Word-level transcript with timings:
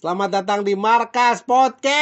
Selamat 0.00 0.32
datang 0.32 0.64
di 0.64 0.72
Markas 0.72 1.44
Podcast. 1.44 1.92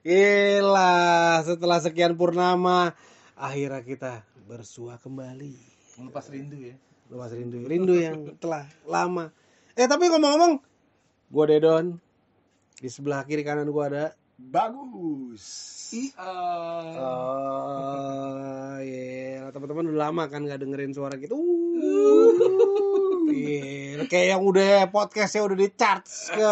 Gila, 0.00 1.44
setelah 1.44 1.76
sekian 1.76 2.16
purnama, 2.16 2.96
akhirnya 3.36 3.84
kita 3.84 4.24
bersua 4.48 4.96
kembali. 4.96 5.52
Melepas 6.00 6.32
rindu 6.32 6.56
ya. 6.56 6.72
Lepas 7.12 7.36
rindu, 7.36 7.68
rindu 7.68 7.92
yang 8.00 8.32
telah 8.40 8.64
lama. 8.88 9.28
Eh 9.76 9.84
tapi 9.84 10.08
ngomong-ngomong, 10.08 10.56
gua 11.28 11.44
Dedon. 11.44 12.00
Di 12.80 12.88
sebelah 12.88 13.20
kiri 13.28 13.44
kanan 13.44 13.68
gua 13.68 13.92
ada 13.92 14.16
Bagus. 14.40 15.44
Iya. 15.92 16.32
Oh, 16.96 18.80
iya. 18.80 19.52
Teman-teman 19.52 19.92
udah 19.92 20.00
lama 20.08 20.32
kan 20.32 20.48
nggak 20.48 20.64
dengerin 20.64 20.96
suara 20.96 21.20
gitu. 21.20 21.36
Iya, 23.32 24.04
kayak 24.04 24.26
yang 24.30 24.42
udah 24.42 24.70
podcastnya 24.86 25.42
udah 25.42 25.56
di 25.56 25.68
charts 25.70 26.28
ke 26.28 26.44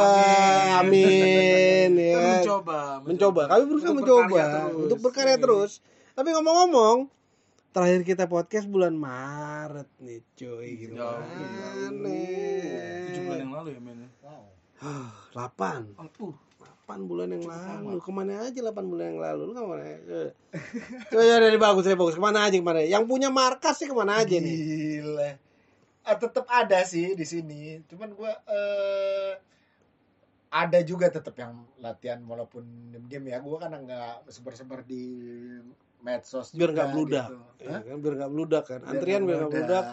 amin, 0.74 1.90
Kita 1.92 2.00
ya. 2.10 2.18
mencoba, 2.40 2.78
Mencoba, 3.02 3.42
kami 3.46 3.62
berusaha 3.64 3.90
Untuk 3.90 3.98
mencoba 4.00 4.40
terus. 4.40 4.80
untuk 4.80 4.98
berkarya 5.00 5.28
Iya. 5.30 5.38
terus. 5.38 5.72
Tapi 6.10 6.28
ngomong-ngomong, 6.30 6.96
terakhir 7.70 8.00
kita 8.02 8.24
podcast 8.26 8.66
bulan 8.66 8.94
Maret 8.94 9.88
nih, 9.98 10.20
cuy. 10.34 10.70
Jauh, 10.88 11.20
Gimana? 11.20 12.16
Tujuh 13.06 13.22
bulan 13.22 13.38
yang 13.38 13.52
lalu 13.52 13.68
ya 13.70 13.80
men. 13.80 13.98
Wow. 14.20 14.44
Ah, 14.80 15.12
8 15.30 15.92
Uh, 16.00 16.32
8 16.88 17.06
bulan 17.06 17.30
yang 17.30 17.44
lalu 17.44 18.00
ke 18.00 18.10
mana 18.10 18.42
aja 18.42 18.58
8 18.58 18.82
bulan 18.82 19.14
yang 19.14 19.20
lalu 19.20 19.42
lu 19.44 19.52
ke 19.52 19.62
mana 19.62 19.84
Eh. 19.86 20.30
coba 21.06 21.22
ya 21.22 21.36
dari 21.38 21.54
bagus 21.54 21.84
dari 21.84 21.94
bagus 21.94 22.16
ke 22.16 22.22
mana 22.22 22.42
aja 22.42 22.56
ke 22.56 22.64
mana 22.64 22.82
yang 22.82 23.04
punya 23.04 23.30
markas 23.30 23.76
sih 23.76 23.86
ke 23.86 23.92
mana 23.92 24.18
aja 24.18 24.34
nih 24.34 24.56
Gila. 24.98 25.30
Ah, 26.02 26.16
tetap 26.16 26.48
ada 26.48 26.80
sih 26.82 27.12
di 27.12 27.24
sini. 27.24 27.84
Cuman 27.86 28.16
gua 28.16 28.32
eh 28.48 29.32
ada 30.50 30.82
juga 30.82 31.06
tetap 31.06 31.38
yang 31.38 31.62
latihan 31.78 32.18
walaupun 32.26 32.64
diam-diam 32.90 33.24
ya. 33.28 33.38
Gua 33.38 33.60
kan 33.60 33.76
nggak 33.76 34.26
sebar-sebar 34.28 34.82
di 34.82 35.04
medsos 36.00 36.56
biar 36.56 36.72
nggak 36.72 36.90
bludak 36.96 37.28
gitu. 37.28 37.36
Ya 37.60 37.84
kan? 37.84 38.00
biar 38.00 38.14
nggak 38.16 38.32
bludak 38.32 38.64
kan 38.64 38.80
Biar 38.80 38.88
antrian 38.96 39.20
biar 39.28 39.36
nggak 39.44 39.52
bludak 39.52 39.84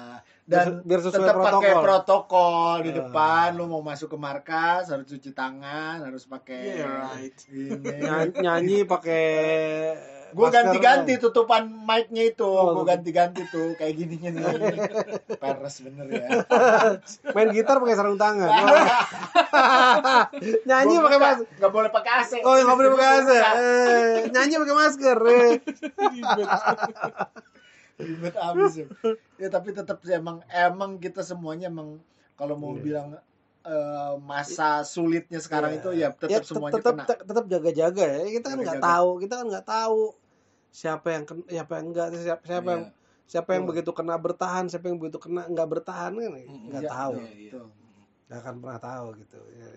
Dan 0.47 0.65
biar 0.87 0.99
sesuai 1.03 1.19
tetap 1.19 1.35
pakai 1.35 1.51
protokol 1.75 1.83
protokol 1.83 2.75
di 2.79 2.91
Ah. 2.91 2.95
depan. 3.03 3.47
Lu 3.59 3.63
mau 3.67 3.83
masuk 3.83 4.07
ke 4.15 4.17
markas 4.17 4.87
harus 4.87 5.03
cuci 5.03 5.35
tangan, 5.35 5.99
harus 5.99 6.23
pakai 6.23 6.63
yeah 6.79 7.11
right. 7.11 7.35
ini. 7.51 7.83
Nyanyi, 7.99 8.31
nyanyi 8.39 8.77
pakai 8.87 9.25
Gue 10.37 10.47
ganti-ganti 10.47 11.17
tutupan 11.17 11.65
mic-nya 11.65 12.29
itu. 12.29 12.45
Oh, 12.45 12.77
gue 12.77 12.85
ganti-ganti 12.85 13.41
tuh 13.49 13.73
kayak 13.73 13.97
gininya 13.97 14.29
nih. 14.29 14.43
Peres 15.41 15.81
bener 15.81 16.05
ya. 16.07 16.27
main 17.35 17.49
gitar 17.49 17.77
pakai 17.77 17.95
sarung 17.95 18.15
tangan 18.15 18.45
nyanyi 20.69 20.95
pakai 20.99 21.19
masker 21.19 21.45
nggak 21.57 21.71
boleh 21.71 21.89
pakai 21.89 22.11
AC. 22.21 22.31
oh 22.41 22.53
nggak 22.53 22.77
boleh 22.77 22.91
pakai 22.93 23.09
AC. 23.09 23.29
Eh, 23.33 24.15
nyanyi 24.29 24.55
pakai 24.57 24.75
masker 24.75 25.17
eh. 25.25 25.51
Ribet 27.97 28.35
abis 28.37 28.73
ya. 28.77 28.87
Ya 29.35 29.47
tapi 29.49 29.73
tetap 29.73 29.97
sih 29.99 30.13
emang 30.13 30.45
emang 30.47 30.97
kita 30.97 31.25
semuanya 31.25 31.67
emang 31.67 31.97
kalau 32.37 32.53
mau 32.53 32.73
Iya. 32.73 32.81
bilang 32.83 33.07
eh, 33.63 34.13
masa 34.21 34.85
sulitnya 34.85 35.41
sekarang 35.41 35.73
Iya. 35.73 35.79
itu 35.79 35.89
ya 35.91 36.07
tetap 36.13 36.29
ya, 36.31 36.39
semuanya 36.45 36.73
tetap 36.77 36.93
kena. 36.95 37.05
tetap 37.25 37.45
jaga-jaga 37.47 38.03
ya 38.05 38.27
kita 38.31 38.47
kan 38.47 38.59
nggak 38.61 38.79
tahu 38.79 39.09
kita 39.19 39.33
kan 39.35 39.45
nggak 39.49 39.67
tahu 39.67 40.01
siapa 40.77 41.07
yang 41.09 41.23
kena 41.25 41.43
siapa 41.49 41.71
yang 41.81 41.85
enggak 41.89 42.07
siapa 42.13 42.43
siapa 42.45 42.69
yang 42.69 42.83
siapa 43.27 43.49
yang 43.57 43.63
Betul. 43.65 43.71
begitu 43.73 43.91
kena 43.97 44.15
bertahan 44.21 44.65
siapa 44.69 44.85
yang 44.87 44.97
begitu 45.01 45.17
kena 45.17 45.41
nggak 45.49 45.67
bertahan 45.73 46.11
kan? 46.13 46.31
Nggak 46.69 46.83
Iya, 46.85 46.91
tahu. 46.93 47.13
iya, 47.17 47.31
iya. 47.33 47.51
Betul. 47.51 47.67
nggak 48.27 48.39
akan 48.43 48.55
pernah 48.61 48.79
tahu 48.83 49.07
gitu 49.23 49.39
Ya. 49.55 49.69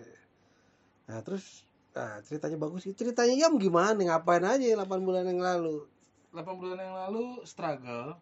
nah 1.09 1.17
terus 1.25 1.45
nah, 1.91 2.19
ceritanya 2.23 2.57
bagus 2.61 2.81
sih. 2.87 2.93
Ceritanya 2.95 3.35
Yam 3.35 3.59
gimana 3.59 3.97
ngapain 3.99 4.43
aja 4.45 4.63
8 4.63 5.01
bulan 5.03 5.25
yang 5.27 5.41
lalu? 5.41 5.83
8 6.31 6.55
bulan 6.55 6.77
yang 6.79 6.95
lalu 6.95 7.41
struggle. 7.43 8.15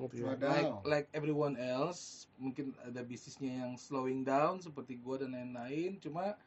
Like 0.00 0.70
like 0.86 1.06
everyone 1.12 1.58
else. 1.58 2.30
Mungkin 2.40 2.72
ada 2.80 3.02
bisnisnya 3.02 3.66
yang 3.66 3.72
slowing 3.76 4.22
down 4.24 4.62
seperti 4.62 4.96
gua 4.96 5.20
dan 5.20 5.34
lain-lain. 5.34 5.98
Cuma 6.00 6.38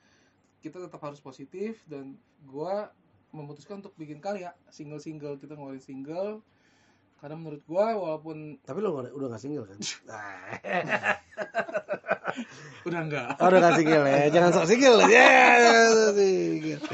kita 0.64 0.80
tetap 0.80 1.04
harus 1.04 1.20
positif 1.20 1.84
dan 1.86 2.16
gua 2.48 2.90
memutuskan 3.34 3.82
untuk 3.82 3.98
bikin 3.98 4.22
karya 4.22 4.54
single-single 4.70 5.42
kita 5.42 5.58
ngeluarin 5.58 5.82
single. 5.82 6.40
Karena 7.18 7.40
menurut 7.40 7.64
gua 7.66 7.96
walaupun 7.96 8.60
tapi 8.62 8.80
lo 8.80 8.94
nggak- 8.94 9.16
udah 9.16 9.28
nggak 9.34 9.42
single 9.42 9.66
kan? 9.66 9.78
Udah 12.84 13.00
enggak 13.06 13.38
oh, 13.40 13.46
udah 13.48 13.60
nggak 13.62 13.78
single 13.80 14.04
ya? 14.04 14.28
Jangan 14.28 14.50
sok 14.52 14.68
single. 14.68 15.00
Ya 15.08 15.30
single. 16.12 16.90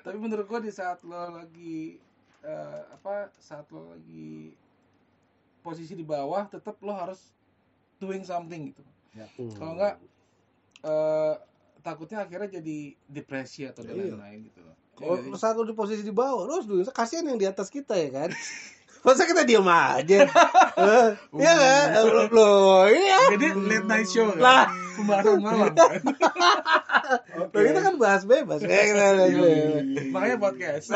tapi 0.00 0.16
menurut 0.16 0.46
gua 0.48 0.60
di 0.62 0.72
saat 0.72 1.02
lo 1.04 1.36
lagi 1.36 1.98
eh, 2.40 2.80
apa 2.94 3.28
saat 3.36 3.66
lo 3.74 3.92
lagi 3.92 4.54
posisi 5.60 5.92
di 5.92 6.04
bawah 6.06 6.48
tetap 6.48 6.80
lo 6.80 6.94
harus 6.94 7.20
doing 7.98 8.24
something 8.24 8.72
gitu. 8.72 8.82
Hmm. 9.14 9.52
kalau 9.54 9.72
enggak 9.78 9.94
eh, 10.82 11.34
takutnya 11.84 12.24
akhirnya 12.24 12.58
jadi 12.58 12.78
depresi 13.04 13.68
atau 13.68 13.84
dan 13.84 13.92
Iya. 13.92 14.16
lain-lain 14.16 14.40
gitu 14.48 14.60
loh 14.60 14.72
Kalau 14.94 15.18
Jadi- 15.18 15.36
saat 15.36 15.54
lu 15.54 15.66
di 15.66 15.74
posisi 15.74 16.00
di 16.00 16.10
bawah, 16.10 16.46
lu 16.46 16.54
harus 16.54 16.64
dulu 16.64 16.80
kasihan 16.88 17.26
yang 17.26 17.34
di 17.34 17.44
atas 17.44 17.66
kita 17.66 17.92
ya 17.92 18.14
kan. 18.14 18.30
Masa 19.04 19.26
kita 19.26 19.42
diem 19.42 19.66
aja? 19.66 20.24
Eh, 20.24 21.08
Iya 21.42 21.52
kan? 21.52 21.86
Loh, 22.30 22.86
iya. 22.86 23.34
jadi 23.34 23.52
late 23.52 23.84
night 23.84 24.06
show 24.06 24.30
kan? 24.30 24.38
Lah. 24.38 24.64
pembahasan 24.94 25.42
malam 25.42 25.74
kan? 25.74 25.98
Loh, 27.36 27.50
kita 27.52 27.80
kan 27.82 27.94
bahas 27.98 28.22
bebas. 28.24 28.62
Ya, 28.62 28.80
kita 28.86 29.02
bahas 29.12 29.32
bebas. 29.34 30.08
makanya 30.08 30.38
podcast 30.38 30.86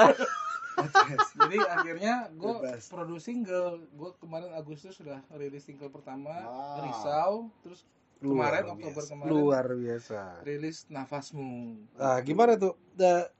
jadi 1.34 1.58
akhirnya 1.66 2.14
gue 2.32 2.54
produce 2.86 3.26
single 3.26 3.82
gue 3.90 4.10
kemarin 4.16 4.54
Agustus 4.54 4.94
sudah 4.94 5.18
rilis 5.34 5.66
single 5.66 5.90
pertama 5.90 6.30
Wow. 6.38 6.86
Risau 6.86 7.32
terus 7.60 7.82
Luar 8.18 8.50
kemarin 8.50 8.62
biasa. 8.62 8.74
Oktober 8.74 9.02
kemarin 9.06 9.30
Luar 9.30 9.66
biasa. 9.74 10.20
rilis 10.42 10.78
Nafasmu 10.90 11.50
Nah, 11.98 12.18
gimana 12.26 12.52
tuh? 12.58 12.74
Da- 12.98 13.30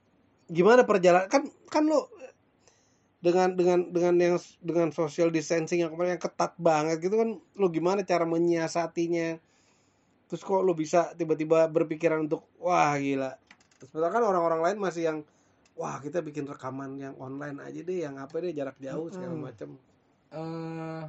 gimana 0.47 0.87
perjalanan? 0.87 1.27
Kan 1.27 1.51
kan 1.67 1.83
lu 1.85 1.99
dengan 3.19 3.51
dengan 3.51 3.79
dengan 3.91 4.15
yang 4.15 4.35
dengan 4.63 4.95
social 4.95 5.27
distancing 5.27 5.83
yang 5.83 5.91
kemarin 5.91 6.15
yang 6.15 6.23
ketat 6.23 6.55
banget 6.55 7.03
gitu 7.03 7.19
kan 7.19 7.35
lu 7.59 7.67
gimana 7.67 7.99
cara 8.07 8.23
menyiasatinya 8.23 9.35
terus 10.31 10.39
kok 10.39 10.63
lu 10.63 10.71
bisa 10.71 11.11
tiba-tiba 11.19 11.67
berpikiran 11.67 12.31
untuk 12.31 12.47
wah 12.63 12.95
gila 12.95 13.35
sebenarnya 13.83 14.13
kan 14.15 14.23
orang-orang 14.23 14.61
lain 14.63 14.77
masih 14.79 15.03
yang 15.03 15.17
wah 15.75 15.99
kita 15.99 16.23
bikin 16.23 16.47
rekaman 16.47 16.95
yang 16.95 17.15
online 17.19 17.59
aja 17.59 17.83
deh 17.83 18.07
yang 18.07 18.15
apa 18.15 18.39
deh 18.39 18.55
jarak 18.55 18.79
jauh 18.79 19.11
segala 19.11 19.35
macam 19.35 19.75
eh 20.31 21.03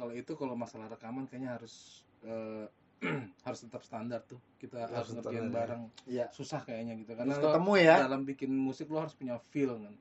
kalau 0.00 0.12
itu 0.16 0.32
kalau 0.40 0.56
masalah 0.56 0.88
rekaman 0.88 1.28
kayaknya 1.28 1.60
harus 1.60 2.00
eh, 2.24 2.64
harus 3.46 3.60
tetap 3.64 3.80
standar 3.82 4.20
tuh. 4.24 4.36
Kita 4.60 4.84
Harus 4.84 4.92
harus 4.92 5.10
ngerjain 5.16 5.40
ya. 5.42 5.50
bareng. 5.50 5.82
Iya. 6.04 6.26
susah 6.30 6.60
kayaknya 6.62 7.00
gitu 7.00 7.16
karena 7.16 7.32
Harus 7.32 7.44
ketemu 7.48 7.72
ya. 7.80 7.96
dalam 8.04 8.22
bikin 8.24 8.50
musik 8.52 8.92
lo 8.92 9.00
harus 9.02 9.16
punya 9.16 9.40
feel 9.50 9.72
kan 9.76 9.94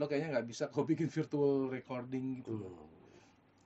lo 0.00 0.08
kayaknya 0.08 0.40
nggak 0.40 0.46
bisa 0.48 0.64
kau 0.72 0.82
bikin 0.90 1.06
virtual 1.06 1.68
recording 1.68 2.40
gitu. 2.40 2.56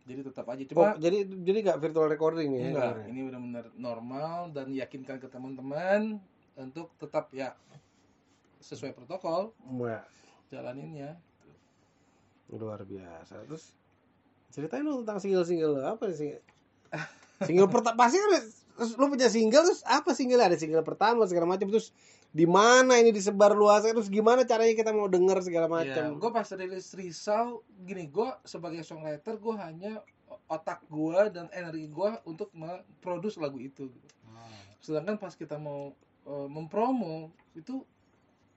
Jadi 0.05 0.21
tetap 0.21 0.45
aja. 0.53 0.61
Oh 0.61 0.69
cuma 0.69 0.87
jadi 1.01 1.25
jadi 1.25 1.59
nggak 1.65 1.79
virtual 1.81 2.07
recording 2.11 2.51
ya? 2.53 2.65
Enggak 2.75 2.95
ini 3.09 3.21
benar-benar 3.25 3.67
normal 3.75 4.53
dan 4.53 4.69
yakinkan 4.69 5.17
ke 5.17 5.31
teman-teman 5.31 6.21
untuk 6.55 6.93
tetap 7.01 7.33
ya 7.33 7.57
sesuai 8.61 8.93
protokol 8.93 9.53
Wah, 9.77 10.05
jalaninnya 10.49 11.17
luar 12.53 12.85
biasa. 12.85 13.41
Terus 13.49 13.73
ceritain 14.53 14.85
dong 14.85 15.03
tentang 15.03 15.19
single 15.19 15.43
single 15.43 15.81
apa 15.81 16.13
sih? 16.13 16.37
Single 17.43 17.67
pertama 17.67 17.99
pasti 17.99 18.23
kan 18.23 18.31
terus 18.75 18.99
lu 18.99 19.07
punya 19.07 19.31
single 19.31 19.65
terus 19.67 19.83
apa 19.87 20.11
single? 20.13 20.43
Ada 20.43 20.59
single 20.59 20.83
pertama 20.83 21.25
segala 21.31 21.47
macam. 21.47 21.71
Terus 21.71 21.95
di 22.35 22.51
mana 22.51 22.99
ini 22.99 23.15
disebar 23.15 23.55
luas 23.55 23.87
terus 23.87 24.11
gimana 24.11 24.43
caranya 24.43 24.75
kita 24.75 24.91
mau 24.91 25.07
denger 25.07 25.39
segala 25.47 25.71
macam? 25.71 26.19
gue 26.19 26.31
pas 26.35 26.49
rilis 26.59 26.91
Risau 26.91 27.63
gini 27.87 28.11
gue 28.11 28.27
sebagai 28.43 28.83
songwriter 28.83 29.39
gue 29.39 29.55
hanya 29.55 30.03
otak 30.51 30.83
gue 30.91 31.31
dan 31.31 31.47
energi 31.55 31.87
gue 31.87 32.11
untuk 32.27 32.51
memproduce 32.51 33.39
lagu 33.39 33.63
itu. 33.63 33.87
Gitu. 33.87 34.11
sedangkan 34.85 35.17
pas 35.17 35.33
kita 35.33 35.57
mau 35.57 35.97
eh, 36.29 36.49
mempromo 36.51 37.33
itu 37.55 37.87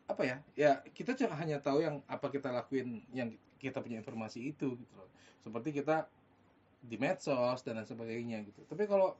apa 0.10 0.25
ya? 0.25 0.38
Ya 0.58 0.72
kita 0.92 1.14
cuma 1.14 1.38
hanya 1.38 1.62
tahu 1.62 1.86
yang 1.86 2.02
apa 2.10 2.34
kita 2.34 2.50
lakuin 2.50 3.06
yang 3.14 3.31
kita 3.62 3.78
punya 3.80 4.02
informasi 4.02 4.52
itu 4.52 4.74
gitu 4.74 4.94
loh. 4.98 5.08
Seperti 5.46 5.69
kita 5.69 6.10
di 6.81 6.98
medsos 6.98 7.62
dan 7.62 7.78
lain 7.78 7.88
sebagainya 7.88 8.42
gitu. 8.42 8.66
Tapi 8.66 8.90
kalau 8.90 9.14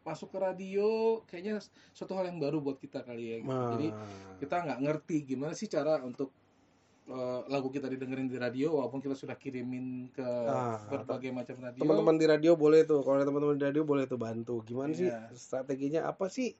masuk 0.00 0.28
ke 0.28 0.38
radio 0.38 0.88
kayaknya 1.24 1.60
suatu 1.92 2.12
hal 2.14 2.24
yang 2.26 2.38
baru 2.38 2.58
buat 2.58 2.76
kita 2.76 3.00
kali 3.00 3.24
ya 3.26 3.36
gitu. 3.42 3.52
jadi 3.76 3.88
Ah. 3.90 4.36
kita 4.38 4.56
nggak 4.62 4.80
ngerti 4.80 5.16
gimana 5.26 5.52
sih 5.52 5.66
cara 5.66 6.00
untuk 6.00 6.32
eh, 7.02 7.40
lagu 7.46 7.68
kita 7.68 7.84
didengerin 7.86 8.24
di 8.24 8.38
radio 8.38 8.70
walaupun 8.72 8.98
kita 8.98 9.12
sudah 9.12 9.34
kirimin 9.34 10.08
ke 10.08 10.22
Ah, 10.22 10.78
berbagai 10.86 11.28
macam 11.30 11.58
radio. 11.58 11.80
teman-teman 11.80 12.14
di 12.14 12.24
radio 12.24 12.52
boleh 12.54 12.84
tuh 12.84 13.02
kalau 13.02 13.18
ada 13.18 13.26
teman-teman 13.26 13.56
di 13.56 13.64
radio 13.66 13.82
boleh 13.82 14.04
tuh 14.04 14.14
bantu 14.16 14.62
gimana 14.62 14.94
sih 14.94 15.10
Iya. 15.10 15.26
strateginya 15.32 16.06
apa 16.06 16.28
sih 16.28 16.54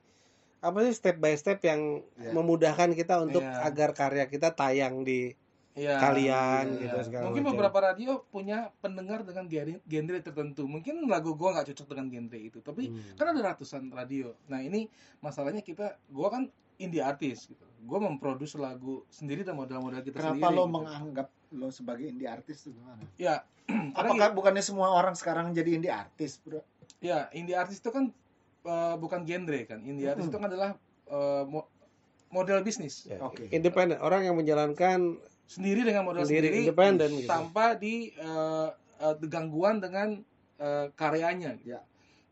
apa 0.58 0.82
sih 0.82 0.92
step 0.92 1.16
by 1.16 1.32
step 1.32 1.62
yang 1.62 2.02
Iya. 2.14 2.34
memudahkan 2.34 2.92
kita 2.92 3.22
untuk 3.22 3.40
Iya. 3.40 3.62
agar 3.62 3.90
karya 3.94 4.26
kita 4.26 4.50
tayang 4.50 5.00
di 5.00 5.32
Iya, 5.81 5.97
kalian 5.97 6.65
iya. 6.69 6.81
gitu 6.82 6.97
segala 7.03 7.25
Mungkin 7.27 7.43
macam. 7.43 7.56
beberapa 7.56 7.79
radio 7.82 8.11
punya 8.27 8.59
pendengar 8.79 9.25
dengan 9.25 9.44
genre, 9.47 9.81
genre 9.82 10.19
tertentu. 10.21 10.62
Mungkin 10.65 11.00
lagu 11.06 11.32
gua 11.32 11.56
nggak 11.56 11.73
cocok 11.73 11.87
dengan 11.88 12.06
genre 12.11 12.38
itu, 12.38 12.59
tapi 12.61 12.82
Hmm. 12.87 13.17
kan 13.17 13.27
ada 13.27 13.41
ratusan 13.47 13.88
radio. 13.88 14.37
Nah 14.47 14.61
ini 14.61 14.93
masalahnya 15.19 15.61
kita, 15.61 15.97
gua 16.06 16.29
kan 16.29 16.43
indie 16.77 17.00
artis 17.00 17.44
gitu. 17.47 17.65
Gua 17.81 17.97
memproduksi 17.99 18.55
lagu 18.55 19.09
sendiri 19.09 19.41
dan 19.41 19.56
modal-modal 19.56 20.00
kita 20.00 20.21
Kenapa 20.21 20.37
sendiri. 20.38 20.53
lo 20.53 20.62
gitu. 20.62 20.75
menganggap 20.75 21.29
lo 21.50 21.69
sebagai 21.71 22.06
indie 22.06 22.29
artis 22.29 22.61
itu 22.61 22.75
gimana? 22.75 23.00
Ya, 23.17 23.41
Apakah 23.97 24.31
bukannya 24.31 24.61
semua 24.61 24.91
orang 24.91 25.15
sekarang 25.15 25.50
jadi 25.50 25.75
indie 25.75 25.91
artis, 25.91 26.37
bro? 26.38 26.61
Ya, 26.99 27.31
indie 27.31 27.55
artis 27.55 27.79
itu 27.79 27.88
kan 27.88 28.12
eh, 28.61 28.94
bukan 28.94 29.25
genre 29.25 29.61
kan. 29.65 29.81
Indie 29.81 30.05
artis 30.06 30.26
Mm-mm. 30.26 30.31
itu 30.31 30.37
kan 30.37 30.47
adalah 30.47 30.71
eh, 31.06 31.44
mo- 31.47 31.71
model 32.29 32.61
bisnis 32.61 33.03
Ya, 33.05 33.19
Oke. 33.21 33.49
independen 33.49 33.99
orang 33.99 34.23
yang 34.23 34.37
menjalankan 34.37 35.17
sendiri 35.50 35.82
dengan 35.82 36.06
modal 36.06 36.23
Sendiri, 36.23 36.47
sendiri, 36.47 36.62
independen 36.70 37.11
gitu. 37.19 37.26
tanpa 37.26 37.75
di 37.75 38.14
eh, 38.14 38.69
eh, 39.02 39.17
gangguan 39.26 39.82
dengan 39.82 40.23
eh, 40.62 40.87
karyanya. 40.94 41.58
Ya. 41.67 41.82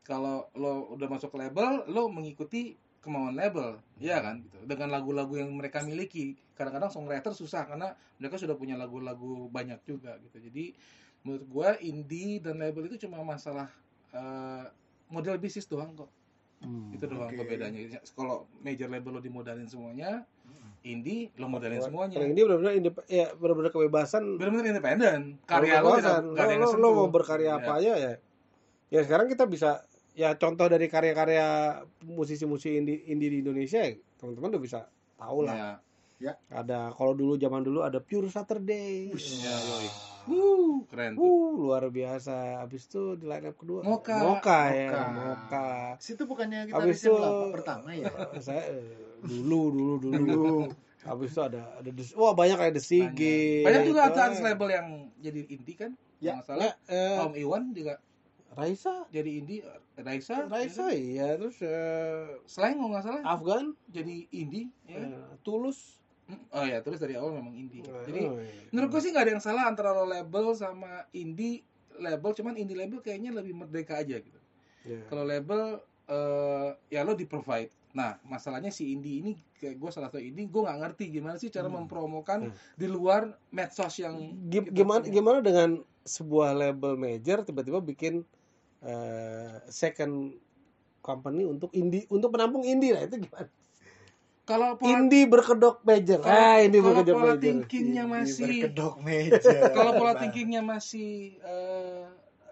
Kalau 0.06 0.46
lo 0.54 0.94
udah 0.94 1.08
masuk 1.10 1.34
label, 1.34 1.82
lo 1.90 2.06
mengikuti 2.08 2.78
kemauan 3.02 3.34
label, 3.34 3.82
ya 3.98 4.22
kan? 4.22 4.46
Gitu. 4.46 4.56
Dengan 4.70 4.94
lagu-lagu 4.94 5.34
yang 5.34 5.50
mereka 5.50 5.82
miliki. 5.82 6.38
Kadang-kadang 6.54 6.94
songwriter 6.94 7.34
susah 7.34 7.66
karena 7.66 7.98
mereka 8.22 8.38
sudah 8.38 8.54
punya 8.54 8.78
lagu-lagu 8.78 9.50
banyak 9.50 9.82
juga 9.82 10.14
gitu. 10.22 10.38
Jadi 10.38 10.78
menurut 11.26 11.44
gua 11.50 11.68
indie 11.82 12.38
dan 12.38 12.62
label 12.62 12.86
itu 12.86 13.02
cuma 13.10 13.18
masalah 13.26 13.66
eh, 14.14 14.64
model 15.10 15.42
bisnis 15.42 15.66
doang 15.66 15.98
kok. 15.98 16.10
Hmm. 16.58 16.90
itu 16.90 17.06
doang 17.06 17.30
Oke. 17.30 17.38
perbedaannya 17.38 18.02
kalau 18.18 18.50
major 18.66 18.90
label 18.90 19.14
lo 19.14 19.22
dimodalin 19.22 19.70
semuanya 19.70 20.26
indie 20.80 21.28
lo 21.34 21.46
modalin 21.46 21.80
semuanya. 21.80 22.14
Kalau 22.14 22.26
ini 22.26 22.40
benar-benar 22.40 22.74
indep- 22.74 23.06
ya 23.06 23.26
benar-benar 23.34 23.70
kebebasan. 23.70 24.38
Benar-benar 24.38 24.66
independen 24.68 25.20
Kalau 25.42 25.66
karya 25.66 25.78
lo 25.78 25.90
tidak 25.94 26.18
nggak 26.24 26.44
ada 26.44 26.52
yang 26.52 26.62
lo, 26.62 26.70
lo, 26.74 26.88
mau 26.94 27.08
berkarya 27.08 27.50
apa 27.56 27.72
Ya. 27.74 27.78
aja 27.78 27.92
ya. 27.96 28.12
Ya 28.88 29.00
sekarang 29.04 29.26
kita 29.26 29.44
bisa 29.44 29.84
ya 30.14 30.34
contoh 30.34 30.66
dari 30.66 30.86
karya-karya 30.86 31.46
musisi-musisi 32.02 32.74
indie, 32.74 33.06
indie 33.06 33.30
di 33.30 33.38
Indonesia 33.40 33.78
ya, 33.78 33.92
teman-teman 34.16 34.50
udah 34.50 34.62
bisa 34.62 34.80
tahu 35.14 35.44
lah. 35.44 35.78
Ya. 36.18 36.34
ada 36.50 36.90
kalau 36.92 37.14
dulu 37.14 37.38
zaman 37.38 37.62
dulu 37.62 37.86
ada 37.86 38.02
Pure 38.02 38.26
Saturday. 38.26 39.14
Ya, 39.14 39.54
yoi. 39.54 39.88
Wuh, 40.28 40.82
keren 40.90 41.14
tuh. 41.14 41.22
Uh 41.22 41.50
luar 41.58 41.86
biasa. 41.88 42.58
Habis 42.58 42.84
itu 42.84 43.14
di 43.14 43.24
line 43.24 43.48
up 43.48 43.54
kedua. 43.54 43.80
Mocha. 43.80 44.18
Mocha 44.18 44.60
ya 44.68 44.90
Mocha. 44.90 45.04
Mocha. 45.14 45.66
Situ 46.02 46.26
bukannya 46.26 46.66
kita 46.66 46.74
yang 46.74 46.90
itu- 46.90 47.54
pertama 47.54 47.94
ya? 47.94 48.10
saya 48.44 48.66
eh, 49.18 49.26
dulu 49.26 49.60
dulu 49.70 49.92
dulu. 49.98 50.46
Habis 50.98 51.30
itu 51.30 51.40
ada 51.40 51.62
ada 51.78 51.88
The- 51.88 52.14
wah 52.14 52.32
banyak 52.32 52.56
kayak 52.56 52.74
The 52.74 52.84
banyak. 53.64 53.82
Juga 53.86 54.00
artis 54.06 54.40
label 54.40 54.68
yang 54.68 54.88
jadi 55.18 55.40
indie 55.48 55.76
kan? 55.76 55.92
Ya, 56.18 56.42
salah. 56.42 56.62
Ya, 56.64 56.72
eh, 56.90 57.16
Tom 57.16 57.32
Iwan 57.34 57.70
juga 57.70 58.02
Raisa? 58.50 59.06
jadi 59.08 59.30
indie. 59.38 59.62
Raisa? 59.94 60.46
Raisa 60.46 60.90
iya 60.90 61.34
terus 61.34 61.62
eh, 61.62 62.42
Slang 62.44 62.74
kalau 62.76 62.90
nggak 62.90 63.04
salah. 63.04 63.22
Afgan? 63.22 63.74
Jadi 63.86 64.26
indie 64.32 64.74
ya. 64.84 65.06
eh, 65.06 65.32
Tulus? 65.40 66.02
Oh 66.50 66.60
ya 66.60 66.82
terus 66.82 66.98
dari 66.98 67.16
awal 67.16 67.38
memang 67.38 67.54
indie. 67.54 67.80
Jadi 67.80 68.20
Oh, 68.20 68.36
iya. 68.36 68.68
menurut 68.68 68.90
gue 68.90 69.00
sih 69.00 69.10
nggak 69.10 69.24
ada 69.24 69.32
yang 69.32 69.40
salah 69.40 69.64
antara 69.64 69.94
lo 69.94 70.04
label 70.04 70.52
sama 70.52 71.06
indie 71.10 71.62
label 71.96 72.30
cuman 72.30 72.54
indie 72.54 72.74
label 72.74 72.98
kayaknya 72.98 73.32
lebih 73.32 73.54
merdeka 73.54 73.96
aja 73.96 74.18
gitu. 74.18 74.38
Iya. 74.84 75.06
kalau 75.06 75.22
label 75.22 75.78
eh, 76.06 76.68
ya 76.88 77.00
lo 77.02 77.12
di 77.12 77.24
provide 77.24 77.70
nah 77.90 78.20
masalahnya 78.22 78.68
si 78.68 78.90
indie 78.90 79.18
ini 79.18 79.32
kayak 79.54 79.76
gue 79.76 79.90
salah 79.90 80.08
satu 80.08 80.20
indie 80.20 80.44
gue 80.44 80.60
nggak 80.60 80.78
ngerti 80.78 81.04
gimana 81.10 81.34
sih 81.34 81.48
cara 81.48 81.66
Hmm. 81.66 81.82
mempromokan 81.82 82.40
Hmm. 82.46 82.54
di 82.74 82.86
luar 82.86 83.22
medsos 83.48 83.96
yang 83.96 84.36
Gim- 84.44 84.66
kita 84.66 84.76
gimana 84.76 85.00
punya. 85.02 85.14
gimana 85.14 85.38
dengan 85.40 85.70
sebuah 86.02 86.52
label 86.52 86.94
major 86.94 87.42
tiba-tiba 87.42 87.80
bikin 87.80 88.22
eh, 88.80 89.52
second 89.66 90.36
company 91.00 91.42
untuk 91.42 91.72
indie 91.72 92.06
untuk 92.08 92.30
penampung 92.30 92.62
indie 92.62 92.92
lah 92.92 93.02
itu 93.02 93.18
gimana 93.20 93.48
kalau 94.44 94.76
pola, 94.76 94.88
indie 94.94 95.24
berkedok 95.24 95.82
major 95.82 96.20
Kalau- 96.20 96.30
ah 96.30 96.56
indie 96.58 96.78
kalau 96.78 96.92
berkedok 96.94 97.14
pola 97.14 97.26
major 97.26 97.42
thinkingnya 97.42 98.04
masih 98.06 98.44
berkedok 98.62 98.94
meja. 98.98 99.40
kalau 99.76 99.92
pola 99.94 100.12
thinkingnya 100.14 100.62
masih 100.62 101.10
eh, 101.38 102.04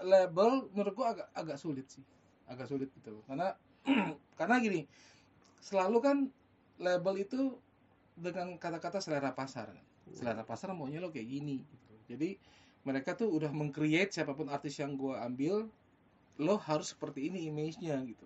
label 0.02 0.66
menurut 0.70 0.92
gue 0.92 1.06
agak 1.06 1.28
agak 1.30 1.56
sulit 1.56 1.86
sih 1.86 2.02
agak 2.46 2.66
sulit 2.66 2.90
gitu 2.90 3.22
karena 3.24 3.54
karena 4.38 4.54
gini 4.58 4.84
selalu 5.66 5.98
kan 5.98 6.16
label 6.78 7.14
itu 7.18 7.58
dengan 8.14 8.54
kata-kata 8.54 9.02
selera 9.02 9.34
pasar. 9.34 9.74
Kan. 9.74 9.84
selera 10.14 10.46
pasar 10.46 10.70
maunya 10.70 11.02
lo 11.02 11.10
kayak 11.10 11.26
gini 11.26 11.58
gitu. 11.66 11.94
jadi 12.14 12.38
mereka 12.86 13.18
tuh 13.18 13.26
udah 13.26 13.50
mengcreate 13.50 14.14
siapa 14.14 14.38
pun 14.38 14.46
artis 14.46 14.78
yang 14.78 14.94
gue 14.94 15.10
ambil 15.18 15.66
lo 16.38 16.56
harus 16.62 16.94
seperti 16.94 17.26
ini 17.26 17.50
image-nya 17.50 17.98
gitu. 18.06 18.22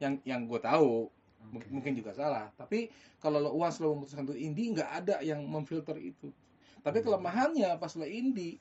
Yang 0.00 0.24
yang 0.24 0.48
gue 0.48 0.56
tahu 0.56 1.12
Oke. 1.52 1.68
mungkin 1.68 1.92
juga 1.92 2.16
salah. 2.16 2.48
Tapi 2.56 2.88
kalau 3.20 3.44
lo 3.44 3.52
once 3.52 3.84
lo 3.84 3.92
memutuskan 3.92 4.24
untuk 4.24 4.40
indie 4.40 4.72
nggak 4.72 4.90
ada 5.04 5.16
yang 5.20 5.44
memfilter 5.44 6.00
itu. 6.00 6.32
Tapi 6.80 7.04
kelemahannya 7.04 7.76
pas 7.76 7.92
lo 8.00 8.08
indie 8.08 8.56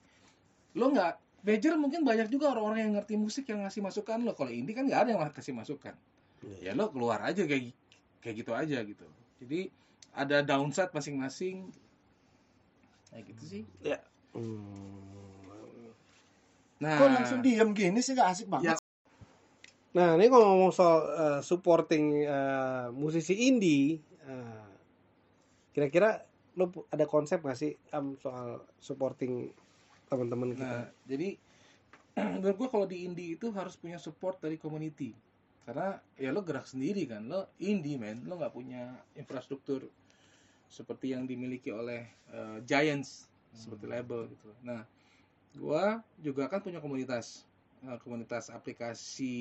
lo 0.75 0.91
nggak 0.91 1.45
major 1.47 1.79
mungkin 1.79 2.03
banyak 2.03 2.27
juga 2.27 2.51
orang-orang 2.51 2.79
yang 2.83 2.93
ngerti 2.99 3.15
musik 3.15 3.47
yang 3.47 3.63
ngasih 3.63 3.79
masukan 3.79 4.19
lo. 4.27 4.35
Kalau 4.35 4.51
indie 4.51 4.75
kan 4.75 4.83
nggak 4.83 5.07
ada 5.07 5.09
yang 5.15 5.21
kasih 5.31 5.55
masukan. 5.55 5.95
Ya 6.59 6.75
lo 6.75 6.91
keluar 6.91 7.23
aja 7.23 7.47
kayak 7.47 7.71
kayak 8.23 8.35
gitu 8.41 8.51
aja 8.55 8.79
gitu 8.81 9.05
jadi 9.43 9.67
ada 10.15 10.39
downside 10.41 10.95
masing-masing 10.95 11.67
kayak 13.11 13.25
gitu 13.35 13.43
sih 13.45 13.63
Hmm. 14.33 15.93
nah 16.81 16.97
Kok 16.97 17.09
langsung 17.13 17.39
diem 17.45 17.69
gini 17.77 18.01
sih 18.01 18.17
gak 18.17 18.33
asik 18.33 18.49
banget? 18.49 18.73
Ya. 18.73 18.83
Nah, 19.93 20.17
ini 20.17 20.25
kalau 20.25 20.57
ngomong 20.57 20.73
soal 20.73 21.05
eh, 21.05 21.41
supporting 21.45 22.25
eh, 22.25 22.89
musisi 22.89 23.45
indie, 23.45 24.01
eh, 24.25 24.67
kira-kira 25.69 26.25
lo 26.57 26.69
ada 26.89 27.05
konsep 27.05 27.41
nggak 27.41 27.57
sih 27.57 27.73
Am, 27.93 28.17
soal 28.17 28.61
supporting 28.81 29.53
teman-teman 30.09 30.57
kita? 30.57 30.65
Nah, 30.65 30.85
jadi 31.05 31.37
menurut 32.41 32.57
gua 32.57 32.69
kalau 32.73 32.85
di 32.89 33.05
indie 33.05 33.37
itu 33.37 33.53
harus 33.53 33.77
punya 33.77 34.01
support 34.01 34.41
dari 34.41 34.57
community. 34.57 35.13
Karena 35.63 35.95
ya 36.19 36.35
lo 36.35 36.43
gerak 36.43 36.67
sendiri 36.67 37.07
kan, 37.07 37.23
lo 37.27 37.47
indie 37.63 37.95
man, 37.95 38.27
lo 38.27 38.35
nggak 38.35 38.51
punya 38.51 38.99
infrastruktur 39.15 39.87
seperti 40.67 41.15
yang 41.15 41.23
dimiliki 41.23 41.71
oleh 41.71 42.03
eh, 42.33 42.57
giants 42.67 43.31
seperti 43.55 43.85
label 43.87 44.27
gitu. 44.27 44.49
Nah, 44.65 44.83
gua 45.55 46.01
juga 46.19 46.49
kan 46.51 46.59
punya 46.59 46.83
komunitas, 46.83 47.47
eh, 47.85 47.97
komunitas 48.03 48.51
aplikasi 48.51 49.35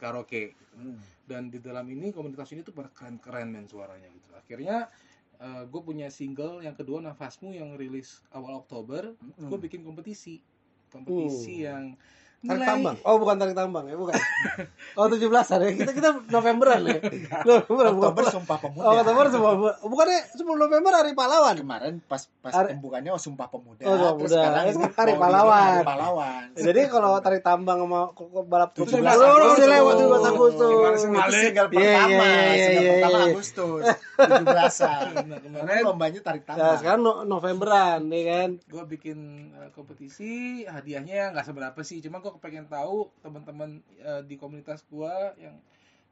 karaoke. 0.00 0.56
Hmm. 0.74 0.98
Dan 1.28 1.52
di 1.52 1.62
dalam 1.62 1.86
ini 1.86 2.10
komunitas 2.10 2.50
ini 2.50 2.66
tuh 2.66 2.74
pada 2.74 2.90
keren-keren 2.90 3.52
men 3.52 3.68
suaranya 3.70 4.10
gitu. 4.10 4.30
Akhirnya 4.34 4.90
gue 5.42 5.82
punya 5.82 6.06
single 6.06 6.62
yang 6.62 6.78
kedua 6.78 7.02
Nafasmu 7.02 7.50
yang 7.50 7.74
rilis 7.74 8.22
awal 8.30 8.62
Oktober 8.62 9.10
Hmm. 9.18 9.50
gue 9.50 9.58
bikin 9.66 9.82
kompetisi 9.82 10.38
kompetisi 10.86 11.66
Uh. 11.66 11.66
yang 11.66 11.84
Tarik 12.42 12.66
tambang? 12.66 12.96
Oh, 13.06 13.22
bukan 13.22 13.38
tarik 13.38 13.54
tambang 13.54 13.86
ya, 13.86 13.94
bukan. 13.94 14.18
Oh, 14.98 15.08
17-an 15.08 15.58
ya. 15.62 15.68
Kita 15.72 15.92
kita 15.94 16.08
Novemberan 16.28 16.84
ya. 16.84 16.98
November 17.46 17.86
bukan. 17.94 18.12
Oktober 18.12 18.24
Sumpah 18.28 18.58
Pemuda. 18.60 18.84
Oh, 18.84 18.92
Oktober 18.98 19.24
semua. 19.30 19.52
Bukannya 19.80 20.20
10 20.36 20.44
November 20.44 20.92
hari 20.92 21.16
pahlawan. 21.16 21.54
Kemarin 21.56 22.02
pas 22.04 22.28
pas 22.44 22.52
Hari- 22.52 22.76
pembukaannya 22.76 23.14
oh 23.14 23.22
Sumpah 23.22 23.46
Pemuda. 23.48 23.80
Oh, 23.86 23.88
Sumpah 23.88 23.96
Terus 23.96 24.12
Pemuda. 24.12 24.36
sekarang 24.36 24.64
Itu 24.66 24.74
ini 24.74 24.84
kan 24.84 24.92
Hari 25.00 25.14
Pahlawan. 25.16 25.62
Hari 25.62 25.86
Pahlawan. 25.86 26.42
Jadi 26.68 26.80
kalau 26.90 27.10
tarik 27.22 27.42
tambang 27.46 27.78
sama 27.80 28.00
balap 28.44 28.70
Tujuh 28.76 28.90
oh, 28.90 29.00
udah 29.00 29.14
Agustus. 29.16 29.68
lewat 29.70 29.94
17 29.96 30.30
Agustus. 30.34 30.68
Itu 30.68 31.08
Malik? 31.14 31.40
single 31.40 31.68
Iya, 31.72 31.78
pertama, 31.78 32.24
iya, 32.26 32.42
iya, 32.52 32.66
single 32.66 32.82
iya, 32.82 32.92
pertama 32.92 33.16
iya. 33.16 33.94
Agustus 34.24 34.46
17-an. 34.78 35.06
Nah, 35.22 35.38
Karena 35.40 35.62
kemarin 35.64 35.84
lombanya 35.84 36.20
tarik 36.20 36.42
Nah, 36.42 36.48
tambang. 36.50 36.78
sekarang 36.78 37.00
no- 37.00 37.22
Novemberan 37.24 38.00
nih 38.04 38.24
kan. 38.24 38.50
gue 38.62 38.84
bikin 38.88 39.18
uh, 39.52 39.70
kompetisi 39.70 40.32
hadiahnya 40.64 41.30
nggak 41.30 41.44
seberapa 41.44 41.80
sih 41.80 41.98
cuma 41.98 42.18
gue 42.18 42.32
pengen 42.38 42.66
tahu 42.66 43.10
teman-teman 43.20 43.70
uh, 44.00 44.20
di 44.20 44.34
komunitas 44.34 44.82
gue 44.84 45.14
yang 45.36 45.56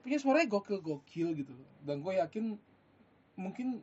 punya 0.00 0.16
suaranya 0.16 0.48
gokil 0.48 0.80
gokil 0.80 1.28
gitu 1.34 1.52
dan 1.82 2.00
gue 2.00 2.16
yakin 2.16 2.56
mungkin 3.34 3.80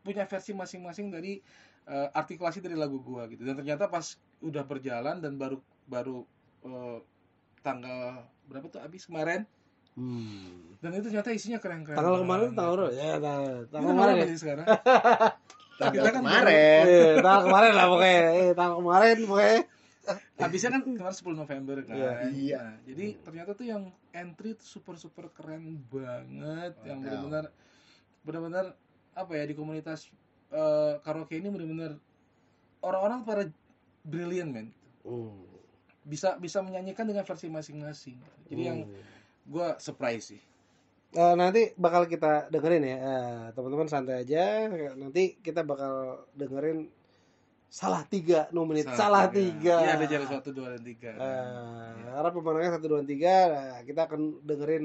punya 0.00 0.24
versi 0.24 0.52
masing-masing 0.52 1.08
dari 1.08 1.38
uh, 1.86 2.10
artikulasi 2.12 2.58
dari 2.58 2.74
lagu 2.74 2.98
gue 2.98 3.34
gitu 3.34 3.42
dan 3.42 3.54
ternyata 3.54 3.86
pas 3.86 4.04
udah 4.40 4.62
berjalan 4.62 5.18
dan 5.18 5.34
baru 5.34 5.58
baru 5.84 6.22
uh, 6.62 6.98
tanggal 7.60 8.22
berapa 8.44 8.66
tuh 8.66 8.80
abis 8.80 9.06
kemarin 9.06 9.44
dan 10.78 10.90
itu 10.92 11.04
ternyata 11.04 11.30
isinya 11.30 11.58
keren-keren 11.58 11.98
Tanggal 11.98 12.16
kemarin 12.18 12.48
tanggal 12.52 12.74
berapa? 12.78 12.92
Ya, 12.92 13.12
tanggal, 13.18 13.52
kemarin 13.68 14.14
ya. 14.16 14.26
sekarang 14.34 14.66
tanggal 15.80 15.94
Kita 15.96 16.08
kan 16.08 16.20
kemarin 16.20 16.82
Eh, 16.82 17.14
tanggal 17.18 17.42
kemarin 17.44 17.72
lah 17.72 17.86
pokoknya. 17.86 18.20
Eh, 18.32 18.50
tanggal 18.52 18.76
kemarin 18.78 19.16
pokoknya. 19.22 19.60
habisnya 20.36 20.70
kan 20.72 20.82
kemarin 20.82 21.14
10 21.14 21.36
November 21.36 21.76
kan 21.82 21.94
Iya. 21.94 22.12
Iya. 22.26 22.58
Nah, 22.58 22.74
jadi 22.82 23.06
ternyata 23.20 23.50
tuh 23.52 23.66
yang 23.66 23.82
entry 24.10 24.56
tuh 24.56 24.66
super 24.66 24.96
super 24.96 25.28
keren 25.28 25.78
banget 25.84 26.72
yang 26.82 26.98
Mantap. 26.98 27.04
benar-benar 27.20 27.44
benar-benar 28.20 28.66
apa 29.12 29.32
ya 29.32 29.44
di 29.44 29.52
komunitas 29.52 30.08
eh, 30.48 30.94
karaoke 30.98 31.34
ini 31.34 31.46
benar-benar 31.46 32.00
orang-orang 32.80 33.20
pada 33.22 33.42
brilliant 34.02 34.50
men 34.50 34.68
Hmm. 35.00 35.44
bisa 36.02 36.36
bisa 36.36 36.60
menyanyikan 36.60 37.04
dengan 37.04 37.22
versi 37.22 37.48
masing-masing 37.48 38.16
jadi 38.46 38.62
yang 38.66 38.78
Gua 39.46 39.76
surprise 39.80 40.36
sih. 40.36 40.40
Eh, 41.10 41.34
nanti 41.34 41.74
bakal 41.74 42.06
kita 42.06 42.46
dengerin 42.54 42.86
ya. 42.86 42.96
Eh, 42.96 43.44
teman-teman 43.58 43.90
santai 43.90 44.22
aja. 44.22 44.70
Nanti 44.94 45.38
kita 45.42 45.66
bakal 45.66 46.26
dengerin 46.38 46.86
salah 47.70 48.02
tiga 48.02 48.50
nominit 48.50 48.82
salah, 48.90 49.30
tiga, 49.30 49.78
iya 49.78 49.94
ada 49.94 50.02
jalan 50.10 50.26
satu 50.26 50.50
dua 50.50 50.74
dan 50.74 50.82
tiga. 50.82 51.14
Eh, 51.14 51.90
karena 52.02 52.30
pemenangnya 52.34 52.70
satu 52.78 52.86
dua 52.90 53.02
tiga. 53.06 53.34
Nah, 53.46 53.80
kita 53.86 54.00
akan 54.10 54.42
dengerin 54.42 54.84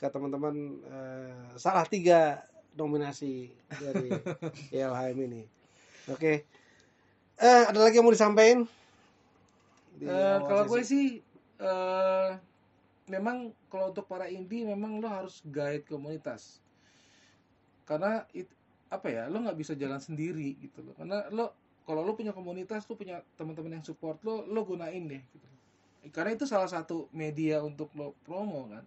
ke 0.00 0.06
teman-teman 0.08 0.54
eh, 0.84 1.44
salah 1.60 1.84
tiga 1.84 2.44
nominasi 2.76 3.52
dari 3.68 4.08
ILHM 4.76 5.18
ini. 5.20 5.42
Oke. 6.12 6.44
Eh 7.40 7.62
ada 7.68 7.80
lagi 7.80 8.00
yang 8.00 8.08
mau 8.08 8.14
disampaikan? 8.14 8.68
Di 9.96 10.04
awal 10.10 10.44
kalau 10.48 10.64
gue 10.68 10.80
sesi? 10.82 10.90
sih 10.90 11.06
eh 11.62 12.30
memang 13.08 13.52
kalau 13.68 13.92
untuk 13.92 14.08
para 14.08 14.28
indie 14.32 14.64
memang 14.64 15.00
lo 15.00 15.08
harus 15.08 15.44
guide 15.44 15.84
komunitas. 15.84 16.60
Karena 17.84 18.24
it, 18.32 18.48
apa 18.88 19.06
ya 19.12 19.28
lo 19.28 19.44
nggak 19.44 19.58
bisa 19.58 19.72
jalan 19.76 20.00
sendiri 20.00 20.56
gitu 20.60 20.80
loh. 20.80 20.96
Karena 20.96 21.28
lo 21.28 21.52
kalau 21.84 22.00
lo 22.00 22.16
punya 22.16 22.32
komunitas 22.32 22.88
lo 22.88 22.96
punya 22.96 23.20
teman-teman 23.36 23.80
yang 23.80 23.84
support 23.84 24.20
lo 24.24 24.48
lo 24.48 24.64
gunain 24.64 25.04
deh 25.04 25.20
gitu. 25.20 25.48
Karena 26.12 26.36
itu 26.36 26.44
salah 26.48 26.68
satu 26.68 27.08
media 27.12 27.60
untuk 27.60 27.92
lo 27.96 28.16
promo 28.24 28.68
kan. 28.72 28.84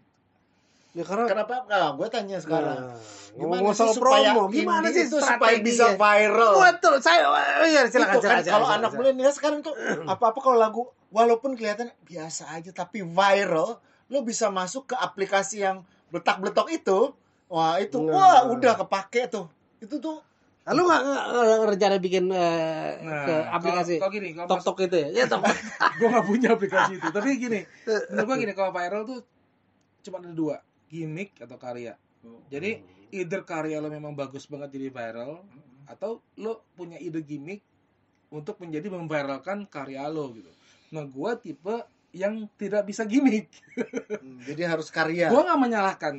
Ya 0.98 1.06
karena 1.06 1.30
kenapa? 1.30 1.62
Nah, 1.70 1.94
gue 1.94 2.08
tanya 2.10 2.42
sekarang. 2.42 2.90
Nah, 2.90 2.98
gimana 3.38 3.70
sih 3.70 3.90
supaya 3.94 4.34
promo 4.34 4.50
gimana 4.50 4.88
sih 4.90 5.06
itu 5.06 5.18
supaya 5.22 5.62
bisa 5.62 5.94
viral? 5.94 6.54
Betul, 6.58 6.96
saya 7.06 7.22
iya 7.70 7.86
silakan 7.86 8.18
itu 8.18 8.26
kan 8.26 8.42
silakan. 8.42 8.50
kalau 8.50 8.66
silakan, 8.66 8.78
anak 8.82 8.90
silakan. 8.90 8.98
milenial 8.98 9.34
sekarang 9.34 9.60
tuh 9.62 9.78
apa-apa 10.18 10.40
kalau 10.42 10.58
lagu 10.58 10.82
walaupun 11.14 11.54
kelihatan 11.54 11.94
biasa 12.02 12.50
aja 12.50 12.74
tapi 12.74 13.06
viral 13.06 13.78
lo 14.08 14.24
bisa 14.24 14.48
masuk 14.48 14.92
ke 14.92 14.96
aplikasi 14.96 15.64
yang 15.64 15.84
beletak-beletok 16.10 16.68
itu 16.72 17.00
wah 17.48 17.80
itu 17.80 17.98
Nah. 18.00 18.14
wah 18.14 18.40
udah 18.52 18.74
kepake 18.80 19.28
tuh 19.28 19.48
itu 19.80 19.98
tuh 20.00 20.24
Ah, 20.68 20.76
Lu 20.76 20.84
nggak 20.84 21.00
rencana 21.64 21.96
bikin 21.96 22.28
eh, 22.28 22.92
ke 23.00 23.36
aplikasi 23.56 24.04
kalau, 24.04 24.12
kalau 24.12 24.16
gini 24.20 24.30
kalau 24.36 24.48
tok 24.52 24.60
tok 24.68 24.78
itu 24.84 24.96
ya? 25.00 25.08
Ya 25.16 25.24
tok. 25.24 25.40
gue 26.00 26.08
nggak 26.12 26.26
punya 26.28 26.50
aplikasi 26.60 27.00
itu 27.00 27.08
tapi 27.08 27.40
gini 27.40 27.64
menurut 28.12 28.26
gue 28.28 28.36
gini 28.44 28.52
kalau 28.52 28.72
viral 28.76 29.08
tuh 29.08 29.24
cuma 30.04 30.20
ada 30.20 30.28
dua 30.36 30.60
gimmick 30.92 31.40
atau 31.40 31.56
karya 31.56 31.96
jadi 32.52 32.84
either 33.16 33.48
karya 33.48 33.80
lo 33.80 33.88
memang 33.88 34.12
bagus 34.12 34.44
banget 34.44 34.76
jadi 34.76 34.92
viral 34.92 35.40
atau 35.88 36.20
lo 36.36 36.68
punya 36.76 37.00
ide 37.00 37.24
gimmick 37.24 37.64
untuk 38.28 38.60
menjadi 38.60 38.92
memviralkan 38.92 39.64
karya 39.72 40.04
lo 40.12 40.36
gitu. 40.36 40.52
Nah, 40.92 41.08
gua 41.08 41.40
tipe 41.40 41.80
yang 42.18 42.50
tidak 42.58 42.84
bisa 42.84 43.06
gimmick. 43.06 43.48
Hmm, 44.18 44.42
jadi 44.44 44.74
harus 44.74 44.90
karya 44.90 45.30
Gua 45.30 45.46
nggak 45.46 45.62
menyalahkan 45.62 46.16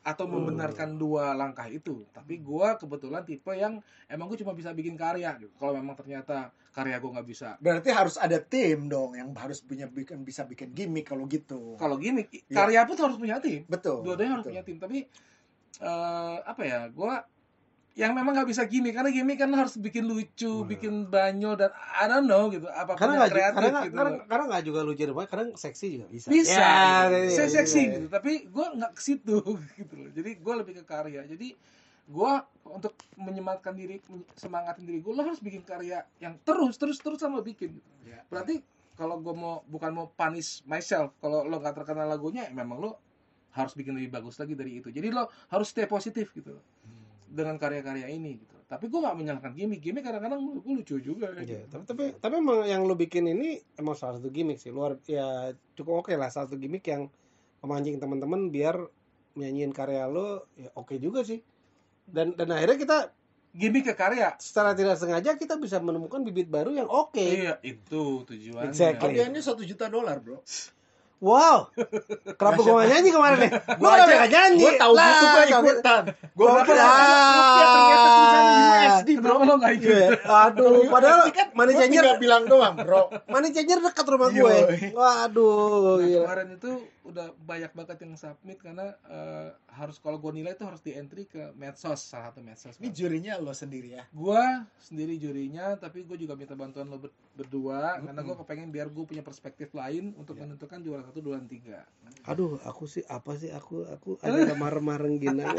atau 0.00 0.24
Hmm. 0.24 0.32
membenarkan 0.40 0.96
dua 0.96 1.32
langkah 1.32 1.68
itu, 1.68 2.08
tapi 2.12 2.40
gua 2.40 2.76
kebetulan 2.76 3.20
tipe 3.20 3.52
yang 3.52 3.80
emang 4.06 4.28
gue 4.28 4.40
cuma 4.40 4.52
bisa 4.52 4.72
bikin 4.72 4.96
karya 4.96 5.36
gitu. 5.36 5.52
Kalau 5.56 5.76
memang 5.76 5.92
ternyata 5.92 6.48
karya 6.72 6.96
gua 6.96 7.20
nggak 7.20 7.28
bisa. 7.28 7.48
berarti 7.60 7.92
harus 7.92 8.16
ada 8.16 8.40
tim 8.40 8.88
dong 8.88 9.12
yang 9.12 9.28
harus 9.36 9.60
punya 9.60 9.84
bikin 9.84 10.24
bisa 10.24 10.44
bikin 10.44 10.72
gimmick 10.72 11.04
kalau 11.04 11.28
gitu 11.28 11.76
Kalau 11.76 12.00
gimmick, 12.00 12.32
Iya. 12.32 12.64
karya 12.64 12.80
pun 12.88 12.96
harus 12.96 13.16
punya 13.16 13.36
tim. 13.40 13.64
betul 13.68 14.00
Dua-duanya 14.00 14.40
harus 14.40 14.46
punya 14.48 14.64
tim, 14.64 14.76
tapi 14.80 15.04
eh, 15.80 16.36
apa 16.44 16.62
ya? 16.64 16.88
Gua 16.88 17.20
yang 17.92 18.14
memang 18.14 18.32
nggak 18.32 18.46
bisa 18.46 18.62
gimmick 18.64 18.94
karena 18.94 19.10
gimmick 19.10 19.34
kan 19.36 19.50
harus 19.50 19.74
bikin 19.74 20.04
lucu, 20.04 20.62
Hmm. 20.62 20.64
bikin 20.64 20.94
banyol 21.06 21.54
dan 21.54 21.70
I 21.74 22.06
don't 22.06 22.24
know 22.24 22.46
gitu. 22.46 22.64
Apa 22.64 22.94
pun 22.94 23.02
Karena 23.02 23.26
ju- 23.26 23.34
kreatif 23.34 23.58
karena 23.58 23.80
gitu. 23.82 23.94
karena 23.94 24.10
karena 24.24 24.44
nggak 24.46 24.64
juga 24.64 24.80
lucu 24.80 25.02
banget, 25.08 25.28
kadang 25.28 25.48
seksi 25.54 25.86
juga 25.98 26.06
bisa. 26.06 26.26
bisa 26.28 26.54
Ya, 26.54 26.70
gitu. 27.10 27.16
iya, 27.18 27.30
saya 27.30 27.42
iya, 27.42 27.54
seksi 27.56 27.80
iya. 27.80 27.92
gitu 27.92 28.06
tapi 28.08 28.32
gue 28.46 28.66
nggak 28.78 28.92
ke 28.92 29.00
situ 29.00 29.36
gitu 29.76 29.94
loh 29.96 30.10
jadi 30.10 30.30
gue 30.32 30.54
lebih 30.56 30.74
ke 30.76 30.84
karya 30.84 31.20
jadi 31.24 31.48
gue 32.06 32.32
untuk 32.64 32.90
menyemangatkan 33.16 33.70
diri 33.72 33.98
semangatin 34.34 34.82
diri 34.82 34.98
gue 34.98 35.10
lo 35.10 35.22
harus 35.22 35.38
bikin 35.38 35.62
karya 35.62 36.02
yang 36.16 36.38
terus 36.40 36.74
terus 36.74 36.96
terus 36.96 37.18
sama 37.18 37.38
bikin 37.40 37.70
gitu. 37.72 37.90
Ya. 38.04 38.22
berarti 38.26 38.62
kalau 38.94 39.18
gue 39.18 39.30
mau 39.32 39.62
bukan 39.64 39.90
mau 39.90 40.06
punish 40.08 40.62
myself 40.64 41.14
kalau 41.16 41.42
lo 41.42 41.56
nggak 41.56 41.74
terkenal 41.76 42.06
lagunya 42.06 42.44
ya 42.44 42.52
memang 42.52 42.78
lo 42.78 42.90
harus 43.50 43.74
bikin 43.74 43.92
lebih 43.92 44.10
bagus 44.12 44.36
lagi 44.36 44.54
dari 44.54 44.78
itu 44.78 44.88
jadi 44.88 45.10
lo 45.10 45.26
harus 45.48 45.68
stay 45.68 45.84
positif 45.84 46.30
gitu 46.30 46.50
loh 46.52 46.64
dengan 47.30 47.54
karya-karya 47.56 48.10
ini 48.10 48.42
gitu 48.42 48.58
tapi 48.66 48.86
gue 48.86 49.02
nggak 49.02 49.16
menyalahkan 49.18 49.52
gimmick 49.54 49.82
gimmick 49.82 50.06
kadang-kadang 50.06 50.38
menurut 50.38 50.62
gue 50.62 50.74
lucu 50.78 50.96
juga 51.02 51.26
Iya, 51.34 51.66
gitu. 51.66 51.74
tapi 51.74 51.84
tapi 51.90 52.04
tapi 52.22 52.34
emang 52.38 52.62
yang 52.62 52.86
lu 52.86 52.94
bikin 52.94 53.26
ini 53.26 53.58
emang 53.74 53.98
salah 53.98 54.22
satu 54.22 54.30
gimmick 54.30 54.62
sih. 54.62 54.70
Luar 54.70 54.94
ya 55.10 55.50
cukup 55.74 56.06
oke 56.06 56.14
lah 56.14 56.30
salah 56.30 56.46
satu 56.46 56.54
gimmick 56.54 56.86
yang 56.86 57.10
memancing 57.66 57.98
teman-teman 57.98 58.46
biar 58.46 58.78
nyanyiin 59.34 59.74
karya 59.74 60.06
lo 60.06 60.46
ya 60.54 60.70
oke 60.78 60.94
juga 61.02 61.26
sih. 61.26 61.42
Dan 62.06 62.38
dan 62.38 62.46
akhirnya 62.54 62.78
kita 62.78 62.98
gimmick 63.50 63.90
ke 63.90 63.94
karya 63.98 64.38
secara 64.38 64.70
tidak 64.78 64.94
sengaja 65.02 65.34
kita 65.34 65.58
bisa 65.58 65.82
menemukan 65.82 66.22
bibit 66.22 66.46
baru 66.46 66.70
yang 66.70 66.86
oke. 66.86 67.18
iya 67.18 67.58
itu 67.66 68.22
tujuannya 68.22 68.70
Exactly. 68.70 69.18
hadiahnya 69.18 69.42
satu 69.42 69.66
juta 69.66 69.90
dolar 69.90 70.22
bro 70.22 70.38
Wow. 71.20 71.68
Kenapa 72.32 72.58
gua 72.58 72.74
gak 72.78 72.88
nyanyi 72.90 73.10
kemarin 73.10 73.38
nih? 73.38 73.50
Kenapa 73.52 73.92
aja- 73.94 74.08
gak 74.16 74.30
nyanyi? 74.30 74.62
gue 74.62 74.72
tahu 74.74 74.92
Lah, 74.92 75.04
gitu 75.04 75.26
gue 75.26 75.44
ikutan 75.44 76.02
Gua 76.32 76.46
Gua 76.46 76.50
kenapa 76.56 76.64
kira 76.64 76.80
nggak- 76.80 77.52
ya, 77.52 77.66
ternyata 77.66 78.08
tulisannya 78.08 78.56
USD 78.80 79.08
bro 79.12 79.20
kenapa 79.26 79.42
lo 79.42 79.54
nggak 79.54 79.72
ikut 79.74 79.90
Iya. 79.90 80.08
Aduh, 80.40 80.72
padahal 80.88 81.18
money 81.52 81.70
gue 81.70 81.78
changer 81.78 82.02
tinggal 82.02 82.16
bilang 82.18 82.42
doang 82.46 82.74
bro 82.74 83.02
money 83.26 83.48
changer 83.50 83.78
dekat 83.78 84.06
rumah 84.06 84.28
Iya. 84.28 84.40
gue. 84.40 84.56
Waduh, 84.90 85.52
Nah, 85.92 85.96
gila. 86.00 86.20
kemarin 86.24 86.48
itu 86.50 86.70
udah 87.02 87.32
banyak 87.38 87.70
banget 87.70 87.96
yang 87.98 88.12
submit 88.14 88.58
karena 88.58 88.92
eh, 89.02 89.48
harus 89.70 89.96
kalau 89.96 90.16
gue 90.16 90.32
nilai 90.32 90.52
itu 90.52 90.62
harus 90.62 90.78
di 90.78 90.92
entry 90.92 91.24
ke 91.24 91.50
medsos 91.54 91.96
salah 92.02 92.28
satu 92.28 92.40
medsos. 92.40 92.76
ini 92.76 92.88
jurinya 92.90 93.36
lo 93.36 93.50
sendiri 93.50 93.88
ya 93.92 94.04
Gue 94.10 94.40
sendiri 94.78 95.16
jurinya, 95.16 95.74
tapi 95.74 96.02
gue 96.02 96.16
juga 96.16 96.34
minta 96.34 96.52
bantuan 96.52 96.86
lo 96.86 96.98
ber- 96.98 97.14
berdua 97.34 97.98
karena 97.98 98.20
gue 98.20 98.36
kepengen 98.36 98.68
biar 98.68 98.86
gue 98.86 99.04
punya 99.04 99.20
perspektif 99.20 99.72
lain 99.72 100.12
untuk 100.14 100.36
menentukan 100.36 100.78
juara 100.78 101.00
satu, 101.02 101.20
dua, 101.20 101.36
dan 101.36 101.46
tiga. 101.46 101.78
Aduh, 102.22 102.60
aku 102.62 102.84
sih 102.84 103.02
apa 103.06 103.32
sih 103.34 103.48
aku 103.48 103.86
aku 103.86 104.20
ada 104.20 104.44
remar-remar 104.46 105.00
gini. 105.10 105.40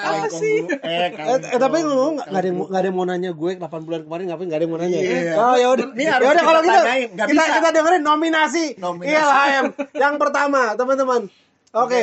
Kaleng 0.00 0.32
sih? 0.32 0.64
konggu- 0.64 0.80
eh, 0.80 1.08
Eh, 1.12 1.38
eh, 1.46 1.58
tapi 1.58 1.78
ngomong 1.82 2.14
nggak 2.18 2.32
ada 2.32 2.46
yang 2.46 2.56
nggak 2.58 2.72
ada 2.74 2.88
yang 2.88 2.96
mau 2.96 3.04
nanya 3.04 3.30
gue 3.32 3.50
8 3.54 3.84
bulan 3.84 4.00
kemarin 4.02 4.24
ngapain 4.26 4.46
nggak 4.48 4.56
ada 4.56 4.64
yang 4.64 4.72
mau 4.72 4.80
nanya. 4.80 4.98
Iya. 4.98 5.32
Oh 5.36 5.54
ya 5.54 5.66
udah. 5.68 5.86
Ini 5.92 6.02
Ya 6.02 6.16
udah 6.16 6.42
kalau 6.42 6.60
kita 6.62 6.78
gitu 6.80 7.28
kita 7.28 7.42
kita 7.50 7.68
dengerin 7.70 8.02
nominasi, 8.02 8.64
Nominasi. 8.76 9.12
ILHM 9.12 9.64
yang 9.94 10.14
pertama, 10.16 10.72
teman-teman. 10.72 11.26
Oke. 11.72 12.02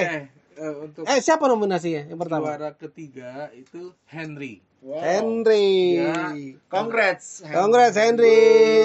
eh, 0.57 0.74
untuk 0.79 1.03
Eh 1.03 1.19
siapa 1.19 1.45
nominasinya 1.45 2.07
yang 2.07 2.17
pertama? 2.17 2.50
juara 2.50 2.71
ketiga 2.74 3.47
itu 3.51 3.93
Henry. 4.05 4.63
Wow. 4.77 5.01
Henry. 5.01 5.97
Ya. 5.97 6.31
Congrats. 6.67 7.41
Congrats 7.43 7.93
Henry, 7.95 8.38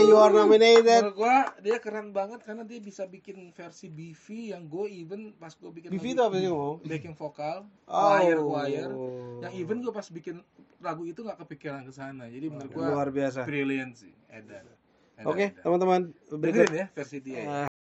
you 0.03 0.15
are 0.15 0.29
nominated. 0.31 1.05
Menurut 1.05 1.17
gue 1.19 1.37
dia 1.63 1.77
keren 1.79 2.11
banget 2.11 2.41
karena 2.41 2.61
dia 2.63 2.77
bisa 2.79 3.05
bikin 3.05 3.53
versi 3.53 3.87
BV 3.87 4.25
yang 4.51 4.67
gue 4.67 4.89
even 4.91 5.33
pas 5.33 5.53
gue 5.53 5.69
bikin 5.71 5.89
BV 5.89 6.01
lagu- 6.03 6.09
itu 6.11 6.23
apa 6.23 6.35
sih 6.35 6.49
ngomong? 6.49 6.77
backing 6.83 7.15
vokal, 7.15 7.57
Oh. 7.85 8.01
choir 8.11 8.39
choir. 8.39 8.89
Yang 9.41 9.53
even 9.55 9.77
gue 9.79 9.93
pas 9.93 10.07
bikin 10.07 10.37
lagu 10.79 11.03
itu 11.05 11.21
nggak 11.21 11.39
kepikiran 11.39 11.85
ke 11.85 11.93
sana. 11.93 12.25
Jadi 12.27 12.47
menurut 12.49 12.69
gue 12.71 12.83
luar 12.83 13.09
biasa. 13.11 13.45
brilliant 13.45 13.93
sih, 13.95 14.13
Edan. 14.27 14.65
Oke, 15.23 15.53
Edan. 15.53 15.61
teman-teman, 15.63 16.01
berikut 16.33 16.69
ya 16.69 16.87
versi 16.91 17.17
dia. 17.21 17.37
ya. 17.39 17.47
Ah. 17.65 17.72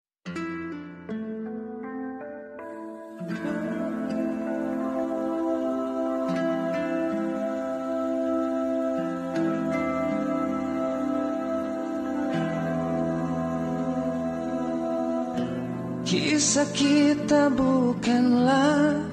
Kisah 16.52 16.68
kita 16.76 17.49
bukanlah 17.49 19.09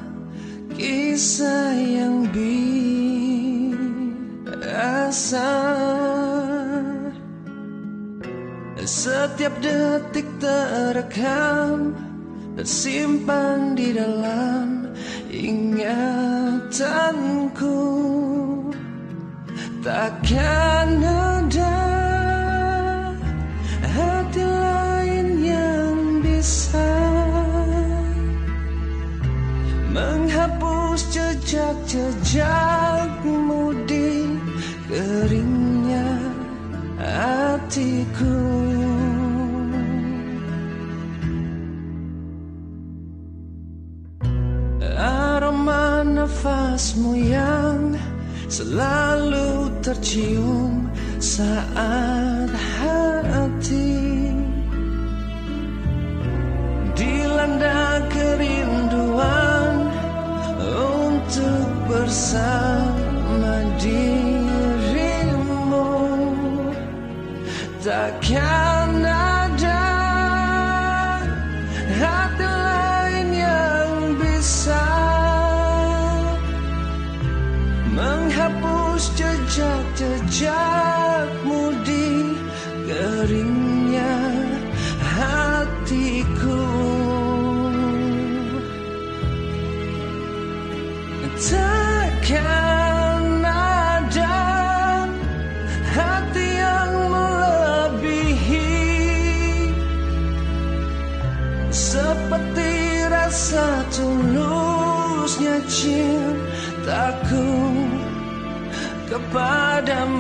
kisah 0.76 1.72
yang 1.72 2.28
biasa. 4.60 5.48
Setiap 8.84 9.56
detik 9.64 10.28
terekam 10.44 11.96
Tersimpan 12.60 13.72
di 13.72 13.96
dalam 13.96 14.92
ingatanku. 15.32 15.88
Takkan 19.80 21.19
nafasmu 46.80 47.12
yang 47.28 48.00
selalu 48.48 49.68
tercium 49.84 50.88
saat 51.20 52.48
hati. 52.80 54.32
Dilanda 56.96 58.00
kerinduan 58.08 59.92
untuk 60.72 61.68
bersama 61.92 63.60
dirimu. 63.76 64.72
Takkan 67.84 68.69
kepadamu 109.30 110.19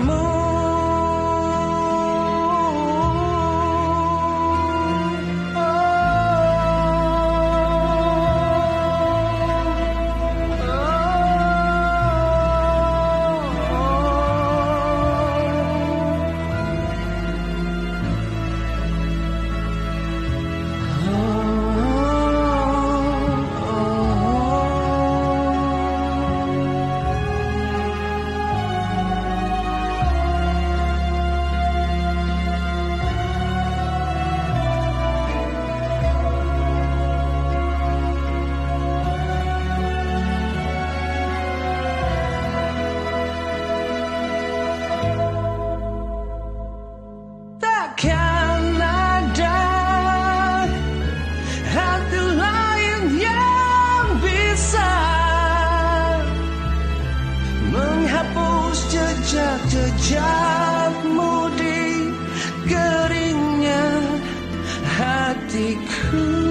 jejak-jejakmu 60.09 61.53
di 61.53 62.09
keringnya 62.65 63.85
hatiku. 64.98 66.50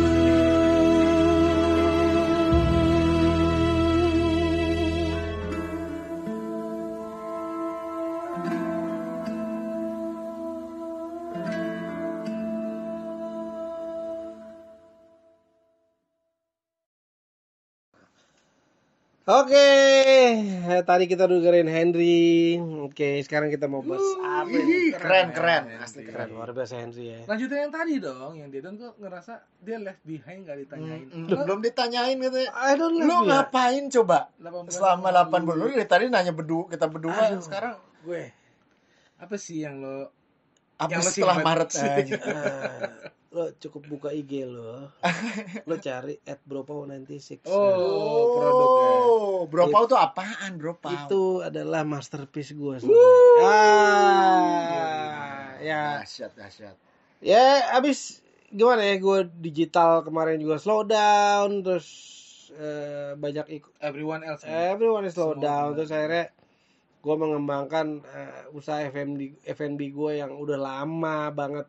Oke, 19.28 19.52
eh, 19.52 19.87
tadi 20.80 21.04
kita 21.04 21.24
dengerin 21.24 21.64
Henry. 21.64 22.56
Oke, 22.82 23.20
sekarang 23.20 23.48
kita 23.48 23.64
mau 23.64 23.80
bahas 23.80 24.02
apa 24.18 24.48
ini? 24.48 24.90
Keren, 24.90 25.30
keren. 25.30 25.62
Asli 25.76 26.02
Keren, 26.02 26.26
keren. 26.26 26.28
luar 26.32 26.50
biasa 26.50 26.74
Henry 26.76 27.04
ya. 27.08 27.20
Lanjutin 27.24 27.58
yang 27.60 27.70
tadi 27.70 27.94
dong, 27.96 28.32
yang 28.34 28.48
dia 28.48 28.60
tuh 28.60 28.74
ngerasa 28.94 29.32
dia 29.58 29.76
left 29.76 30.02
behind 30.02 30.42
gak 30.42 30.58
ditanyain. 30.58 31.06
Hmm, 31.06 31.26
Belum 31.26 31.38
belum 31.44 31.60
ditanyain 31.62 32.16
katanya. 32.16 32.50
I 32.52 32.72
don't 32.74 32.94
Lu 32.94 33.02
love 33.02 33.22
you. 33.22 33.30
ngapain 33.30 33.84
coba? 33.88 34.18
8 34.36 34.44
bulan 34.44 34.68
Selama 34.68 35.06
yang 35.08 35.26
8 35.26 35.44
bulan 35.44 35.56
lalu. 35.56 35.64
lu 35.64 35.74
dari 35.74 35.86
tadi 35.86 36.04
nanya 36.06 36.32
berdua 36.32 36.62
kita 36.66 36.86
berdua 36.86 37.14
Aduh. 37.14 37.40
sekarang 37.40 37.74
gue 38.00 38.22
apa 39.16 39.34
sih 39.34 39.58
yang 39.60 39.78
lo 39.78 40.14
apa 40.76 40.90
Yang 40.90 41.00
lu 41.00 41.10
setelah. 41.10 41.36
Maret 41.42 41.70
aja. 41.74 42.16
Lo 43.28 43.52
cukup 43.60 43.82
buka 43.92 44.08
IG 44.08 44.48
lo. 44.48 44.88
Lo 45.68 45.76
cari 45.76 46.16
at 46.24 46.40
bropau96. 46.48 47.44
Oh, 47.44 48.24
produk 48.40 48.68
ya. 48.72 48.88
Oh, 49.04 49.44
Bro 49.44 49.68
Pau 49.68 49.84
tuh 49.84 50.00
apaan, 50.00 50.56
Bro 50.56 50.80
Pau? 50.80 50.90
itu 50.92 51.44
adalah 51.44 51.84
masterpiece 51.84 52.52
gue 52.56 52.76
ah 53.44 54.18
ya 55.62 56.02
dahsyat, 56.02 56.32
dahsyat. 56.34 56.76
ya 57.22 57.70
abis 57.76 58.20
gimana 58.50 58.82
ya 58.82 58.96
gue 58.98 59.30
digital 59.38 60.02
kemarin 60.02 60.40
juga 60.40 60.58
slow 60.58 60.82
down 60.84 61.62
terus 61.62 61.88
eh, 62.56 63.12
banyak 63.14 63.46
ikut 63.60 63.72
everyone 63.78 64.24
else. 64.24 64.42
everyone 64.48 65.04
is 65.04 65.14
slow 65.14 65.36
down 65.36 65.76
terus 65.76 65.92
akhirnya 65.92 66.32
gue 66.98 67.14
mengembangkan 67.14 68.02
eh, 68.04 68.56
usaha 68.56 68.82
FNB 68.88 69.44
FNB 69.46 69.80
gue 69.92 70.12
yang 70.18 70.34
udah 70.34 70.58
lama 70.58 71.30
banget 71.30 71.66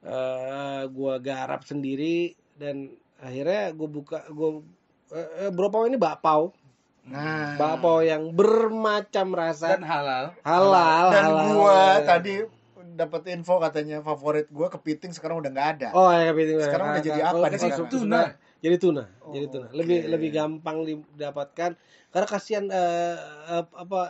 eh 0.00 0.82
gue 0.86 1.14
garap 1.20 1.60
sendiri 1.62 2.32
dan 2.56 2.88
akhirnya 3.16 3.70
gue 3.70 3.88
buka 3.88 4.24
gue 4.26 4.64
eh, 5.12 5.28
eh, 5.44 5.50
Bro 5.50 5.68
Pau 5.68 5.84
ini 5.84 5.96
bakpao 5.96 6.56
Nah, 7.00 7.56
bakpao 7.56 8.04
yang 8.04 8.28
bermacam 8.30 9.32
rasa 9.32 9.72
dan 9.72 9.82
halal. 9.82 10.36
halal 10.44 11.06
dan 11.08 11.24
halal. 11.26 11.46
gua 11.56 11.80
tadi 12.04 12.44
dapat 12.92 13.24
info 13.32 13.56
katanya 13.56 14.04
favorit 14.04 14.46
gua 14.52 14.68
kepiting 14.68 15.08
sekarang 15.10 15.40
udah 15.40 15.48
nggak 15.48 15.68
ada. 15.80 15.88
oh 15.96 16.12
ya 16.12 16.28
kepiting 16.30 16.60
Sekarang 16.60 16.86
udah 16.92 17.02
jadi 17.02 17.20
apa 17.24 17.36
nih 17.40 17.52
kasih 17.56 17.70
sekarang? 17.72 17.88
Tuna. 17.88 18.20
jadi 18.60 18.76
tuna 18.76 19.04
Oh, 19.24 19.32
jadi 19.32 19.46
tuna 19.48 19.66
lebih 19.72 19.98
lebih 20.06 20.28
gampang 20.30 20.76
didapatkan 20.84 21.70
karena 22.12 22.26
kasihan 22.28 22.64
eh, 22.68 23.16
eh, 23.48 23.64
apa 23.64 24.00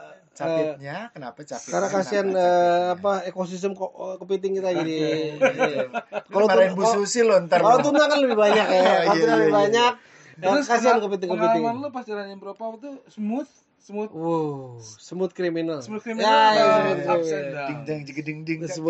Capitnya 0.40 0.96
kenapa 1.10 1.40
capitnya? 1.40 1.70
karena 1.70 1.88
kasihan 1.90 2.26
capitnya? 2.26 2.92
apa 2.92 3.12
ekosistem 3.24 3.72
ko- 3.72 3.92
eh, 3.92 4.16
kepiting 4.16 4.52
kita 4.56 4.70
jadi 4.72 4.96
iya. 5.36 5.84
Kalau 6.24 6.46
Bu 6.46 6.56
kalau- 6.78 6.94
Susi 6.96 7.20
lo 7.20 7.36
ntar. 7.38 7.58
kalau 7.58 7.78
tuna 7.80 8.04
kan 8.04 8.18
lebih 8.18 8.34
banyak 8.34 8.66
ya 8.66 8.80
kalau 9.02 9.14
iya, 9.16 9.20
tuna 9.20 9.34
lebih 9.36 9.46
iya. 9.46 9.60
banyak 9.60 9.92
ya, 9.92 10.42
Terus 10.42 10.64
kasihan 10.64 10.80
pengalaman- 10.96 11.04
kepiting 11.06 11.28
kepiting 11.30 11.62
Pengalaman 11.62 11.82
lo 11.82 11.90
pas 11.90 12.04
jalanin 12.04 12.38
berapa 12.38 12.62
itu 12.72 12.90
smooth, 13.10 13.50
smooth, 13.78 14.10
wow 14.10 14.80
smooth 14.80 15.32
criminal 15.32 15.78
smooth 15.78 16.00
ya, 16.00 16.06
criminal, 16.06 16.48
ya, 16.50 16.64
smooth 16.72 17.00
down. 17.04 17.68
Ding 17.68 17.80
dang 17.84 18.00
ding. 18.00 18.16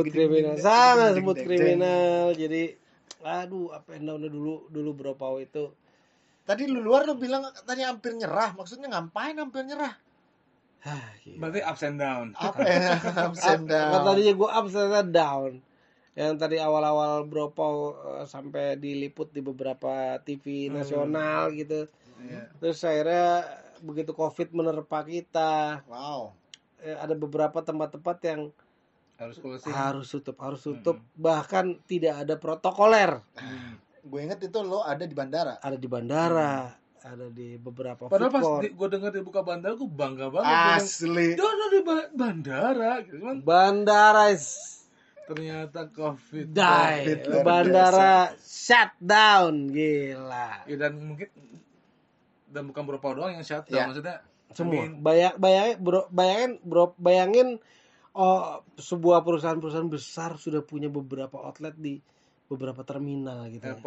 kriminal 0.09 0.55
ding, 0.55 0.63
sangat 0.63 1.11
jigeding, 1.11 1.17
sebut 1.17 1.35
ding, 1.35 1.43
ding, 1.43 1.49
kriminal 1.51 2.25
jadi 2.33 2.63
aduh 3.21 3.69
apa 3.71 3.91
and 3.93 4.07
down 4.07 4.23
dulu 4.23 4.65
dulu 4.67 4.91
bro 4.93 5.13
pau 5.13 5.37
itu. 5.37 5.75
Tadi 6.41 6.65
lu 6.65 6.81
luar 6.81 7.05
lu 7.05 7.15
bilang 7.15 7.45
tadi 7.61 7.83
hampir 7.83 8.11
nyerah. 8.13 8.51
Maksudnya 8.53 8.89
ngapain 8.89 9.35
hampir 9.35 9.63
nyerah? 9.63 9.93
Berarti 11.37 11.61
ups 11.61 11.83
and 11.83 11.97
down. 11.97 12.27
Apa 12.35 12.61
ya? 12.67 12.97
Ups 13.27 13.45
and 13.45 13.65
down. 13.67 13.91
Kan 13.91 14.01
tadinya 14.07 14.33
gue 14.33 14.49
up 14.49 14.67
ternyata 14.67 15.03
down 15.05 15.53
yang 16.11 16.35
tadi 16.35 16.59
awal-awal 16.59 17.23
bro 17.23 17.49
pau 17.49 17.95
eh, 17.95 18.27
sampai 18.27 18.75
diliput 18.77 19.31
di 19.31 19.41
beberapa 19.41 20.19
TV 20.21 20.67
Hmm. 20.67 20.77
nasional 20.77 21.55
gitu 21.55 21.87
Iya. 22.21 22.51
terus 22.61 22.83
akhirnya 22.83 23.47
begitu 23.81 24.13
covid 24.13 24.53
menerpa 24.53 25.01
kita 25.01 25.81
Wow. 25.87 26.35
eh, 26.79 26.93
ada 26.93 27.15
beberapa 27.15 27.63
tempat-tempat 27.63 28.17
yang 28.27 28.41
harus 29.17 29.39
closing 29.39 29.71
harus 29.71 30.11
tutup 30.11 30.37
harus 30.37 30.61
tutup 30.61 30.99
bahkan 31.15 31.79
tidak 31.87 32.21
ada 32.21 32.35
protokoler 32.37 33.23
Hmm. 33.33 33.79
Gue 34.03 34.25
inget 34.25 34.41
itu 34.43 34.59
lo 34.61 34.81
ada 34.81 35.05
di 35.05 35.13
bandara. 35.13 35.57
ada 35.57 35.77
di 35.77 35.85
bandara 35.87 36.75
ada 37.01 37.27
di 37.29 37.57
beberapa 37.57 38.07
padahal 38.07 38.29
pas 38.29 38.45
gue 38.61 38.89
denger 38.93 39.11
dibuka 39.17 39.41
bandara 39.41 39.73
gue 39.73 39.89
bangga 39.89 40.27
banget 40.29 40.53
Asli. 40.77 41.29
Dia 41.33 41.47
udah 41.47 41.69
di 41.69 41.81
ba- 41.81 42.11
bandara 42.13 42.91
gitu 43.03 43.19
kan. 43.21 43.37
Bandara 43.41 44.25
is 44.31 44.47
ternyata 45.25 45.89
covid 45.89 46.51
die. 46.51 47.25
Covid 47.25 47.41
bandara 47.41 48.13
shut 48.37 48.93
down. 48.99 49.71
Gila. 49.71 50.67
Ya, 50.69 50.77
dan 50.77 50.93
mungkin 50.99 51.29
dan 52.51 52.63
bukan 52.67 52.83
beberapa 52.85 53.15
doang 53.15 53.33
yang 53.33 53.47
shutdown 53.47 53.79
Ya. 53.79 53.87
maksudnya 53.87 54.17
semua. 54.51 54.75
I 54.75 54.91
mean, 54.91 54.93
bayang 55.01 55.35
bayangin 55.39 55.77
bro 55.79 56.01
bayangin 56.11 56.53
bro 56.61 56.85
bayangin 56.99 57.49
oh 58.13 58.61
sebuah 58.75 59.23
perusahaan-perusahaan 59.23 59.87
besar 59.87 60.35
sudah 60.35 60.61
punya 60.61 60.91
beberapa 60.91 61.39
outlet 61.39 61.79
di 61.79 62.03
beberapa 62.51 62.83
terminal 62.83 63.47
gitu 63.49 63.63
ya. 63.63 63.79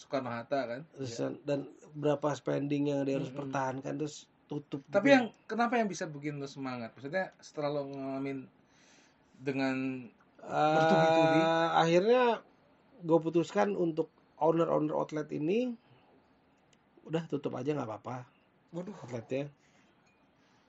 Soekarno 0.00 0.32
Hatta 0.32 0.60
kan 0.64 0.80
Terus 0.96 1.12
dan 1.44 1.68
berapa 1.92 2.32
spending 2.32 2.88
yang 2.88 3.04
dia 3.04 3.20
harus 3.20 3.28
Mm-mm. 3.28 3.40
pertahankan 3.44 3.92
terus 3.94 4.16
tutup 4.46 4.80
tapi 4.88 5.06
gitu. 5.06 5.14
yang 5.14 5.24
kenapa 5.44 5.76
yang 5.76 5.86
bisa 5.86 6.06
bikin 6.06 6.40
lo 6.40 6.48
semangat 6.48 6.90
maksudnya 6.90 7.36
setelah 7.38 7.68
lo 7.70 7.82
ngalamin 7.86 8.48
dengan 9.36 10.08
Eh, 10.40 10.56
bertubi-tubi. 10.72 11.40
akhirnya 11.76 12.22
gue 12.98 13.18
putuskan 13.20 13.76
untuk 13.76 14.08
owner-owner 14.36 14.90
outlet 14.90 15.28
ini 15.30 15.76
udah 17.02 17.28
tutup 17.28 17.52
aja 17.52 17.76
nggak 17.76 17.84
apa-apa 17.84 18.24
Waduh. 18.72 18.96
outletnya 18.98 19.52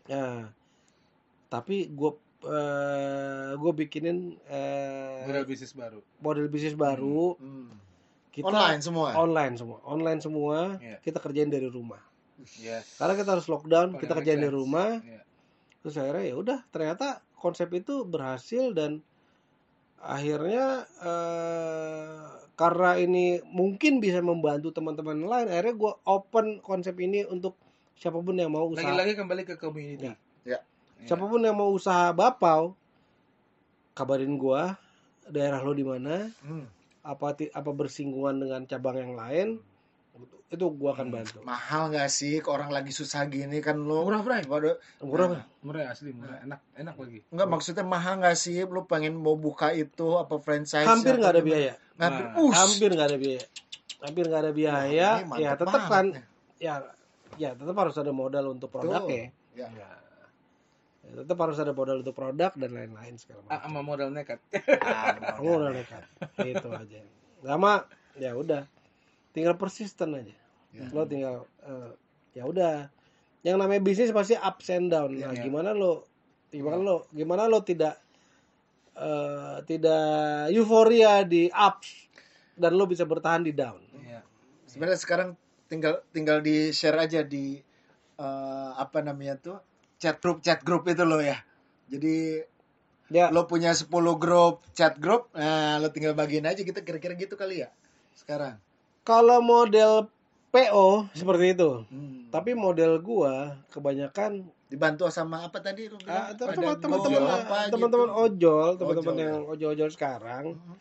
ya 0.06 0.52
tapi 1.48 1.88
gue 1.88 2.12
gue 3.54 3.72
bikinin 3.78 4.36
eh, 4.44 5.24
model 5.24 5.46
bisnis 5.46 5.72
baru 5.72 6.04
model 6.20 6.48
bisnis 6.48 6.76
baru 6.76 7.39
Hmm. 7.39 7.72
Kita 8.32 8.48
Online 8.48 8.80
semua. 8.80 9.10
online 9.13 9.54
semua 9.56 9.78
online 9.84 10.20
semua 10.20 10.58
Iya. 10.78 10.98
kita 11.00 11.20
kerjain 11.20 11.48
dari 11.48 11.67
rumah 11.67 12.00
yes 12.58 12.96
karena 12.96 13.13
kita 13.13 13.30
harus 13.34 13.46
lockdown 13.46 13.91
Paling 13.91 14.00
kita 14.00 14.13
kerjain 14.15 14.39
dari 14.39 14.54
rumah 14.54 14.98
Iya. 14.98 15.22
terus 15.80 15.96
akhirnya 15.96 16.26
ya 16.26 16.36
udah 16.36 16.60
ternyata 16.67 17.08
konsep 17.36 17.67
itu 17.72 18.02
berhasil 18.04 18.72
dan 18.72 19.04
akhirnya 19.98 20.88
eh, 20.98 22.20
karena 22.54 22.96
ini 22.96 23.26
mungkin 23.46 23.98
bisa 23.98 24.20
membantu 24.20 24.72
teman-teman 24.72 25.17
lain 25.20 25.48
akhirnya 25.48 25.76
gue 25.76 25.94
open 26.04 26.46
konsep 26.60 26.94
ini 26.98 27.26
untuk 27.26 27.58
siapa 27.94 28.17
pun 28.17 28.34
yang 28.34 28.50
mau 28.50 28.65
usaha 28.65 28.86
lagi-lagi 28.86 29.13
kembali 29.13 29.44
ke 29.44 29.56
community 29.56 30.08
Ya. 30.08 30.15
Ya. 30.48 30.60
Iya. 30.98 31.06
siapa 31.06 31.26
pun 31.26 31.41
yang 31.41 31.54
mau 31.54 31.70
usaha 31.70 32.10
bapau 32.12 32.74
kabarin 33.91 34.34
gua 34.34 34.78
daerah 35.28 35.60
lo 35.60 35.72
di 35.72 35.84
mana 35.84 36.32
Hmm. 36.41 36.65
Apa 37.02 37.34
apa 37.34 37.72
bersinggungan 37.74 38.38
dengan 38.38 38.62
cabang 38.66 38.98
yang 38.98 39.14
lain 39.14 39.48
itu 40.52 40.68
gua 40.76 40.92
akan 40.92 41.08
bantu 41.10 41.40
Mahal 41.48 41.88
nggak 41.90 42.12
sih 42.12 42.44
ke 42.44 42.52
orang 42.52 42.70
lagi 42.70 42.92
susah 42.92 43.24
gini 43.26 43.64
kan 43.64 43.80
lo? 43.80 44.04
murah 44.04 44.20
bray 44.20 44.44
Waduh, 44.44 44.76
murah 45.00 45.32
Pak. 45.32 45.48
murah 45.64 45.84
asli 45.88 46.12
murah 46.12 46.44
enak 46.44 46.60
enak 46.76 46.96
lagi 47.00 47.24
Enggak 47.32 47.48
maksudnya 47.48 47.84
mahal 47.88 48.20
nggak 48.20 48.36
sih? 48.36 48.60
Lu 48.68 48.84
pengen 48.84 49.16
mau 49.16 49.40
buka 49.40 49.72
itu 49.72 50.20
apa 50.20 50.36
franchise? 50.44 50.84
hampir 50.84 51.16
nggak 51.16 51.32
ada 51.32 51.42
biaya 51.42 51.74
Hampir. 51.96 52.26
Nah, 52.28 52.44
Us. 52.44 52.54
hampir 52.54 52.90
nggak 52.92 53.08
ada 53.08 53.18
biaya 53.18 53.44
hampir 54.02 54.24
nggak 54.28 54.42
ada 54.44 54.52
biaya 54.52 55.10
mantep 55.24 55.40
ya 55.40 55.52
tetap 55.56 55.82
kan 55.88 56.06
ya 56.60 56.74
ya 57.38 57.50
tetap 57.56 57.76
harus 57.78 57.96
ada 57.96 58.12
modal 58.12 58.52
untuk 58.52 58.68
produknya 58.68 59.32
Ya. 59.56 59.68
ya. 59.72 59.90
Ya, 61.12 61.28
tetap 61.28 61.38
harus 61.38 61.60
ada 61.60 61.71
modal 61.71 62.00
untuk 62.00 62.15
produk 62.15 62.56
dan 62.56 62.71
lain-lain 62.71 63.19
segala 63.19 63.43
Ah, 63.45 63.60
macam. 63.60 63.67
sama 63.67 63.80
modal 63.84 64.10
nekat. 64.10 64.39
Kamu 64.47 65.50
udah 65.60 65.71
nekat. 65.78 66.04
Itu 66.39 66.71
aja. 66.71 67.00
Mah 67.52 67.84
ya 68.15 68.32
udah. 68.34 68.63
Tinggal 69.32 69.56
persisten 69.56 70.15
aja. 70.15 70.32
Ya. 70.71 70.88
lo 70.88 71.04
tinggal 71.04 71.43
eh, 71.62 71.91
ya 72.34 72.43
udah. 72.43 72.88
Yang 73.43 73.58
namanya 73.58 73.82
bisnis 73.82 74.10
pasti 74.10 74.34
ups 74.34 74.67
and 74.69 74.88
down. 74.88 75.12
Nah 75.12 75.36
Iya. 75.36 75.43
gimana 75.43 75.76
lo 75.76 76.08
gimana 76.47 76.78
lo 76.78 76.95
gimana 77.12 77.43
lo 77.45 77.60
tidak 77.60 78.00
eh, 78.93 79.58
tidak 79.65 80.08
euforia 80.50 81.24
di 81.24 81.47
ups 81.47 82.08
dan 82.54 82.71
lo 82.71 82.86
bisa 82.86 83.04
bertahan 83.04 83.41
di 83.41 83.52
down? 83.52 83.84
Iya. 83.97 84.24
Sebenarnya 84.63 84.95
sekarang 84.95 85.30
tinggal 85.67 86.04
tinggal 86.12 86.39
di 86.39 86.71
share 86.71 86.95
aja 86.97 87.19
di 87.19 87.60
eh, 88.15 88.71
apa 88.74 89.00
namanya 89.02 89.36
tuh 89.38 89.58
chat 90.02 90.18
group 90.18 90.42
chat 90.42 90.60
group 90.60 90.90
itu 90.90 91.06
lo 91.06 91.22
ya. 91.22 91.38
Jadi 91.86 92.42
ya 93.08 93.30
lo 93.30 93.46
punya 93.46 93.70
10 93.72 93.86
grup 94.18 94.66
chat 94.72 94.98
group, 94.98 95.30
nah 95.32 95.78
lo 95.78 95.92
tinggal 95.92 96.18
bagiin 96.18 96.48
aja 96.48 96.58
gitu 96.58 96.74
kira-kira 96.82 97.14
gitu 97.14 97.38
kali 97.38 97.62
ya. 97.62 97.70
Sekarang. 98.12 98.58
kalau 99.02 99.42
model 99.42 100.10
PO 100.52 101.10
seperti 101.12 101.58
itu 101.58 101.88
Hmm. 101.90 102.30
tapi 102.30 102.54
model 102.54 103.02
gua 103.02 103.58
kebanyakan 103.68 104.46
dibantu 104.70 105.10
sama 105.10 105.42
apa 105.42 105.58
tadi 105.58 105.90
lo 105.90 105.98
ah, 106.06 106.32
bilang? 106.32 106.38
teman-teman 106.38 106.76
teman-teman 106.78 107.24
ojol 107.26 107.60
teman-teman 107.66 108.08
gitu. 108.08 108.22
ojol 108.22 108.70
teman-teman 108.78 109.16
yang 109.18 109.40
ojol-ojol 109.48 109.90
sekarang 109.90 110.46
Mhm. 110.54 110.76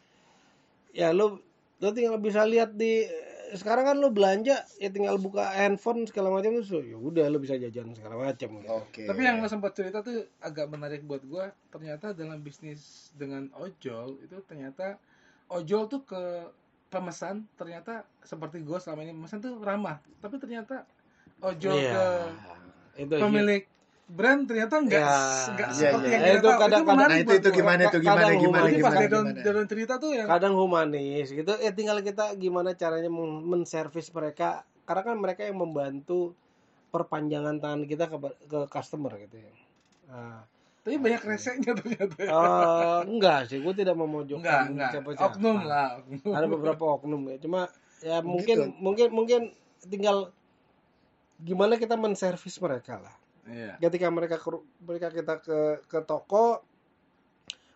ya 0.93 1.09
lo 1.11 1.41
lo 1.81 1.89
tinggal 1.91 2.21
bisa 2.21 2.45
lihat 2.45 2.77
di 2.77 3.09
sekarang 3.55 3.85
kan 3.87 3.97
lo 3.99 4.11
belanja 4.15 4.63
ya 4.79 4.89
tinggal 4.91 5.19
buka 5.19 5.51
handphone 5.55 6.07
segala 6.07 6.31
macam 6.31 6.59
tuh 6.63 6.83
ya 6.83 6.99
udah 6.99 7.27
lo 7.31 7.39
bisa 7.43 7.59
jajan 7.59 7.95
segala 7.95 8.19
macam 8.19 8.61
gitu. 8.61 8.71
Oke. 8.71 9.03
Tapi 9.07 9.21
yang 9.23 9.43
lo 9.43 9.49
sempat 9.51 9.75
cerita 9.75 10.03
tuh 10.03 10.27
agak 10.43 10.71
menarik 10.71 11.03
buat 11.07 11.23
gua. 11.27 11.51
Ternyata 11.71 12.13
dalam 12.15 12.43
bisnis 12.45 13.11
dengan 13.19 13.51
ojol 13.59 14.21
itu 14.23 14.39
ternyata 14.47 15.01
ojol 15.51 15.91
tuh 15.91 16.03
ke 16.07 16.23
pemesan 16.91 17.47
ternyata 17.55 18.03
seperti 18.27 18.67
gue 18.67 18.79
selama 18.83 19.07
ini 19.07 19.15
pemesan 19.15 19.39
tuh 19.39 19.55
ramah. 19.63 20.03
Tapi 20.19 20.37
ternyata 20.43 20.83
ojol 21.41 21.79
Iya. 21.79 21.93
ke 21.95 22.05
itu 23.07 23.15
pemilik 23.17 23.63
brand 24.11 24.42
ternyata 24.42 24.75
enggak 24.77 25.01
Ya. 25.01 25.14
enggak 25.49 25.68
Iya, 25.68 25.79
seperti 25.81 26.03
iya. 26.03 26.11
yang 26.11 26.20
kita 26.20 26.31
itu 26.33 26.42
tahu. 26.42 26.61
kadang-kadang- 26.61 26.88
menarik 26.90 27.11
Nah, 27.11 27.23
itu 27.23 27.33
itu 27.33 27.49
gimana 27.53 27.83
tuh 27.85 28.01
gimana 28.01 28.18
Kadang 28.20 28.35
gimana 28.35 28.59
humanis, 28.61 28.75
gimana 28.77 28.96
dia 28.96 29.09
dalam, 29.09 29.25
gimana. 29.25 29.44
dalam 29.44 29.64
cerita 29.66 29.94
tuh 29.96 30.11
yang 30.11 30.27
kadang 30.27 30.55
humanis 30.55 31.27
gitu 31.29 31.53
ya 31.55 31.70
tinggal 31.70 31.99
kita 32.01 32.25
gimana 32.37 32.70
caranya 32.73 33.09
men- 33.09 33.42
menservis 33.44 34.09
mereka 34.11 34.49
karena 34.83 35.03
kan 35.05 35.16
mereka 35.16 35.42
yang 35.42 35.57
membantu 35.57 36.35
perpanjangan 36.88 37.57
tangan 37.57 37.83
kita 37.85 38.05
ke 38.05 38.16
ke 38.44 38.61
customer 38.66 39.14
gitu 39.16 39.37
ya 39.38 39.53
nah, 40.07 40.42
tapi 40.81 40.96
banyak 40.96 41.23
reseknya 41.23 41.73
ternyata. 41.73 42.18
eh, 42.18 43.01
enggak 43.07 43.46
sih 43.46 43.59
gue 43.59 43.75
tidak 43.75 43.94
memojokkan 43.94 44.42
Enggak, 44.42 44.62
enggak. 44.66 44.90
siapa-siapa. 44.92 45.27
Oknum 45.31 45.57
lah. 45.62 45.88
oknum. 45.99 46.33
ada 46.33 46.46
beberapa 46.49 46.85
oknum 46.90 47.23
ya 47.27 47.37
cuma 47.38 47.61
ya 48.01 48.18
Begitu. 48.18 48.27
mungkin 48.27 48.57
mungkin 48.77 49.09
mungkin 49.12 49.40
tinggal 49.83 50.35
gimana 51.38 51.77
kita 51.77 51.94
menservis 51.94 52.59
mereka 52.59 52.99
lah 52.99 53.14
Iya. 53.51 53.75
ketika 53.83 54.07
mereka 54.09 54.37
ke, 54.39 54.49
mereka 54.81 55.09
kita 55.11 55.35
ke 55.43 55.59
ke 55.91 55.99
toko 56.07 56.63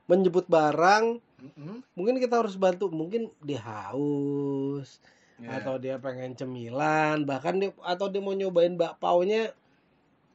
menjemput 0.06 0.46
barang 0.46 1.18
Mhm. 1.44 1.84
mungkin 1.92 2.16
kita 2.16 2.40
harus 2.40 2.56
bantu 2.56 2.88
mungkin 2.88 3.28
dia 3.44 3.60
haus 3.60 5.02
Iya. 5.36 5.60
atau 5.60 5.76
dia 5.76 5.98
pengen 5.98 6.32
cemilan 6.38 7.26
bahkan 7.26 7.58
dia 7.58 7.74
atau 7.82 8.06
dia 8.08 8.22
mau 8.22 8.32
nyobain 8.32 8.78
bakpaunya 8.78 9.50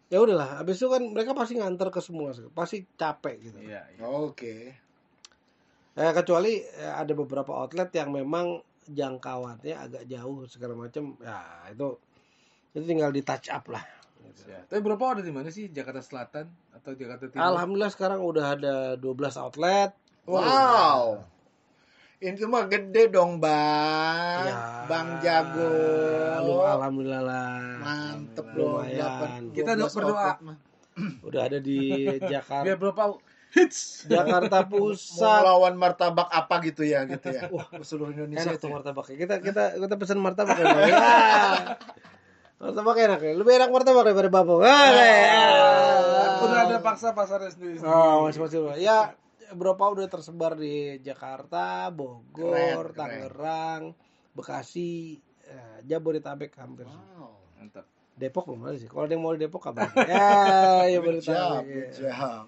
ya 0.09 0.17
udahlah 0.19 0.59
habis 0.61 0.77
itu 0.81 0.89
kan 0.89 1.01
mereka 1.05 1.31
pasti 1.37 1.57
nganter 1.57 1.89
ke 1.89 2.01
semua 2.01 2.33
pasti 2.51 2.83
capek 2.97 3.35
gitu 3.41 3.57
Iya, 3.61 3.81
iya. 3.95 4.01
Oke. 4.05 4.73
Eh, 5.97 6.11
kecuali 6.13 6.61
eh, 6.61 6.93
ada 6.93 7.13
beberapa 7.13 7.53
outlet 7.55 7.89
yang 7.93 8.09
memang 8.13 8.61
jangkauannya 8.89 9.75
agak 9.77 10.03
jauh 10.09 10.49
segala 10.49 10.73
macam 10.73 11.13
ya 11.21 11.69
itu 11.69 11.93
itu 12.73 12.85
tinggal 12.89 13.13
di 13.13 13.21
touch 13.21 13.49
up 13.53 13.65
lah 13.69 13.81
Ya. 14.41 14.65
Tapi 14.65 14.81
berapa 14.81 15.03
ada 15.11 15.21
di 15.21 15.29
mana 15.29 15.47
sih? 15.47 15.67
Jakarta 15.67 16.01
Selatan 16.01 16.45
atau 16.71 16.91
Jakarta 16.91 17.27
Timur? 17.27 17.43
alhamdulillah 17.45 17.91
sekarang 17.91 18.19
udah 18.19 18.45
ada 18.51 18.75
12 18.95 19.05
outlet 19.37 19.91
Wow. 20.25 21.23
Ini 22.19 22.35
mah 22.43 22.67
gede 22.67 23.07
dong, 23.09 23.39
Bang. 23.39 24.43
Ya, 24.43 24.57
Bang 24.85 25.17
Jago. 25.19 25.71
lu 26.41 26.59
alhamdulillah 26.59 27.23
lah 27.23 27.57
Mantep 27.79 28.45
Lumayan. 28.51 28.91
delapan- 28.91 29.49
Kita 29.49 29.71
12 29.73 29.95
berdoa. 29.95 30.31
udah 31.27 31.41
ada 31.41 31.59
di 31.59 31.79
Jakarta 32.21 32.65
Biar 32.65 32.75
berapa 32.75 33.03
hits? 33.51 34.03
Jakarta 34.05 34.57
Mau 34.67 34.91
Pusat 34.91 35.39
melawan 35.41 35.73
martabak 35.75 36.27
apa 36.27 36.55
gitu 36.61 36.83
ya 36.83 37.07
gitu 37.07 37.27
ya. 37.29 37.47
Wah, 37.49 37.71
seluruh 37.79 38.11
Indonesia 38.11 38.45
enak 38.45 38.59
tuh 38.59 38.67
itu. 38.67 38.75
martabaknya 38.75 39.15
kita 39.17 39.35
kita 39.39 39.63
kita 39.79 39.95
pesan 39.95 40.19
martabak 40.19 40.53
ya 40.53 40.65
ya. 40.85 41.07
Martabak 42.59 42.97
enak 42.99 43.19
ya 43.23 43.31
lebih 43.39 43.53
enak 43.55 43.69
martabak 43.71 44.03
daripada 44.11 44.29
babong 44.29 44.61
ah, 44.67 44.87
ya. 44.91 45.07
Udah 46.43 46.59
ada 46.67 46.77
paksa 46.83 47.15
pasarnya 47.15 47.51
sendiri. 47.55 47.79
oh 47.87 48.27
masih 48.27 48.39
masih 48.43 48.59
ya 48.83 49.15
berapa 49.55 49.79
udah 49.79 50.05
tersebar 50.11 50.59
di 50.59 50.99
Jakarta 51.01 51.89
Bogor 51.89 52.53
Keren, 52.53 52.75
keren. 52.75 52.97
Tangerang 52.99 53.83
Bekasi 54.35 55.17
eh, 55.47 55.79
Jabodetabek 55.87 56.53
hampir 56.59 56.85
Wow. 56.85 57.39
Mantap. 57.57 57.87
Depok 58.19 58.51
belum 58.51 58.67
ada 58.67 58.75
sih 58.75 58.91
kalau 58.91 59.07
ada 59.07 59.15
yang 59.15 59.23
mau 59.23 59.31
di 59.31 59.41
Depok 59.47 59.63
kabar 59.63 59.87
ya 60.11 60.83
ya 60.85 60.99
Jabodetabek 60.99 61.95
ya. 61.95 62.43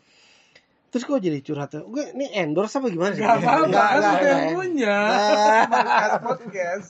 Terus 0.92 1.04
kok 1.08 1.24
jadi 1.24 1.40
curhat? 1.40 1.72
Gue 1.88 2.12
ini 2.12 2.28
endorse 2.36 2.76
apa 2.76 2.92
gimana 2.92 3.16
sih? 3.16 3.24
Gak 3.24 3.40
apa-apa, 3.40 3.84
udah 4.04 4.20
yang 4.28 4.44
punya. 4.60 4.98
Ah. 5.00 5.64
Markas 5.72 6.14
podcast. 6.28 6.90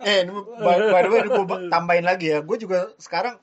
Eh 0.00 0.24
ini 0.24 0.32
by, 0.32 0.76
by 0.88 1.00
the 1.04 1.10
way 1.12 1.20
gue 1.28 1.58
tambahin 1.68 2.04
lagi 2.08 2.32
ya 2.32 2.40
gue 2.40 2.56
juga 2.56 2.90
sekarang 2.96 3.36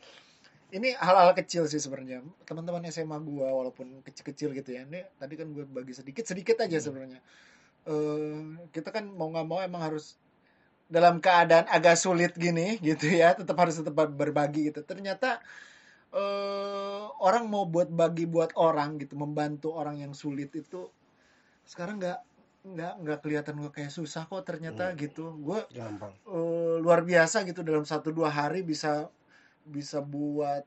ini 0.74 0.98
hal-hal 0.98 1.38
kecil 1.38 1.70
sih 1.70 1.78
sebenarnya 1.78 2.26
teman-teman 2.50 2.82
SMA 2.90 3.22
gue 3.22 3.46
walaupun 3.46 4.02
kecil-kecil 4.02 4.58
gitu 4.58 4.74
ya 4.74 4.90
ini 4.90 5.06
tadi 5.22 5.38
kan 5.38 5.54
gue 5.54 5.62
bagi 5.70 5.94
sedikit 5.94 6.26
sedikit 6.26 6.66
aja 6.66 6.82
sebenarnya 6.82 7.22
Eh, 7.84 8.40
kita 8.72 8.96
kan 8.96 9.12
mau 9.12 9.28
nggak 9.28 9.44
mau 9.44 9.60
emang 9.60 9.84
harus 9.92 10.16
dalam 10.88 11.20
keadaan 11.20 11.68
agak 11.68 12.00
sulit 12.00 12.32
gini 12.40 12.80
gitu 12.80 13.12
ya 13.12 13.36
tetap 13.36 13.60
harus 13.60 13.76
tetap 13.76 13.92
berbagi 13.92 14.72
gitu 14.72 14.80
ternyata 14.88 15.44
eh 16.14 17.04
orang 17.20 17.50
mau 17.50 17.66
buat 17.66 17.90
bagi 17.90 18.26
buat 18.30 18.54
orang 18.56 19.02
gitu 19.02 19.18
membantu 19.18 19.74
orang 19.74 19.98
yang 20.04 20.14
sulit 20.14 20.54
itu 20.54 20.90
sekarang 21.66 21.98
nggak 22.02 22.20
nggak 22.64 22.94
nggak 23.04 23.20
kelihatan 23.24 23.56
gue 23.60 23.72
kayak 23.74 23.92
susah 23.92 24.24
kok 24.30 24.44
ternyata 24.48 24.94
gitu 24.96 25.36
gue 25.42 25.60
Gampang. 25.74 26.14
eh, 26.30 26.76
luar 26.80 27.02
biasa 27.04 27.44
gitu 27.50 27.60
dalam 27.66 27.84
satu 27.84 28.14
dua 28.16 28.30
hari 28.32 28.64
bisa 28.64 29.10
bisa 29.66 30.00
buat 30.04 30.64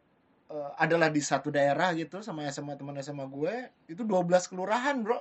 eh, 0.50 0.70
adalah 0.82 1.08
di 1.08 1.22
satu 1.24 1.48
daerah 1.54 1.92
gitu 1.96 2.20
sama 2.20 2.44
SMA 2.50 2.74
teman 2.76 2.96
SMA 3.00 3.26
gue 3.28 3.54
itu 3.88 4.02
12 4.04 4.44
kelurahan 4.50 4.96
bro 5.00 5.20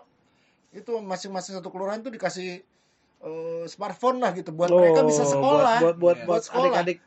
itu 0.75 0.91
masing-masing 0.99 1.55
satu 1.59 1.69
kelurahan 1.71 2.01
tuh 2.03 2.11
dikasih 2.11 2.63
eh, 3.23 3.65
smartphone 3.71 4.19
lah 4.23 4.31
gitu 4.35 4.51
buat 4.51 4.71
mereka 4.71 5.01
bisa 5.07 5.23
Oh, 5.23 5.31
sekolah 5.33 5.79
Buat 5.83 5.95
buat 6.01 6.17
Iya. 6.17 6.25
buat, 6.25 6.27
Buat 6.27 6.43
sekolah. 6.49 6.61
adik-adik 6.61 6.97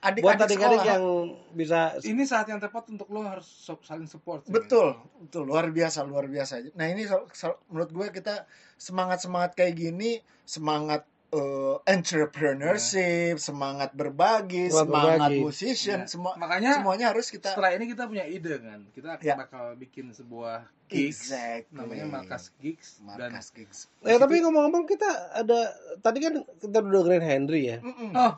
adik-adik 0.00 0.22
buat 0.22 0.40
adik-adik 0.40 0.80
yang 0.82 1.04
bisa 1.52 1.78
Ini 2.00 2.22
saat 2.22 2.46
yang 2.46 2.56
tepat 2.56 2.88
untuk 2.88 3.08
lo 3.08 3.20
harus 3.22 3.44
saling 3.80 4.04
support. 4.04 4.44
betul 4.46 4.96
betul 5.20 5.44
luar 5.44 5.68
biasa 5.68 6.02
luar 6.02 6.24
biasa 6.26 6.72
nah 6.72 6.84
ini 6.84 7.04
so- 7.04 7.28
so- 7.30 7.60
menurut 7.66 7.90
gue 7.90 8.06
kita 8.12 8.44
semangat 8.74 9.20
semangat 9.20 9.52
kayak 9.54 9.74
gini 9.74 10.18
semangat 10.42 11.04
eh, 11.30 11.76
entrepreneurship 11.86 13.36
semangat 13.36 13.92
berbagi 13.92 14.66
Semangat 14.66 14.88
semangat 14.88 15.18
berbagi. 15.28 15.40
musician 15.40 16.00
Iya. 16.00 16.08
semua 16.08 16.32
Makanya 16.34 16.70
semuanya 16.74 17.06
harus 17.08 17.26
kita 17.28 17.48
setelah 17.50 17.70
ini 17.70 17.84
kita 17.86 18.02
punya 18.04 18.26
ide 18.26 18.58
kan. 18.58 18.80
Kita 18.90 19.08
akan 19.14 19.22
Ya. 19.22 19.34
bakal 19.36 19.64
bikin 19.76 20.10
sebuah 20.10 20.66
gigs 20.86 21.30
Exactly. 21.30 21.76
namanya 21.76 22.04
Markas 22.08 22.50
Gigs 22.56 22.98
dan 23.14 23.30
markas 23.30 23.48
gigs 23.52 23.86
Eh 24.02 24.18
tapi 24.18 24.40
ngomong-ngomong 24.40 24.82
kita 24.84 25.06
ada 25.32 25.70
tadi 25.98 26.18
kan 26.18 26.34
kita 26.56 26.76
udah 26.80 26.98
dengerin 26.98 27.22
Henry 27.22 27.62
ya. 27.64 27.78
Mm-mm. 27.78 28.10
Oh, 28.12 28.32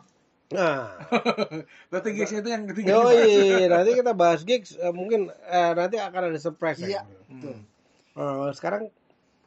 Nah, 0.53 1.01
berarti 1.91 2.09
gigsnya 2.13 2.41
itu 2.41 2.51
yang 2.51 2.65
ketiga. 2.67 2.89
yoi, 2.95 3.67
nanti 3.67 3.91
kita 3.95 4.13
bahas 4.13 4.41
gigs 4.43 4.75
eh, 4.75 4.91
mungkin 4.91 5.29
eh, 5.29 5.73
nanti 5.73 5.97
akan 5.97 6.23
ada 6.29 6.39
surprise 6.39 6.79
Iya. 6.79 7.01
ya. 7.01 7.03
betul 7.27 7.57
Eh, 8.13 8.51
sekarang 8.53 8.93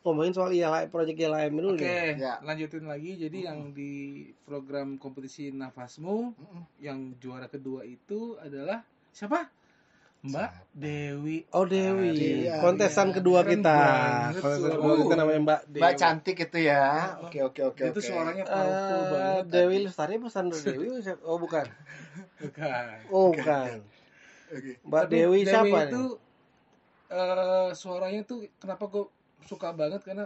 ngomongin 0.02 0.34
soal 0.34 0.50
ILM 0.50 0.90
project 0.90 1.18
ILM 1.18 1.54
dulu 1.56 1.70
Oke, 1.74 1.86
nih. 1.86 2.18
Ya. 2.18 2.38
lanjutin 2.42 2.86
lagi. 2.86 3.14
Jadi 3.16 3.38
yang 3.42 3.70
di 3.72 3.94
program 4.42 4.98
kompetisi 4.98 5.50
Nafasmu 5.50 6.34
Mm-mm. 6.34 6.62
yang 6.80 7.14
juara 7.18 7.46
kedua 7.46 7.82
itu 7.82 8.38
adalah 8.38 8.82
siapa? 9.10 9.50
Mbak 10.26 10.50
Dewi. 10.74 11.38
Oh 11.52 11.64
Dewi, 11.64 12.12
Iya, 12.42 12.58
kontesan 12.60 13.10
iya. 13.10 13.16
kedua 13.16 13.40
Keren 13.42 13.52
kita. 13.56 13.78
banget 13.78 14.42
Kontesan 14.42 14.72
kedua 14.74 14.94
kita 14.98 15.16
namanya 15.16 15.40
Mbak 15.40 15.60
Dewi. 15.68 15.80
mbak 15.80 15.94
cantik 15.96 16.38
itu 16.40 16.58
ya 16.60 16.84
oke 17.22 17.40
oke 17.44 17.62
oke 17.64 17.82
Itu 17.88 18.00
suaranya 18.02 18.44
Eh, 18.44 18.50
powerful 18.50 19.02
banget. 19.08 19.44
Dewi 19.48 19.76
Lestari 19.82 20.14
apa 20.16 20.28
Sandra 20.28 20.58
Dewi? 20.58 20.88
Oh 21.22 21.38
bukan. 21.38 21.66
Bukan. 22.42 22.98
Oh 23.10 23.30
bukan. 23.32 23.80
Oke. 24.48 24.72
Mbak 24.82 25.02
Tapi 25.04 25.12
Dewi 25.12 25.40
siapa 25.44 25.78
itu 25.86 26.04
nih? 26.04 26.08
eh, 27.12 27.70
suaranya 27.72 28.22
tuh 28.24 28.38
kenapa 28.56 28.84
gue 28.86 29.06
suka 29.44 29.70
banget 29.72 30.02
karena 30.02 30.26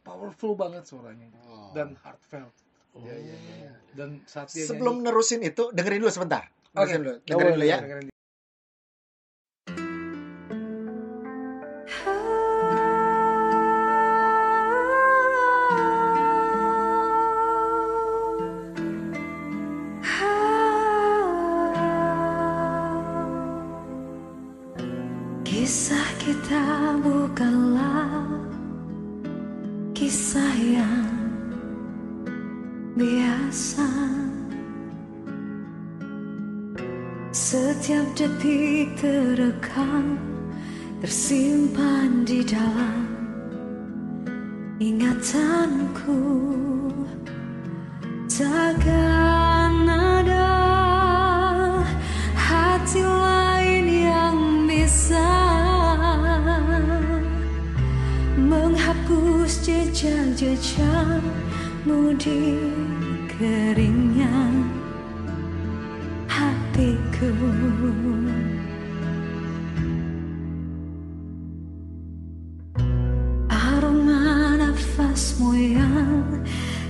powerful 0.00 0.52
banget 0.54 0.82
suaranya 0.82 1.28
Oh. 1.44 1.68
dan 1.72 1.94
heartfelt 1.98 2.54
Ya, 2.94 3.10
ya, 3.10 3.34
ya, 3.34 3.54
ya. 3.60 3.72
dan 3.92 4.22
saat 4.24 4.48
dia 4.48 4.64
sebelum 4.64 5.02
nerusin 5.02 5.42
itu 5.42 5.68
dengerin 5.68 5.98
dulu 5.98 6.08
sebentar 6.08 6.46
Oke. 6.72 6.86
Dengerin 6.86 7.02
dulu 7.02 7.14
dengerin 7.24 7.52
dulu 7.52 7.64
ya 7.64 7.74
nyanyi, 7.74 7.84
dengerin 7.84 8.06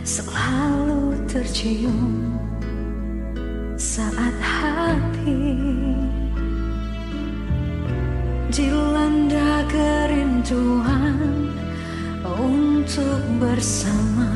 selalu 0.05 1.17
tercium 1.31 2.35
saat 3.75 4.37
hati 4.39 5.57
dilanda 8.55 9.67
kerinduan 9.67 11.51
untuk 12.23 13.23
bersama. 13.43 14.31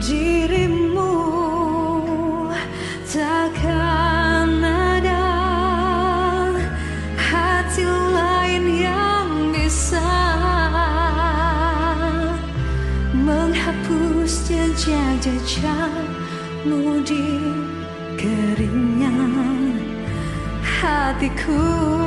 Dirimu 0.00 0.83
hatiku 20.80 22.03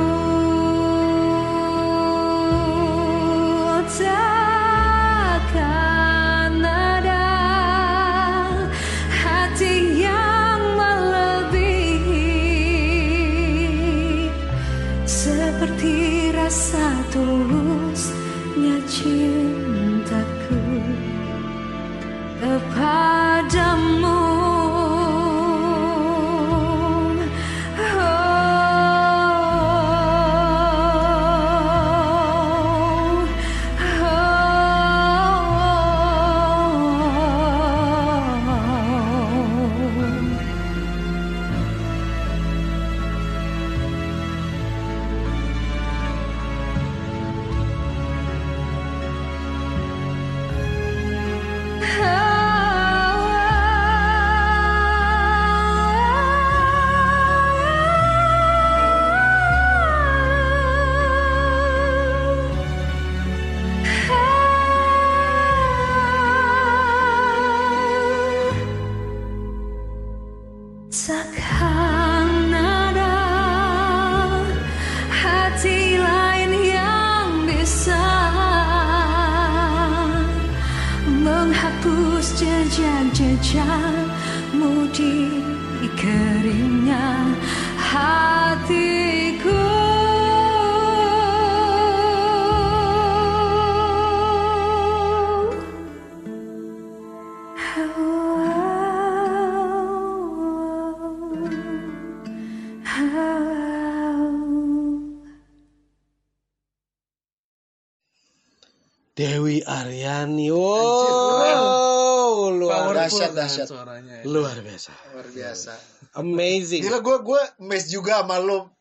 Aryani. 109.68 110.48
keren. 110.48 111.58
Wow, 111.58 112.50
luar, 112.50 112.80
Powerful 112.88 112.96
Dahsyat, 112.96 113.32
dahsyat. 113.32 113.66
suaranya 113.68 114.14
ya. 114.18 114.24
luar 114.24 114.56
biasa. 114.58 114.92
luar 115.12 115.28
biasa 115.28 115.72
Amazing. 116.16 116.82
gila 116.82 116.98
gue 116.98 117.16
gue 117.22 117.42
mes 117.62 117.84
juga 117.86 118.24
sama 118.24 118.38
lo 118.38 118.72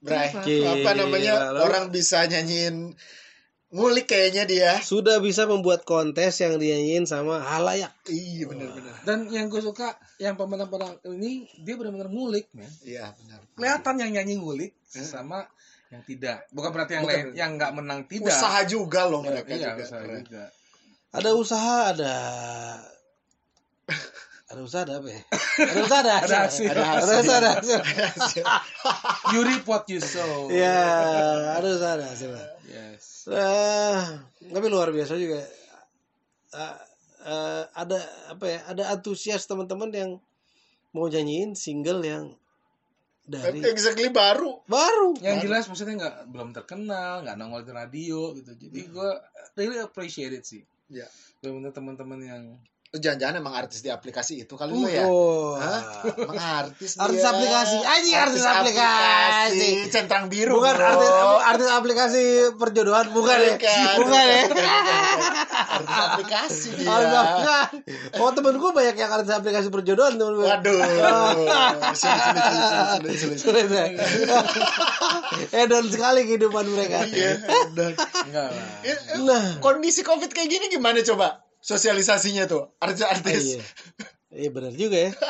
Bray 0.00 0.32
Gila, 0.32 0.80
apa 0.80 0.90
namanya 0.96 1.52
lo. 1.52 1.60
orang 1.62 1.92
bisa 1.92 2.24
nyanyiin 2.24 2.96
ngulik 3.70 4.08
kayaknya 4.08 4.44
dia 4.44 4.72
Sudah 4.80 5.20
bisa 5.20 5.44
membuat 5.44 5.84
kontes 5.84 6.40
yang 6.40 6.56
dinyanyiin 6.56 7.04
sama 7.04 7.38
halayak. 7.38 7.92
iya 8.08 8.48
benar-benar 8.48 8.96
Dan 9.04 9.28
yang 9.28 9.46
gue 9.46 9.60
suka 9.60 9.92
yang 10.16 10.34
pemenang-pemenang 10.34 10.98
ini 11.12 11.44
dia 11.54 11.76
benar-benar 11.76 12.08
ngulik, 12.08 12.48
men. 12.50 12.66
iya 12.82 13.12
benar 13.14 13.44
Kelihatan 13.54 13.94
yang 13.98 14.10
nyanyi 14.12 14.34
ngulik 14.36 14.72
sama 14.88 15.44
yang 15.90 16.02
tidak. 16.06 16.46
Bukan 16.54 16.70
berarti 16.70 16.92
yang 16.96 17.04
Bukan. 17.04 17.14
lain 17.18 17.26
yang 17.34 17.50
nggak 17.58 17.72
menang 17.74 18.00
tidak. 18.06 18.30
usaha 18.30 18.60
juga 18.64 19.00
loh 19.10 19.20
Ya, 19.22 19.28
mereka 19.34 19.50
iya, 19.50 19.66
juga 19.74 19.82
usaha 19.82 20.00
Keren. 20.00 20.22
juga. 20.22 20.44
Ada 21.10 21.30
usaha, 21.34 21.76
ada 21.90 22.14
ada 24.50 24.60
usaha 24.62 24.82
ada 24.82 24.94
apa 24.98 25.08
ya? 25.10 25.22
Ada 25.62 25.78
usaha 25.82 26.00
ada 26.02 26.12
Ada 26.22 26.36
hasil. 26.46 26.66
ada 26.70 26.74
Ada 26.74 26.86
hasil 26.90 27.18
usaha 27.22 27.38
ada 27.38 27.50
hasil. 27.54 28.44
You 29.34 29.40
reap 29.46 29.64
what 29.66 29.86
you 29.86 29.98
sow. 29.98 30.50
Ya, 30.50 30.78
ada 31.54 31.66
usaha 31.70 31.92
ada 31.98 32.06
hasil. 32.10 32.30
Yes. 32.66 33.26
Eh, 33.30 33.98
tapi 34.50 34.66
luar 34.66 34.90
biasa 34.90 35.14
juga. 35.14 35.38
Eh, 36.50 36.76
eh, 37.26 37.62
ada 37.66 37.98
apa 38.26 38.44
ya? 38.46 38.58
Ada 38.66 38.82
antusias 38.90 39.46
teman-teman 39.46 39.90
yang 39.90 40.10
mau 40.90 41.06
nyanyiin 41.06 41.54
single 41.54 42.02
yang 42.02 42.34
dari 43.30 43.62
exactly 43.62 44.10
baru 44.10 44.58
baru. 44.66 45.14
Yang 45.22 45.46
jelas 45.46 45.64
maksudnya 45.70 45.94
nggak 46.02 46.16
belum 46.34 46.50
terkenal, 46.50 47.22
nggak 47.22 47.36
nongol 47.38 47.62
di 47.62 47.72
radio 47.72 48.34
gitu. 48.34 48.50
Jadi 48.58 48.80
gue 48.90 49.10
really 49.54 49.78
appreciate 49.78 50.34
it 50.34 50.42
sih. 50.42 50.66
ya 50.90 51.06
Benar-benar 51.38 51.72
teman-teman 51.72 52.20
yang 52.20 52.44
jangan-jangan 52.90 53.38
emang 53.38 53.54
artis 53.54 53.80
di 53.80 53.88
aplikasi 53.88 54.42
itu 54.42 54.50
kali 54.52 54.74
lu 54.74 54.82
ya 54.84 55.06
Oh. 55.06 55.54
Hah? 55.54 56.02
Emang 56.10 56.34
artis 56.34 56.98
Artis 56.98 57.22
dia. 57.22 57.30
aplikasi. 57.30 57.76
Anjing, 57.78 58.16
artis 58.16 58.42
aplikasi. 58.42 59.68
centang 59.88 60.26
biru 60.26 60.58
Bukan 60.58 60.74
bro. 60.74 60.86
artis 60.88 61.10
artis 61.40 61.68
aplikasi 61.68 62.22
perjodohan 62.52 63.06
bukan 63.10 63.38
ya? 63.38 63.54
Bukan, 63.54 63.94
Bukan 64.00 64.24
ya? 64.26 64.42
artis 65.70 65.94
aplikasi 66.02 66.68
dia 66.74 66.86
Artis 66.88 67.14
aplikasi. 67.14 67.78
Oh 68.18 68.30
temen 68.32 68.54
gue 68.54 68.70
banyak 68.72 68.96
yang 68.96 69.10
artis 69.12 69.30
aplikasi 69.30 69.68
perjodohan 69.68 70.14
temen 70.14 70.34
gue. 70.34 70.46
waduh 70.46 70.78
sulit 71.94 72.18
sulit 72.18 72.42
sulit 72.42 72.58
sulit 72.98 73.38
sulit 73.38 73.38
Sulit 73.38 73.66
ya. 73.70 73.86
Sekali 75.90 76.20
kehidupan 76.24 76.66
mereka. 76.66 77.06
iya 77.06 77.38
enggak 77.70 77.94
lah. 78.50 78.66
Nah, 79.20 79.44
kondisi 79.58 80.02
covid 80.02 80.28
kayak 80.28 80.48
gini 80.48 80.66
gimana 80.68 81.02
coba 81.02 81.46
sosialisasinya 81.60 82.44
tuh 82.48 82.68
ah, 82.80 82.88
artis-artis 82.88 83.56
iya. 83.56 83.62
Iya 84.30 84.48
benar 84.54 84.72
juga 84.74 84.98
ya. 85.08 85.12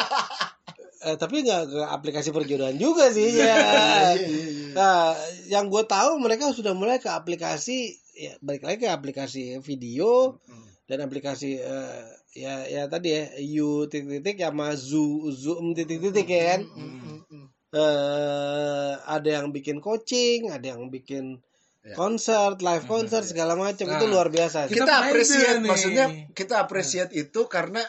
Eh, 1.01 1.17
tapi 1.17 1.41
nggak 1.41 1.73
ke 1.73 1.81
aplikasi 1.97 2.29
perjodohan 2.29 2.77
juga 2.77 3.09
sih 3.09 3.33
ya. 3.33 3.57
iya, 3.57 4.21
iya, 4.21 4.45
iya. 4.53 4.69
Nah, 4.77 5.17
yang 5.49 5.73
gue 5.73 5.81
tahu 5.89 6.21
mereka 6.21 6.53
sudah 6.53 6.77
mulai 6.77 7.01
ke 7.01 7.09
aplikasi 7.09 7.97
ya 8.13 8.37
balik 8.45 8.69
lagi 8.69 8.85
ke 8.85 8.93
aplikasi 8.93 9.65
video 9.65 10.37
Hmm. 10.45 10.69
dan 10.85 11.01
aplikasi 11.01 11.57
eh, 11.57 12.05
ya 12.37 12.69
ya 12.69 12.85
tadi 12.93 13.17
ya 13.17 13.33
you 13.41 13.89
titik-titik 13.89 14.45
sama 14.45 14.77
zoom 14.77 15.33
zoom 15.33 15.73
titik-titik 15.73 16.29
ya 16.29 16.43
kan. 16.53 16.61
Hmm, 16.69 17.49
eh 17.73 18.93
ada 19.01 19.29
yang 19.41 19.57
bikin 19.57 19.81
coaching, 19.81 20.53
ada 20.53 20.77
yang 20.77 20.93
bikin 20.93 21.41
Ya. 21.81 21.97
konser, 21.97 22.61
live 22.61 22.85
konser 22.85 23.25
segala 23.25 23.57
macam 23.57 23.89
Nah, 23.89 23.97
itu 23.97 24.05
luar 24.05 24.29
biasa. 24.29 24.69
Kita 24.69 24.85
kita 25.11 25.65
nih. 25.65 25.65
maksudnya 25.65 26.07
kita 26.37 26.61
appreciate 26.61 27.09
itu 27.17 27.49
karena 27.49 27.81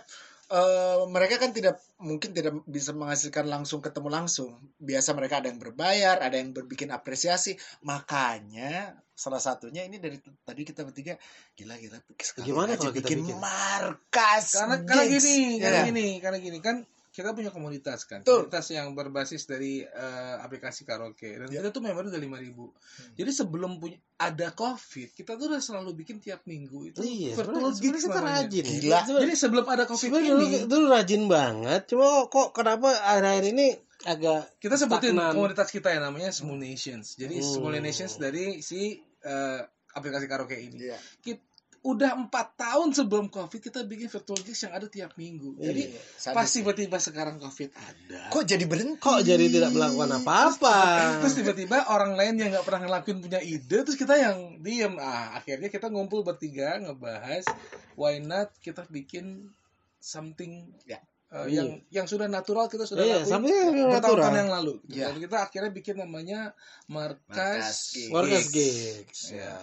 eh, 0.47 1.03
mereka 1.11 1.43
kan 1.43 1.51
tidak 1.51 1.75
mungkin 1.99 2.31
tidak 2.31 2.55
bisa 2.63 2.95
menghasilkan 2.95 3.51
langsung 3.51 3.83
ketemu 3.83 4.07
langsung 4.07 4.55
biasa 4.79 5.11
mereka 5.11 5.43
ada 5.43 5.51
yang 5.51 5.59
berbayar 5.59 6.23
ada 6.23 6.39
yang 6.39 6.55
berbikin 6.55 6.87
apresiasi 6.89 7.59
makanya 7.83 8.95
salah 9.13 9.37
satunya 9.37 9.85
ini 9.85 10.01
dari 10.01 10.17
tadi 10.41 10.65
kita 10.65 10.81
bertiga 10.81 11.13
gila 11.53 11.77
gila 11.77 11.99
sekali 12.17 12.47
Gimana 12.47 12.73
aja 12.73 12.79
kalau 12.81 12.93
kita 12.95 13.05
bikin 13.05 13.19
bikin? 13.21 13.37
markas 13.37 14.45
Karena 14.55 14.75
karena 14.81 15.03
gini, 15.05 15.35
Ya 15.55 15.61
karena 15.61 15.77
kan? 15.77 15.87
gini, 15.91 16.07
karena 16.17 16.37
gini 16.41 16.59
kan 16.59 16.75
kita 17.11 17.31
punya 17.31 17.47
komunitas 17.47 18.03
kan. 18.03 18.19
Betul. 18.19 18.47
Komunitas 18.47 18.67
yang 18.69 18.91
berbasis 18.91 19.43
dari 19.43 19.83
eh, 19.83 20.35
aplikasi 20.39 20.81
karaoke 20.81 21.27
dan 21.35 21.47
Ya. 21.47 21.59
kita 21.59 21.69
tuh 21.69 21.79
member 21.79 22.07
udah 22.07 22.15
5000. 22.15 22.71
Jadi 23.13 23.31
sebelum 23.31 23.77
punya 23.77 23.99
ada 24.17 24.47
Covid, 24.49 25.11
kita 25.11 25.35
tuh 25.35 25.45
udah 25.47 25.59
selalu 25.59 25.91
bikin 25.93 26.17
tiap 26.17 26.43
minggu 26.45 26.87
itu 26.87 26.99
Iya, 26.99 27.35
virtual 27.35 27.67
gigs 27.73 28.01
kita 28.01 28.15
namanya. 28.17 28.47
rajin. 28.47 28.63
Gila. 28.63 28.99
Jadi 29.19 29.33
sebelum 29.35 29.65
ada 29.65 29.83
Covid 29.83 30.07
Sebenarnya 30.07 30.31
dulu, 30.31 30.43
ini, 30.45 30.57
dulu 30.65 30.85
rajin 30.87 31.23
banget, 31.25 31.81
cuma 31.85 32.07
kok 32.25 32.47
kenapa 32.51 32.87
akhir-akhir 32.95 33.45
ini 33.49 33.67
agak 34.01 34.41
kita 34.57 34.75
sebutin 34.75 35.13
stagnan. 35.13 35.33
komunitas 35.35 35.69
kita 35.69 35.91
yang 35.91 36.03
namanya 36.03 36.31
Small 36.31 36.57
Nations. 36.57 37.13
Jadi 37.15 37.37
Hmm. 37.37 37.51
Small 37.51 37.75
Nations 37.77 38.15
dari 38.15 38.59
si 38.59 38.95
eh, 39.21 39.59
aplikasi 39.91 40.25
karaoke 40.25 40.55
ini. 40.55 40.87
Iya. 40.87 40.95
Kita, 41.19 41.43
udah 41.81 42.13
empat 42.13 42.61
tahun 42.61 42.93
sebelum 42.93 43.25
Covid 43.27 43.57
kita 43.57 43.81
bikin 43.81 44.05
virtual 44.05 44.37
gigs 44.37 44.61
yang 44.61 44.77
ada 44.77 44.85
tiap 44.85 45.17
minggu. 45.17 45.57
Jadi 45.57 45.89
Iya. 45.89 45.97
Sadis 46.13 46.35
pas 46.37 46.45
ya. 46.45 46.53
tiba-tiba 46.61 46.97
sekarang 47.01 47.41
Covid 47.41 47.73
ada. 47.73 48.29
kok 48.29 48.45
jadi 48.45 48.63
berhenti 48.69 49.01
kok 49.01 49.19
jadi 49.25 49.45
tidak 49.49 49.73
melakukan 49.73 50.21
apa-apa. 50.21 50.77
Terus 51.25 51.33
tiba-tiba 51.41 51.89
orang 51.89 52.13
lain 52.13 52.37
yang 52.37 52.53
nggak 52.53 52.63
pernah 52.63 52.85
ngelakuin 52.85 53.17
punya 53.19 53.41
ide, 53.41 53.81
terus 53.81 53.97
kita 53.97 54.13
yang 54.13 54.61
diem. 54.61 54.93
Ah, 54.95 55.33
akhirnya 55.33 55.73
kita 55.73 55.89
ngumpul 55.89 56.21
bertiga 56.21 56.77
ngebahas 56.77 57.49
why 57.97 58.21
not 58.21 58.53
kita 58.61 58.85
bikin 58.87 59.49
something 59.97 60.69
Ya. 60.85 61.01
uh, 61.33 61.49
Iya. 61.49 61.65
yang 61.65 61.69
yang 61.89 62.05
sudah 62.05 62.29
natural 62.29 62.69
kita 62.69 62.85
sudah 62.85 63.01
Iya, 63.01 63.25
lakuin 63.25 63.31
sampai 63.33 64.37
yang 64.37 64.51
lalu. 64.53 64.73
Ya. 64.85 65.09
Dan 65.09 65.17
kita 65.17 65.37
akhirnya 65.41 65.73
bikin 65.73 65.97
namanya 65.97 66.53
Markas 66.85 67.25
markas, 67.25 67.77
Gigs. 67.89 68.11
Wargas 68.13 68.45
Gigs. 68.49 68.53
gigs. 68.53 69.21
Ya. 69.33 69.49
Ya. 69.49 69.55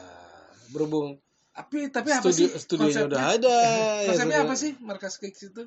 Berhubung 0.74 1.22
Tapi 1.58 1.90
tapi 1.90 2.14
apa 2.14 2.30
studio 2.30 2.46
sih 2.46 2.48
studionya 2.54 3.02
udah 3.10 3.18
konsepnya? 3.18 3.38
ada. 3.42 3.56
ya 3.58 4.06
Konsepnya 4.14 4.38
sudah. 4.38 4.46
apa 4.46 4.54
sih 4.54 4.70
markas 4.78 5.14
gigs 5.18 5.42
itu? 5.42 5.62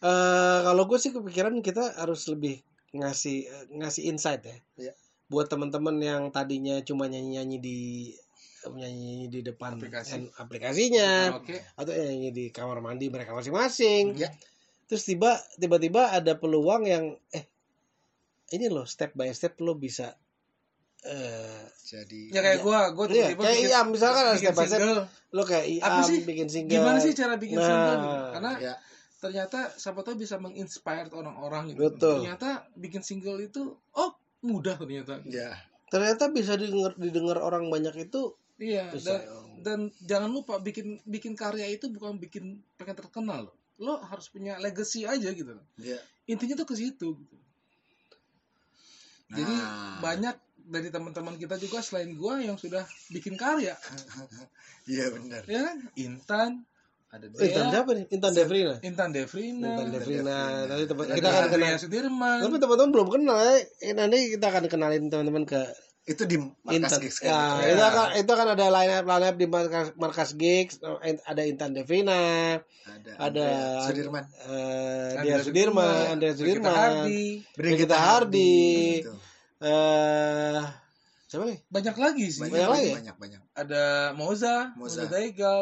Eh, 0.00 0.58
kalau 0.64 0.82
gue 0.88 0.98
sih 1.00 1.12
kepikiran 1.12 1.60
kita 1.60 2.00
harus 2.00 2.24
lebih 2.32 2.64
ngasih 2.96 3.44
ngasih 3.76 4.02
insight 4.08 4.40
ya. 4.44 4.56
Iya. 4.80 4.92
Buat 5.28 5.52
teman-teman 5.52 6.00
yang 6.00 6.22
tadinya 6.32 6.80
cuma 6.80 7.04
nyanyi-nyanyi 7.12 7.58
di 7.60 7.78
nyanyi 8.66 9.30
di 9.30 9.46
depan 9.46 9.78
Aplikasi. 9.78 10.26
aplikasinya 10.42 11.38
Oke. 11.38 11.54
atau 11.78 11.92
nyanyi 11.94 12.34
di 12.34 12.44
kamar 12.50 12.80
mandi 12.82 13.06
mereka 13.12 13.36
masing-masing. 13.36 14.16
Iya. 14.16 14.32
Terus 14.88 15.02
tiba 15.04 15.38
tiba-tiba 15.60 16.10
ada 16.14 16.34
peluang 16.34 16.82
yang 16.88 17.04
eh 17.36 17.44
ini 18.54 18.70
loh 18.70 18.86
step 18.86 19.12
by 19.12 19.30
step 19.34 19.58
lo 19.62 19.74
bisa 19.78 20.14
eh 21.06 21.62
jadi 21.86 22.20
Ya 22.28 22.40
kayak 22.40 22.58
gua, 22.60 22.90
gua 22.90 23.06
Iya, 23.06 23.30
tiba-tiba 23.30 23.42
kayak 23.42 23.56
bikin- 23.56 23.70
Iam, 23.70 23.86
misalkan 23.88 24.22
ada 24.24 24.34
bikin 24.34 24.42
step 24.44 24.54
by 24.54 24.66
step. 24.66 24.80
single. 24.80 25.02
lo 25.30 25.42
kayak 25.42 25.64
Apa 25.78 25.86
Iam 25.94 26.02
sih? 26.04 26.18
bikin 26.20 26.48
single. 26.48 26.72
Gimana 26.72 26.98
sih 26.98 27.12
cara 27.12 27.34
bikin 27.36 27.56
Nah. 27.56 27.64
single? 27.64 27.94
gitu? 27.96 28.16
Karena 28.32 28.52
ya 28.60 28.74
ternyata 29.16 29.58
siapa 29.72 30.00
tahu 30.00 30.14
bisa 30.16 30.36
menginspire 30.36 31.08
orang-orang 31.10 31.62
gitu. 31.68 31.80
Betul. 31.84 32.14
Ternyata 32.20 32.48
bikin 32.74 33.00
single 33.00 33.38
itu 33.40 33.62
oh 33.72 34.10
mudah 34.42 34.74
ternyata. 34.74 35.22
ya 35.24 35.54
Ternyata 35.86 36.28
bisa 36.28 36.52
didengar 36.54 36.92
didengar 36.94 37.38
orang 37.38 37.66
banyak 37.66 37.94
itu 38.02 38.34
Iya, 38.56 38.88
dan, 38.96 39.20
Om. 39.22 39.48
dan 39.62 39.78
jangan 40.00 40.28
lupa 40.28 40.58
bikin 40.58 40.98
bikin 41.04 41.32
karya 41.32 41.68
itu 41.68 41.86
bukan 41.88 42.16
bikin 42.16 42.44
pengen 42.74 42.96
terkenal 42.96 43.46
loh. 43.46 43.54
Lo 43.76 44.00
harus 44.00 44.26
punya 44.26 44.56
legacy 44.56 45.04
aja 45.04 45.28
gitu. 45.28 45.52
ya 45.76 46.00
Intinya 46.26 46.56
tuh 46.56 46.64
ke 46.64 46.74
situ 46.74 47.14
gitu. 47.14 47.36
Jadi 49.28 49.52
Nah. 49.52 49.98
banyak 50.00 50.36
dari 50.66 50.88
teman-teman 50.88 51.34
kita 51.34 51.54
juga 51.56 51.78
selain 51.78 52.12
gua 52.12 52.38
yang 52.38 52.54
sudah 52.54 52.82
bikin 53.08 53.34
karya, 53.34 53.74
iya 54.86 55.08
benar 55.08 55.42
ya 55.44 55.60
kan? 55.64 55.76
Intan, 55.96 56.50
Ada 57.06 57.26
Eh, 57.32 57.48
Intan 57.48 57.66
siapa 57.70 57.90
nih? 57.92 58.04
Intan 58.10 58.32
Devrina. 58.32 58.74
Intan 58.80 59.08
Devrina 59.08 59.62
Intan 59.64 59.88
Devrina. 59.88 60.38
Nanti 60.66 60.84
teman- 60.84 61.06
kita 61.08 61.28
akan 61.30 61.46
kenal. 61.48 61.74
Sudirman 61.76 62.38
Tapi 62.40 62.56
teman-teman 62.56 62.90
belum 62.90 63.08
kenal 63.10 63.38
ya. 63.40 63.56
Nanti 63.92 64.18
kita 64.28 64.46
akan 64.48 64.64
kenalin 64.66 65.06
teman-teman 65.06 65.44
ke 65.44 65.62
itu 66.04 66.22
di 66.24 66.38
markas 66.38 66.76
Intan. 66.92 66.98
gigs 67.00 67.18
Ya, 67.20 67.34
kan. 67.34 67.62
itu 67.64 67.82
akan 67.84 68.06
itu 68.16 68.30
akan 68.32 68.48
ada 68.52 68.66
line 68.68 68.92
up 68.92 69.04
line 69.04 69.24
up 69.24 69.36
di 69.36 69.46
markas, 69.48 69.86
markas 69.96 70.30
gigs. 70.34 70.78
Ada 71.24 71.42
Intan 71.42 71.70
Devrina, 71.72 72.58
Ada, 72.84 73.10
ada 73.16 73.46
Andrea 73.46 73.86
Sudirman. 73.86 74.24
eh, 74.44 75.10
Andrea 75.12 75.24
Dia 75.32 75.38
Sudirman, 75.42 76.04
Andrea 76.08 76.32
Brigita 76.32 76.38
Sudirman, 76.38 76.74
Hardy 76.76 77.24
Brigita 77.54 77.96
Hardy, 77.96 78.54
Gitu. 79.00 79.14
Eh 79.58 80.62
siapa 81.26 81.44
nih? 81.44 81.58
banyak 81.66 81.96
lagi 81.96 82.26
sih 82.28 82.40
Banyak, 82.40 82.54
Banyak 82.54 82.70
lagi 82.70 82.86
ya? 82.86 82.94
banyak, 82.94 83.16
banyak. 83.16 83.40
ada 83.52 83.82
Moza 84.12 84.70
Moza. 84.74 85.02
Moza 85.02 85.02
Daigal 85.08 85.60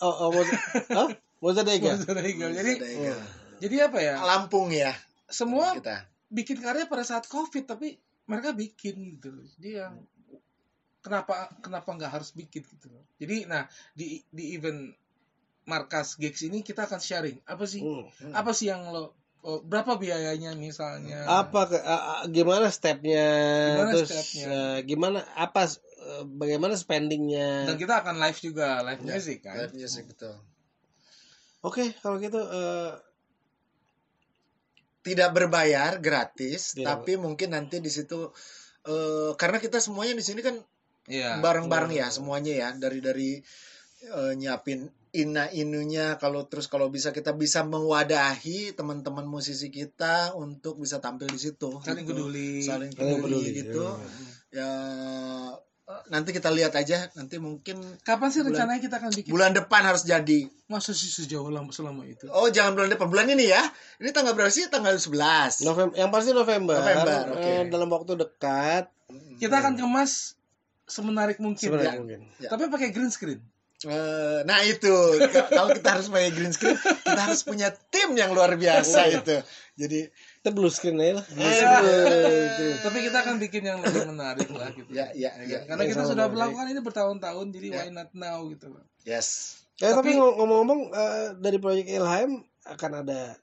oh, 0.00 0.14
oh 0.16 0.30
Moza, 0.30 0.54
Hah? 0.98 1.08
Moza 1.38 1.62
Dega. 1.62 1.94
Moza 1.94 2.12
Daigal 2.12 2.50
jadi 2.50 2.72
Ada 2.76 2.86
Ega. 2.86 3.14
jadi 3.58 3.76
apa 3.86 3.98
ya 3.98 4.14
Lampung 4.20 4.70
ya 4.70 4.94
semua 5.26 5.74
kita. 5.74 6.06
bikin 6.26 6.58
karya 6.58 6.84
pada 6.84 7.02
saat 7.02 7.26
covid 7.26 7.64
tapi 7.64 7.98
mereka 8.24 8.50
bikin 8.50 9.18
gitu 9.18 9.30
jadi 9.58 9.70
yang 9.84 9.94
kenapa 11.00 11.48
kenapa 11.58 11.88
nggak 11.90 12.12
harus 12.12 12.30
bikin 12.30 12.62
gitu 12.62 12.86
loh. 12.88 13.02
jadi 13.16 13.44
nah 13.44 13.64
di 13.92 14.20
di 14.28 14.54
event 14.54 14.92
markas 15.62 16.14
gigs 16.14 16.42
ini 16.42 16.60
kita 16.60 16.84
akan 16.84 16.98
sharing 16.98 17.38
apa 17.44 17.64
sih 17.64 17.80
Hmm. 17.80 18.06
apa 18.32 18.50
sih 18.50 18.68
yang 18.68 18.86
lo 18.86 19.14
oh, 19.42 19.60
berapa 19.62 19.96
biayanya 19.96 20.52
misalnya 20.54 21.24
Apa 21.26 21.66
ke, 21.70 21.78
a- 21.80 22.24
gimana 22.28 22.68
stepnya? 22.68 23.26
Gimana 23.74 23.90
terus 23.94 24.08
stepnya? 24.12 24.46
eh, 24.48 24.76
gimana 24.84 25.18
apa 25.34 25.68
eh, 25.70 26.24
bagaimana 26.26 26.74
spendingnya? 26.76 27.64
dan 27.68 27.76
kita 27.76 28.04
akan 28.04 28.16
live 28.20 28.38
juga 28.40 28.80
live 28.84 29.02
Ya, 29.04 29.16
music 29.16 29.38
kan 29.44 29.56
Live 29.60 29.74
music 29.76 30.04
betul. 30.10 30.34
Oke, 31.60 31.92
kalau 32.00 32.16
gitu 32.18 32.40
eh, 32.40 32.92
Tidak 35.00 35.32
berbayar, 35.32 35.96
gratis, 35.96 36.76
Tidak. 36.76 36.84
tapi 36.84 37.16
mungkin 37.16 37.56
nanti 37.56 37.80
di 37.80 37.88
situ 37.88 38.28
eh, 38.84 39.32
karena 39.36 39.56
kita 39.56 39.80
semuanya 39.80 40.12
di 40.12 40.24
sini 40.24 40.40
kan 40.44 40.56
Iya. 41.08 41.40
bareng-bareng 41.40 41.90
ya 41.96 42.06
semuanya 42.12 42.52
ya 42.54 42.68
dari 42.76 43.00
dari 43.00 43.30
eh, 44.04 44.32
nyiapin 44.36 44.84
ina 45.10 45.50
inunya 45.50 46.14
kalau 46.22 46.46
terus 46.46 46.70
kalau 46.70 46.86
bisa 46.86 47.10
kita 47.10 47.34
bisa 47.34 47.66
mewadahi 47.66 48.70
teman-teman 48.72 49.26
musisi 49.26 49.66
kita 49.66 50.38
untuk 50.38 50.78
bisa 50.78 51.02
tampil 51.02 51.26
di 51.26 51.40
situ 51.40 51.82
saling 51.82 52.06
gitu. 52.06 52.14
peduli 52.14 52.62
saling 52.62 52.94
Saling 52.94 53.18
peduli, 53.18 53.22
peduli, 53.42 53.58
gitu 53.58 53.84
ya. 54.54 54.62
ya 54.62 54.70
eh, 55.90 56.02
nanti 56.14 56.30
kita 56.30 56.54
lihat 56.54 56.70
aja 56.78 57.10
nanti 57.18 57.42
mungkin 57.42 57.82
kapan 58.06 58.30
sih 58.30 58.46
Bulan- 58.46 58.54
rencananya 58.70 58.80
kita 58.86 58.96
akan 59.02 59.10
bikin 59.10 59.30
bulan 59.34 59.50
depan 59.50 59.82
harus 59.82 60.06
jadi 60.06 60.46
masa 60.70 60.94
sih 60.94 61.10
sejauh 61.10 61.50
lama 61.50 61.74
selama 61.74 62.06
itu 62.06 62.30
oh 62.30 62.46
jangan 62.46 62.78
bulan 62.78 62.94
depan 62.94 63.10
bulan 63.10 63.26
ini 63.34 63.50
ya 63.50 63.66
ini 63.98 64.14
tanggal 64.14 64.38
berapa 64.38 64.54
sih 64.54 64.70
tanggal 64.70 64.94
11 64.94 65.66
November, 65.66 65.94
yang 65.98 66.14
pasti 66.14 66.30
November. 66.30 66.78
November, 66.78 67.22
oke. 67.34 67.42
eh, 67.42 67.62
dalam 67.66 67.90
waktu 67.90 68.12
dekat 68.14 68.84
kita 69.42 69.58
akan 69.58 69.74
kemas 69.74 70.38
semenarik 70.86 71.42
mungkin 71.42 71.58
sebenarnya 71.66 71.94
ya. 71.94 71.98
mungkin. 71.98 72.20
Ya. 72.38 72.48
tapi 72.54 72.70
pakai 72.70 72.94
green 72.94 73.10
screen 73.10 73.42
nah 74.44 74.60
itu 74.60 74.92
kalau 75.48 75.72
kita 75.72 75.88
harus 75.96 76.06
pakai 76.06 76.30
green 76.30 76.52
screen 76.52 76.76
kita 76.76 77.16
harus 77.16 77.40
punya 77.42 77.72
tim 77.88 78.12
yang 78.12 78.30
luar 78.30 78.52
biasa 78.54 79.08
itu. 79.10 79.40
Jadi 79.74 80.12
Kita 80.40 80.52
blue 80.52 80.68
screen 80.68 80.96
aja 80.96 81.20
lah. 81.20 81.26
Eh, 81.32 82.80
tapi 82.80 83.04
kita 83.04 83.20
akan 83.20 83.36
bikin 83.36 83.60
yang 83.60 83.80
lebih 83.80 84.08
menarik 84.08 84.48
lah 84.52 84.68
gitu. 84.72 84.88
Ya 84.88 85.08
ya 85.12 85.32
ya. 85.40 85.64
Karena 85.64 85.84
Ya, 85.84 85.88
kita 85.90 86.02
sudah 86.06 86.28
melakukan 86.28 86.64
ini 86.66 86.80
bertahun-tahun 86.80 87.46
jadi 87.50 87.66
Ya. 87.68 87.76
why 87.78 87.88
not 87.90 88.08
now 88.12 88.44
gitu 88.48 88.68
loh 88.68 88.84
yes. 89.04 89.60
Eh, 89.76 89.88
tapi, 89.88 90.12
Tapi- 90.12 90.16
ngom- 90.16 90.36
ngomong-ngomong 90.36 90.80
eh, 90.92 91.28
dari 91.36 91.56
proyek 91.56 91.88
Ilham 91.88 92.40
akan 92.64 92.90
ada 93.00 93.36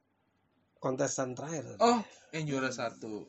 kontestan 0.77 1.33
terakhir. 1.33 1.65
oh 1.77 1.97
yang 2.29 2.45
juara 2.45 2.69
satu. 2.69 3.25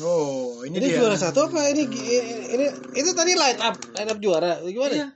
Oh 0.00 0.64
ini, 0.64 0.80
ini 0.80 0.88
dia. 0.88 0.96
juara 0.96 1.16
satu 1.16 1.44
apa? 1.44 1.60
Ini 1.68 1.84
ini, 1.84 2.16
ini 2.56 2.66
itu 2.94 3.10
tadi 3.12 3.36
line 3.36 3.60
up 3.60 3.76
line 3.92 4.08
up 4.08 4.16
juara. 4.16 4.60
Gimana? 4.62 4.94
Iya. 4.94 5.08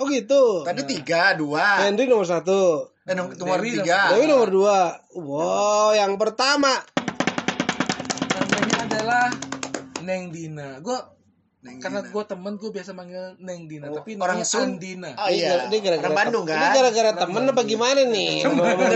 Oh 0.00 0.08
gitu. 0.08 0.64
tadi 0.64 0.80
tiga 0.88 1.36
dua. 1.36 1.84
Henry 1.84 2.08
nomor 2.08 2.24
satu, 2.24 2.88
eh 3.04 3.12
nom- 3.12 3.36
nomor 3.36 3.60
Dewi 3.60 3.84
tiga. 3.84 4.08
Dewi 4.08 4.24
nomor 4.24 4.48
dua. 4.48 4.78
Wow, 5.12 5.92
yang 5.92 6.16
pertama. 6.16 6.72
namanya 8.32 8.76
adalah 8.88 9.26
Neng 10.00 10.32
Dina. 10.32 10.80
Gue 10.80 10.96
Neng 11.60 11.76
karena 11.76 12.00
gue 12.00 12.24
temen 12.24 12.56
gue 12.56 12.70
biasa 12.72 12.96
manggil 12.96 13.36
Neng 13.36 13.68
Dina 13.68 13.92
Oh, 13.92 14.00
tapi 14.00 14.16
orang 14.16 14.40
namanya 14.40 14.48
Sun. 14.48 14.80
Andina 14.80 15.12
oh 15.12 15.28
iya. 15.28 15.68
Ini 15.68 15.76
gara-gara 15.84 16.08
orang 16.08 16.16
Bandung 16.16 16.44
kan? 16.48 16.56
Ini 16.56 16.68
gara-gara 16.72 17.10
Orang 17.12 17.20
temen 17.20 17.42
apa 17.52 17.62
gimana 17.68 18.00
nih? 18.08 18.32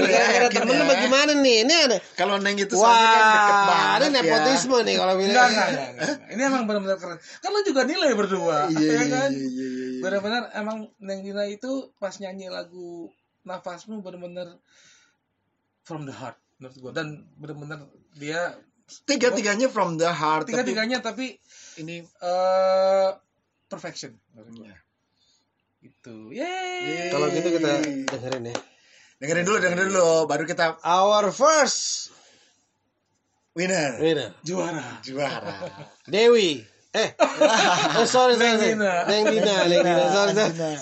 Gara-gara 0.09 0.49
temen 0.49 0.77
apa 0.81 0.95
gimana 0.97 1.33
nih? 1.45 1.57
Ini 1.69 1.75
ada 1.85 1.97
kalau 2.17 2.41
neng 2.41 2.57
itu 2.57 2.73
soalnya 2.73 3.05
kan 3.05 3.21
deket 3.29 3.53
Wah, 3.53 3.69
banget 3.69 4.01
ini 4.01 4.09
ya. 4.09 4.13
nepotisme 4.17 4.77
nih 4.81 4.97
kalau 4.97 5.15
bilang. 5.21 5.29
enggak, 5.29 5.47
enggak, 5.53 5.89
enggak, 5.93 6.17
ini 6.33 6.43
emang 6.49 6.63
benar-benar 6.65 6.97
keren. 6.97 7.19
Kan 7.21 7.51
lo 7.53 7.61
juga 7.69 7.81
nilai 7.85 8.11
berdua 8.17 8.57
iya 8.73 8.81
ya 8.81 8.93
iya 8.97 9.05
kan? 9.13 9.29
iya 9.29 9.45
iya, 9.45 9.67
iya. 9.69 10.01
benar-benar 10.01 10.43
emang 10.57 10.79
Neng 11.05 11.21
Dina 11.21 11.45
itu 11.45 11.93
pas 12.01 12.17
nyanyi 12.17 12.49
lagu 12.49 13.13
nafasmu 13.45 14.01
benar-benar 14.01 14.57
from 15.85 16.09
the 16.09 16.15
heart 16.17 16.41
menurut 16.57 16.81
gue 16.81 16.93
dan 16.97 17.29
benar-benar 17.37 17.85
dia 18.17 18.57
tiga 19.05 19.29
tiganya 19.31 19.67
from 19.67 19.97
the 19.97 20.07
heart 20.07 20.45
tapi 20.45 20.53
tiga-tiganya 20.55 20.99
tapi 21.01 21.37
ini 21.77 22.01
eh 22.05 23.09
perfection 23.67 24.13
menurut 24.31 24.55
gue 24.55 24.67
Iya. 24.67 24.79
itu 25.83 26.17
yeay 26.33 27.09
Kalau 27.09 27.27
gitu 27.29 27.49
kita 27.51 27.71
dengerin 28.09 28.49
ya. 28.49 28.57
dengerin 29.19 29.45
dulu 29.45 29.57
dengerin 29.59 29.89
dulu 29.91 30.09
baru 30.25 30.45
kita 30.45 30.81
Our 30.81 31.29
first 31.29 32.09
winner 33.53 33.97
winner 33.99 34.33
juara 34.41 35.01
juara 35.01 35.55
Dewi. 36.13 36.65
Eh, 36.95 37.11
oh, 37.99 38.07
sorry, 38.07 38.39
sorry. 38.39 38.55
Neng 38.55 38.79
Dina. 38.79 39.03
Neng 39.05 39.25
Dina, 39.27 39.67
Neng 39.67 39.83
Dina. 39.83 40.05
Sorry, 40.09 40.31
sorry. 40.31 40.79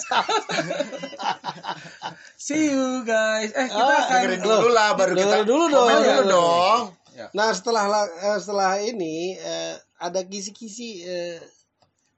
see 2.36 2.68
you 2.68 3.00
guys 3.03 3.48
eh 3.55 3.64
kita 3.64 3.80
Ah, 3.88 4.05
akan 4.05 4.16
dengerin 4.20 4.40
dulu 4.42 4.68
lah 4.70 4.88
baru 4.92 5.14
kita 5.14 5.38
dulu 5.42 5.64
dong. 5.66 5.88
dulu 5.88 5.98
Dengerin. 6.05 7.01
Dong 7.14 7.30
Nah, 7.32 7.50
setelah 7.52 7.84
la- 7.88 8.14
eh, 8.20 8.38
setelah 8.40 8.72
ini 8.80 9.36
eh, 9.36 9.74
ada 10.00 10.20
kisi-kisi 10.24 11.04
eh, 11.04 11.38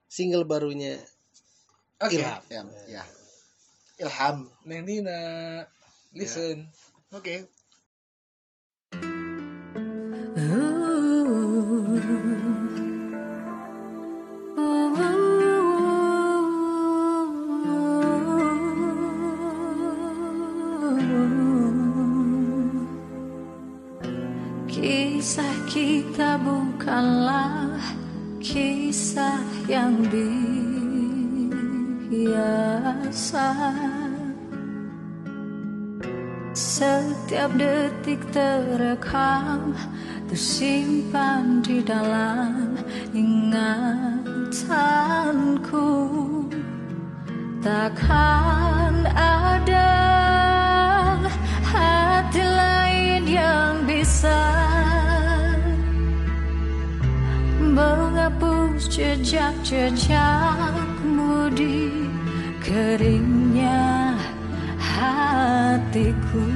single 0.09 0.47
barunya. 0.47 0.99
Oke. 2.03 2.19
Ilham. 2.19 2.43
ya, 2.51 2.63
ya. 2.91 3.05
Ilham 4.03 4.51
Neng 4.67 4.83
Dina 4.83 5.19
listen. 6.13 6.67
Oke. 7.15 7.47
Kisah 7.47 7.54
bukanlah 26.95 27.75
kisah 28.39 29.43
yang 29.67 29.99
biasa. 32.07 33.51
Setiap 36.55 37.51
detik 37.59 38.23
terekam 38.31 39.75
Tersimpan 40.31 41.67
di 41.67 41.83
dalam 41.83 42.79
ingatanku. 43.11 44.55
Takkan 47.59 49.03
ada 49.19 50.04
jejak-jejakmu 58.95 61.51
di 61.51 61.91
keringnya 62.63 64.15
hatiku. 64.79 66.47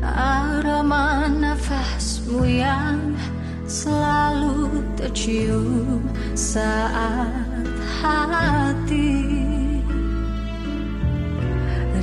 Aroma 0.00 1.28
nafasmu 1.28 2.48
yang 2.48 3.12
selalu 3.68 4.80
tercium 4.96 6.00
saat 6.32 7.60
hati 8.00 9.20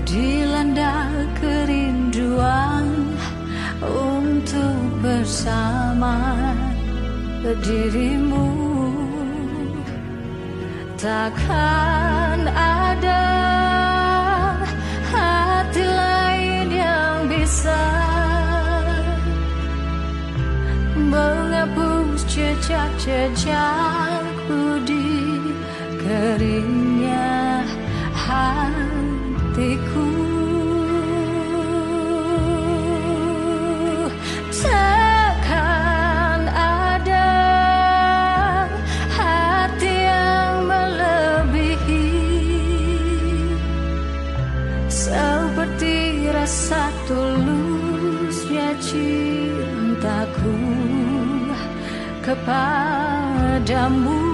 dilanda 0.06 1.18
kerinduan 1.42 3.10
untuk 4.50 5.06
bersama 5.06 6.18
dirimu 7.62 8.50
takkan 10.98 12.50
ada 12.50 13.30
hati 15.14 15.86
lain 15.86 16.66
yang 16.74 17.30
bisa 17.30 17.78
menghapus 20.98 22.26
jejak-jejakku 22.26 24.82
di 24.82 25.38
keringnya 26.02 27.70
hatiku. 28.18 30.19
Kepadamu. 52.50 54.29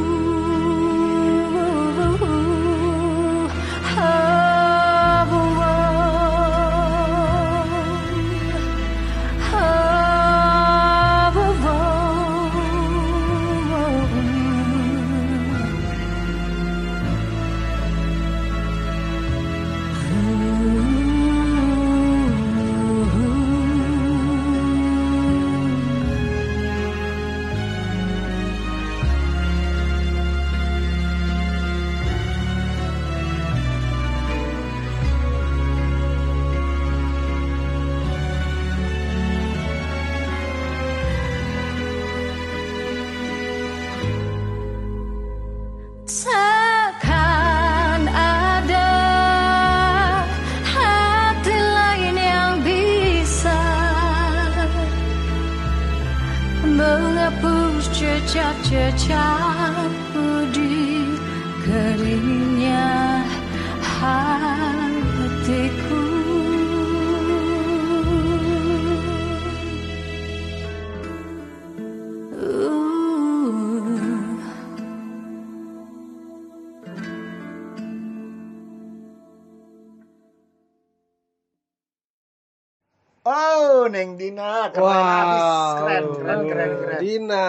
Keren 84.68 84.88
abis. 85.04 85.44
Keren, 85.76 86.04
keren, 86.12 86.40
keren, 86.44 86.72
keren. 86.76 87.00
Dina. 87.00 87.46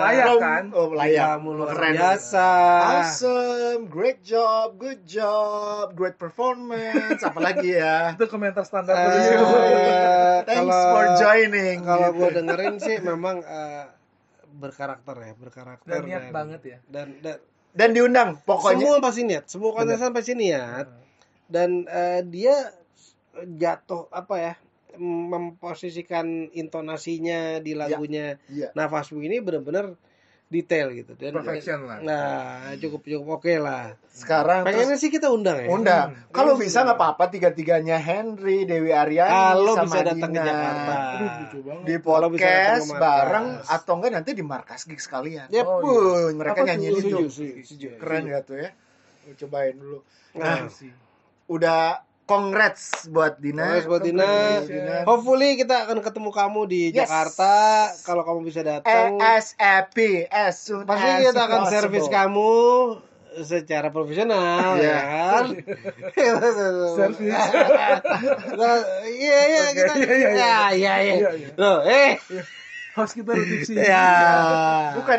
Layak 0.00 0.26
kan? 0.38 0.64
Oh, 0.70 0.88
layak. 0.88 1.26
Kamu 1.34 1.48
luar 1.52 1.74
Keren. 1.74 1.92
biasa. 1.94 2.48
Awesome, 2.80 3.80
great 3.86 4.20
job, 4.20 4.76
good 4.76 5.02
job, 5.04 5.92
great 5.92 6.14
performance. 6.14 7.20
Apalagi 7.20 7.74
ya. 7.74 7.98
Itu 8.16 8.24
komentar 8.26 8.62
standar 8.62 8.94
Eh, 8.94 9.02
produser. 9.02 9.38
Thanks 10.48 10.64
kalau- 10.70 10.90
for 10.90 11.04
joining. 11.16 11.76
Kalau 11.80 12.08
gitu. 12.08 12.16
gue 12.16 12.28
dengerin 12.32 12.74
sih 12.78 12.96
memang 12.98 13.36
eh, 13.40 13.84
berkarakter 14.54 15.16
ya, 15.18 15.32
berkarakter 15.34 15.90
Dan 15.90 16.00
niat 16.04 16.24
banget 16.30 16.60
ya. 16.64 16.78
Dan, 16.86 17.18
dan 17.18 17.36
Dan 17.70 17.90
diundang, 17.90 18.38
pokoknya. 18.40 18.78
semua 18.78 18.96
pasti 18.98 19.22
niat, 19.22 19.44
semua 19.46 19.70
kontestan 19.72 20.10
pasti 20.10 20.32
niat. 20.32 20.86
Dan 21.44 21.84
eh, 21.84 22.22
dia 22.22 22.70
jatuh 23.34 24.06
apa 24.08 24.34
ya? 24.36 24.54
Memposisikan 24.98 26.48
intonasinya 26.50 27.58
di 27.58 27.72
lagunya 27.74 28.38
Iya. 28.46 28.70
Nafasmu 28.72 29.20
ini 29.20 29.40
benar-benar 29.40 29.94
detail 30.44 30.92
gitu 30.94 31.18
dan 31.18 31.34
Perfection 31.34 31.88
lah. 31.88 31.98
nah 32.04 32.70
cukup 32.78 33.02
cukup 33.02 33.42
oke 33.42 33.54
lah 33.58 33.96
Sekarang 34.06 34.62
pengennya 34.62 34.94
terus 34.94 35.02
sih 35.02 35.10
kita 35.10 35.26
undang 35.32 35.58
ya 35.58 35.66
undang. 35.66 36.14
Hmm. 36.14 36.30
Kalau 36.30 36.54
bisa 36.54 36.86
nggak 36.86 36.94
apa-apa 36.94 37.24
tiga-tiganya 37.26 37.98
Henry, 37.98 38.62
Dewi 38.62 38.94
Aryani, 38.94 39.34
kalau 39.34 39.74
sama 39.74 39.86
bisa 39.90 40.00
datang 40.06 40.30
ke 40.30 40.38
Dina. 40.38 40.46
Jakarta 40.46 40.94
Aduh, 40.94 41.30
lucu 41.42 41.58
banget. 41.64 41.82
Di 41.88 41.96
podcast 41.98 42.86
ke 42.86 42.94
bareng 42.94 43.46
atau 43.66 43.92
enggak 43.98 44.12
nanti 44.14 44.30
di 44.30 44.44
markas 44.46 44.80
gig 44.86 45.02
sekalian. 45.02 45.48
Yep. 45.50 45.66
Oh, 45.66 45.80
Wuh, 45.82 46.30
mereka 46.38 46.62
Apa 46.62 46.62
tuh? 46.62 46.68
nyanyiin 46.70 46.94
itu. 47.02 47.18
Keren 47.98 48.24
ya 48.30 48.38
tuh 48.46 48.56
ya. 48.62 48.70
Cobain 49.34 49.74
dulu. 49.74 49.98
Nah, 50.38 50.70
sih. 50.70 50.92
Udah 51.50 52.04
congrats 52.24 53.04
buat 53.06 53.36
Dina. 53.36 53.62
Congrats 53.76 53.86
buat 53.86 54.02
Dina. 54.02 54.60
Dina. 54.60 54.96
Hopefully 55.04 55.54
kita 55.54 55.84
akan 55.84 56.00
ketemu 56.00 56.30
kamu 56.30 56.60
di 56.64 56.82
Yes. 56.88 57.04
Jakarta 57.04 57.54
kalau 58.00 58.22
kamu 58.22 58.40
bisa 58.44 58.60
datang. 58.60 59.16
ASAP 59.16 59.96
as 60.26 60.56
soon 60.58 60.84
Pasti 60.84 61.04
as 61.06 61.20
kita 61.26 61.40
akan 61.42 61.60
possible. 61.62 61.72
servis 61.74 62.06
kamu 62.06 62.52
secara 63.36 63.90
profesional 63.90 64.74
Iya. 64.74 64.86
ya 64.86 64.98
kan. 65.02 65.44
Servis. 66.96 67.34
Kita- 67.34 68.84
Iya 69.04 69.40
iya 69.44 69.64
kita 69.70 69.92
Iya, 69.94 70.14
iya, 70.22 70.54
iya. 70.70 70.94
ya 71.18 71.30
iya. 71.34 71.50
Loh, 71.54 71.82
eh 71.82 72.14
Host 72.94 73.18
kita 73.18 73.34
reduksi. 73.36 73.74
ya. 73.74 74.06
Bukan 74.94 75.18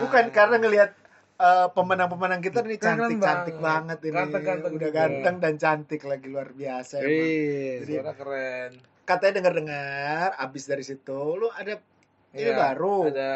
bukan 0.00 0.24
karena 0.30 0.56
ngelihat 0.56 0.90
eh, 1.36 1.68
pemenang-pemenang 1.72 2.40
kita 2.40 2.64
nih 2.64 2.80
cantik-cantik 2.80 3.56
banget. 3.60 3.98
banget 3.98 3.98
ini. 4.08 4.16
Ganteng-ganteng 4.16 4.72
Udah 4.76 4.90
juga. 4.90 4.98
ganteng 5.00 5.36
dan 5.40 5.54
cantik 5.60 6.02
lagi 6.04 6.26
luar 6.28 6.48
biasa. 6.52 6.94
Iya. 7.04 7.84
Suara 7.84 8.12
keren. 8.16 8.70
Katanya 9.06 9.32
dengar-dengar 9.38 10.28
abis 10.34 10.64
dari 10.66 10.82
situ 10.82 11.38
lu 11.38 11.46
ada 11.54 11.78
ini 12.34 12.42
Iya, 12.42 12.54
baru. 12.58 12.96
Ada 13.08 13.30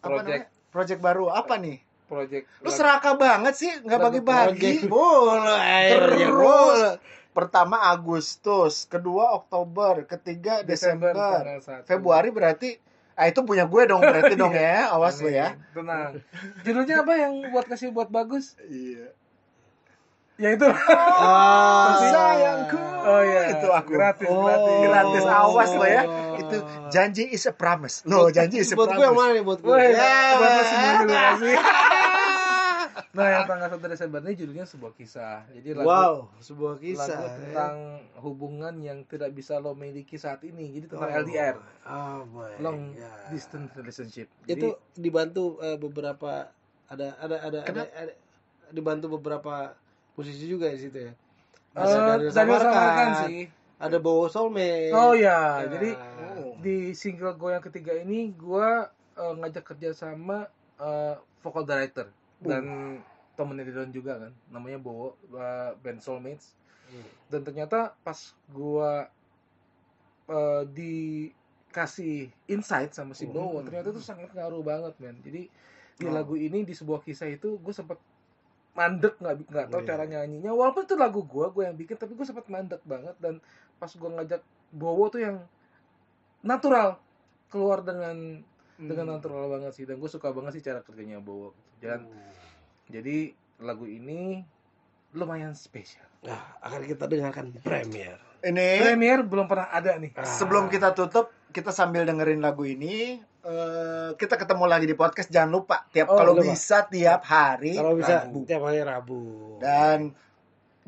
apa 0.00 0.06
project 0.06 0.44
namanya? 0.46 0.68
Project 0.70 1.00
baru 1.02 1.24
apa 1.34 1.54
nih? 1.58 1.78
project 2.10 2.44
Lu 2.66 2.70
serakah 2.74 3.14
banget 3.14 3.54
sih, 3.54 3.70
nggak 3.86 4.00
bagi-bagi. 4.02 4.82
Terus. 4.82 6.18
ya, 6.18 6.28
mulu. 6.30 6.98
Pertama 7.30 7.86
Agustus, 7.86 8.90
kedua 8.90 9.38
Oktober, 9.38 10.02
ketiga 10.02 10.66
Desember, 10.66 11.14
satu. 11.62 11.86
Februari 11.86 12.34
berarti 12.34 12.74
ah 13.20 13.28
itu 13.28 13.44
punya 13.44 13.68
gue 13.68 13.82
dong 13.84 14.00
berarti 14.00 14.32
dong 14.32 14.56
ya. 14.64 14.88
Awas 14.90 15.20
lo 15.20 15.28
ya. 15.28 15.52
Tenang. 15.70 16.24
Judulnya 16.64 17.04
apa 17.04 17.12
yang 17.14 17.32
buat 17.52 17.68
kasih 17.68 17.92
buat 17.92 18.08
bagus? 18.08 18.56
Iya. 18.64 19.12
Ya 20.40 20.56
itu. 20.56 20.64
Ah, 21.20 22.00
sayangku. 22.00 22.80
Oh 23.00 23.20
iya. 23.20 23.52
Itu 23.52 23.68
aku. 23.68 23.92
Gratis, 23.92 24.24
Oh. 24.24 24.48
gratis. 24.48 24.76
Gratis 24.82 25.24
awas 25.28 25.70
lo 25.76 25.84
ya. 25.84 26.02
Oh. 26.08 26.40
Itu 26.40 26.56
janji 26.88 27.28
is 27.28 27.44
a 27.44 27.52
promise. 27.52 28.00
Lo 28.08 28.32
janji 28.32 28.64
is 28.64 28.72
a 28.72 28.76
buat 28.76 28.88
gue 28.88 29.04
yang 29.04 29.12
promise. 29.12 29.20
mana 29.20 29.36
nih 29.36 29.44
buat 29.44 29.60
gue? 29.60 29.76
Ya. 29.92 30.16
buat 30.34 30.50
lo 30.50 30.62
semua 30.64 30.90
terima 31.04 31.20
kasih. 31.28 31.56
Nah, 33.10 33.26
yang 33.28 33.42
tanggal 33.50 33.68
1 33.68 33.82
Desember 33.84 34.20
ini 34.20 34.34
judulnya 34.34 34.62
sebuah 34.64 34.92
kisah. 34.92 35.42
Jadi 35.50 35.74
lagu 35.74 35.86
Wow, 35.86 36.14
sebuah 36.38 36.74
lagu 36.74 36.84
kisah. 36.84 37.10
ya. 37.10 37.30
tentang 37.34 37.74
hubungan 38.16 38.74
yang 38.78 39.02
tidak 39.04 39.30
bisa 39.30 39.58
lo 39.58 39.74
miliki 39.74 40.14
saat 40.14 40.42
ini. 40.42 40.70
Jadi 40.70 40.86
tentang 40.88 41.10
Oh. 41.10 41.20
LDR, 41.20 41.56
Oh 41.82 42.20
my 42.24 42.54
long 42.58 42.94
God. 42.94 43.26
distance 43.28 43.70
relationship. 43.74 44.30
Jadi 44.44 44.54
itu 44.56 44.68
dibantu 44.94 45.58
eh, 45.58 45.74
beberapa 45.74 46.54
ada 46.86 47.08
ada 47.16 47.36
ada, 47.40 47.58
ada, 47.62 47.82
ada- 47.88 48.18
dibantu 48.68 49.10
beberapa 49.12 49.74
musisi 50.12 50.46
juga 50.46 50.68
di 50.68 50.78
situ 50.78 50.98
ya. 51.00 51.10
eh, 51.10 51.16
Ada 51.72 51.90
Daniel 52.16 52.30
Daniel 52.30 52.60
Samarkan 52.60 53.08
sih. 53.24 53.42
ada 53.76 53.96
Bowo 53.98 54.26
Soulmate. 54.26 54.92
Oh 54.92 55.14
ya, 55.14 55.64
Ya. 55.64 55.66
jadi 55.68 55.90
Oh. 56.36 56.54
di 56.58 56.92
single 56.92 57.34
gue 57.34 57.50
yang 57.50 57.64
ketiga 57.64 57.90
ini 57.96 58.30
gue 58.30 58.68
eh, 59.16 59.34
ngajak 59.34 59.64
kerja 59.66 59.90
sama 59.90 60.46
eh, 60.76 61.14
vocal 61.40 61.64
director 61.64 62.06
dan 62.40 62.64
temennya 63.36 63.64
Didon 63.68 63.92
juga 63.92 64.20
kan 64.20 64.32
namanya 64.48 64.80
Bowo 64.80 65.16
eh, 65.32 65.72
band 65.78 66.00
Soulmates 66.00 66.56
Hmm. 66.90 67.06
dan 67.30 67.46
ternyata 67.46 67.94
pas 68.02 68.18
gue 68.50 68.92
eh, 70.26 70.62
dikasih 70.66 72.16
insight 72.46 72.90
sama 72.90 73.14
si 73.14 73.30
Bowo 73.30 73.62
Hmm. 73.62 73.66
ternyata 73.70 73.94
itu 73.94 74.02
sangat 74.02 74.34
ngaruh 74.34 74.62
banget 74.62 74.94
men 74.98 75.22
jadi 75.22 75.46
di 75.94 76.06
Oh. 76.08 76.10
lagu 76.10 76.34
ini 76.34 76.64
di 76.64 76.74
sebuah 76.74 77.04
kisah 77.04 77.30
itu 77.30 77.60
gue 77.60 77.70
sempat 77.70 78.00
mandek 78.72 79.18
nggak 79.18 79.34
nggak 79.50 79.66
tahu 79.68 79.82
Iya. 79.82 79.88
cara 79.90 80.04
nyanyinya 80.06 80.50
walaupun 80.50 80.86
itu 80.86 80.94
lagu 80.94 81.22
gue 81.22 81.46
gue 81.50 81.62
yang 81.66 81.76
bikin 81.76 81.94
tapi 81.94 82.14
gue 82.14 82.26
sempat 82.26 82.46
mandek 82.46 82.82
banget 82.86 83.14
dan 83.22 83.38
pas 83.76 83.90
gue 83.90 84.10
ngajak 84.10 84.42
Bowo 84.70 85.10
tuh 85.10 85.22
yang 85.22 85.36
natural 86.42 86.98
keluar 87.50 87.82
dengan 87.82 88.42
dengan 88.80 89.04
Hmm. 89.06 89.14
natural 89.14 89.46
banget 89.48 89.72
sih 89.72 89.84
dan 89.84 89.96
gue 89.96 90.08
suka 90.08 90.30
banget 90.30 90.56
sih 90.56 90.62
cara 90.62 90.80
kerjanya 90.80 91.18
Bowo 91.18 91.52
dan 91.76 92.08
jadi 92.86 93.30
lagu 93.58 93.84
ini 93.84 94.40
lumayan 95.12 95.52
spesial 95.52 96.06
Nah, 96.20 96.36
akan 96.60 96.84
kita 96.84 97.04
dengarkan 97.06 97.48
premier. 97.58 98.20
Ini 98.40 98.76
premier 98.78 99.20
belum 99.22 99.44
pernah 99.46 99.68
ada 99.68 99.96
nih 99.96 100.12
Ah. 100.12 100.20
sebelum 100.22 100.68
kita 100.68 100.92
tutup, 100.92 101.32
kita 101.48 101.68
sambil 101.70 102.04
dengerin 102.04 102.38
lagu 102.38 102.60
ini, 102.62 103.16
eh, 103.40 104.10
kita 104.14 104.36
ketemu 104.36 104.64
lagi 104.66 104.84
di 104.84 104.92
podcast. 104.92 105.28
Jangan 105.28 105.48
lupa 105.50 105.88
tiap 105.88 106.08
Oh, 106.08 106.16
kalau 106.16 106.32
lupa. 106.34 106.44
bisa 106.46 106.84
tiap 106.86 107.24
hari 107.24 107.72
Kalau 107.72 107.96
bisa 107.96 108.20
Rabu. 108.22 108.44
tiap 108.44 108.62
hari 108.62 108.80
Rabu. 108.80 109.22
Dan 109.58 110.12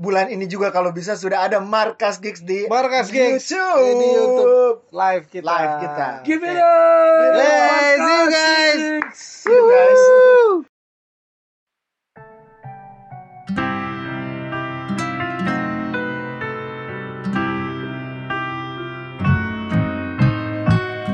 bulan 0.02 0.34
ini 0.34 0.50
juga 0.50 0.74
kalau 0.74 0.90
bisa 0.90 1.14
sudah 1.14 1.46
ada 1.46 1.62
Markas 1.62 2.18
Gigs 2.18 2.42
di 2.42 2.66
Markas 2.66 3.14
Gigs 3.14 3.46
YouTube. 3.46 4.02
di 4.02 4.06
YouTube 4.10 4.78
live 4.90 5.24
kita. 5.30 5.46
Live 5.46 5.74
kita. 5.86 6.06
give 6.26 6.42
it 6.42 6.58
up 6.58 7.38
Hey, 7.38 7.94
see 8.02 8.18
you 8.18 8.26
guys. 8.26 8.82
See 9.14 9.54
you 9.54 9.62
guys. 9.70 10.02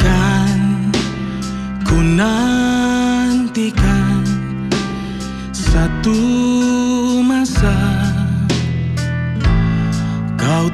Kan 0.00 0.88
ku 1.84 2.00
nantikan 2.16 4.24
satu 5.52 6.16
masa 7.20 7.87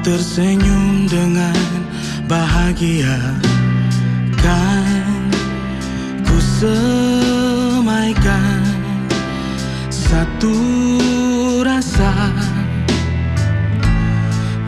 tersenyum 0.05 1.09
dengan 1.09 1.57
bahagia. 2.29 3.17
Kan 4.37 5.33
ku 6.21 6.37
semaikan 6.61 8.61
satu 9.89 10.53
rasa 11.65 12.13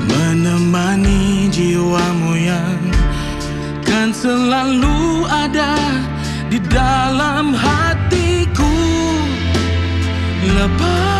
menemani 0.09 1.53
jiwamu 1.53 2.33
yang 2.33 2.81
kan 3.85 4.09
selalu 4.09 5.21
ada 5.29 5.77
di 6.49 6.57
dalam 6.65 7.53
hatiku. 7.53 8.73
Lepaskanlah 10.49 11.16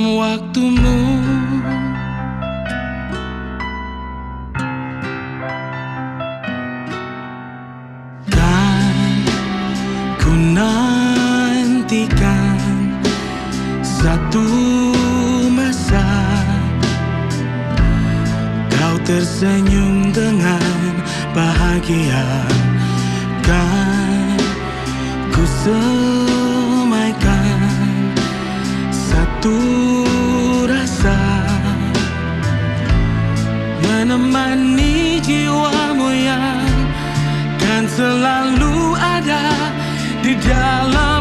waktumu. 0.00 0.96
Kan 8.30 8.94
ku 10.20 10.32
nantikan 10.56 12.58
satu 13.82 14.46
masa 15.52 16.06
kau 18.72 18.96
tersenyum 19.04 20.14
dengan 20.14 20.94
bahagia 21.36 22.24
kan 23.44 24.38
ku 25.30 25.44
semaikan 25.44 26.49
menemani 34.10 35.22
jiwamu 35.22 36.10
yang 36.10 36.66
kan 37.62 37.86
selalu 37.86 38.98
ada 38.98 39.54
di 40.18 40.34
dalam 40.34 41.19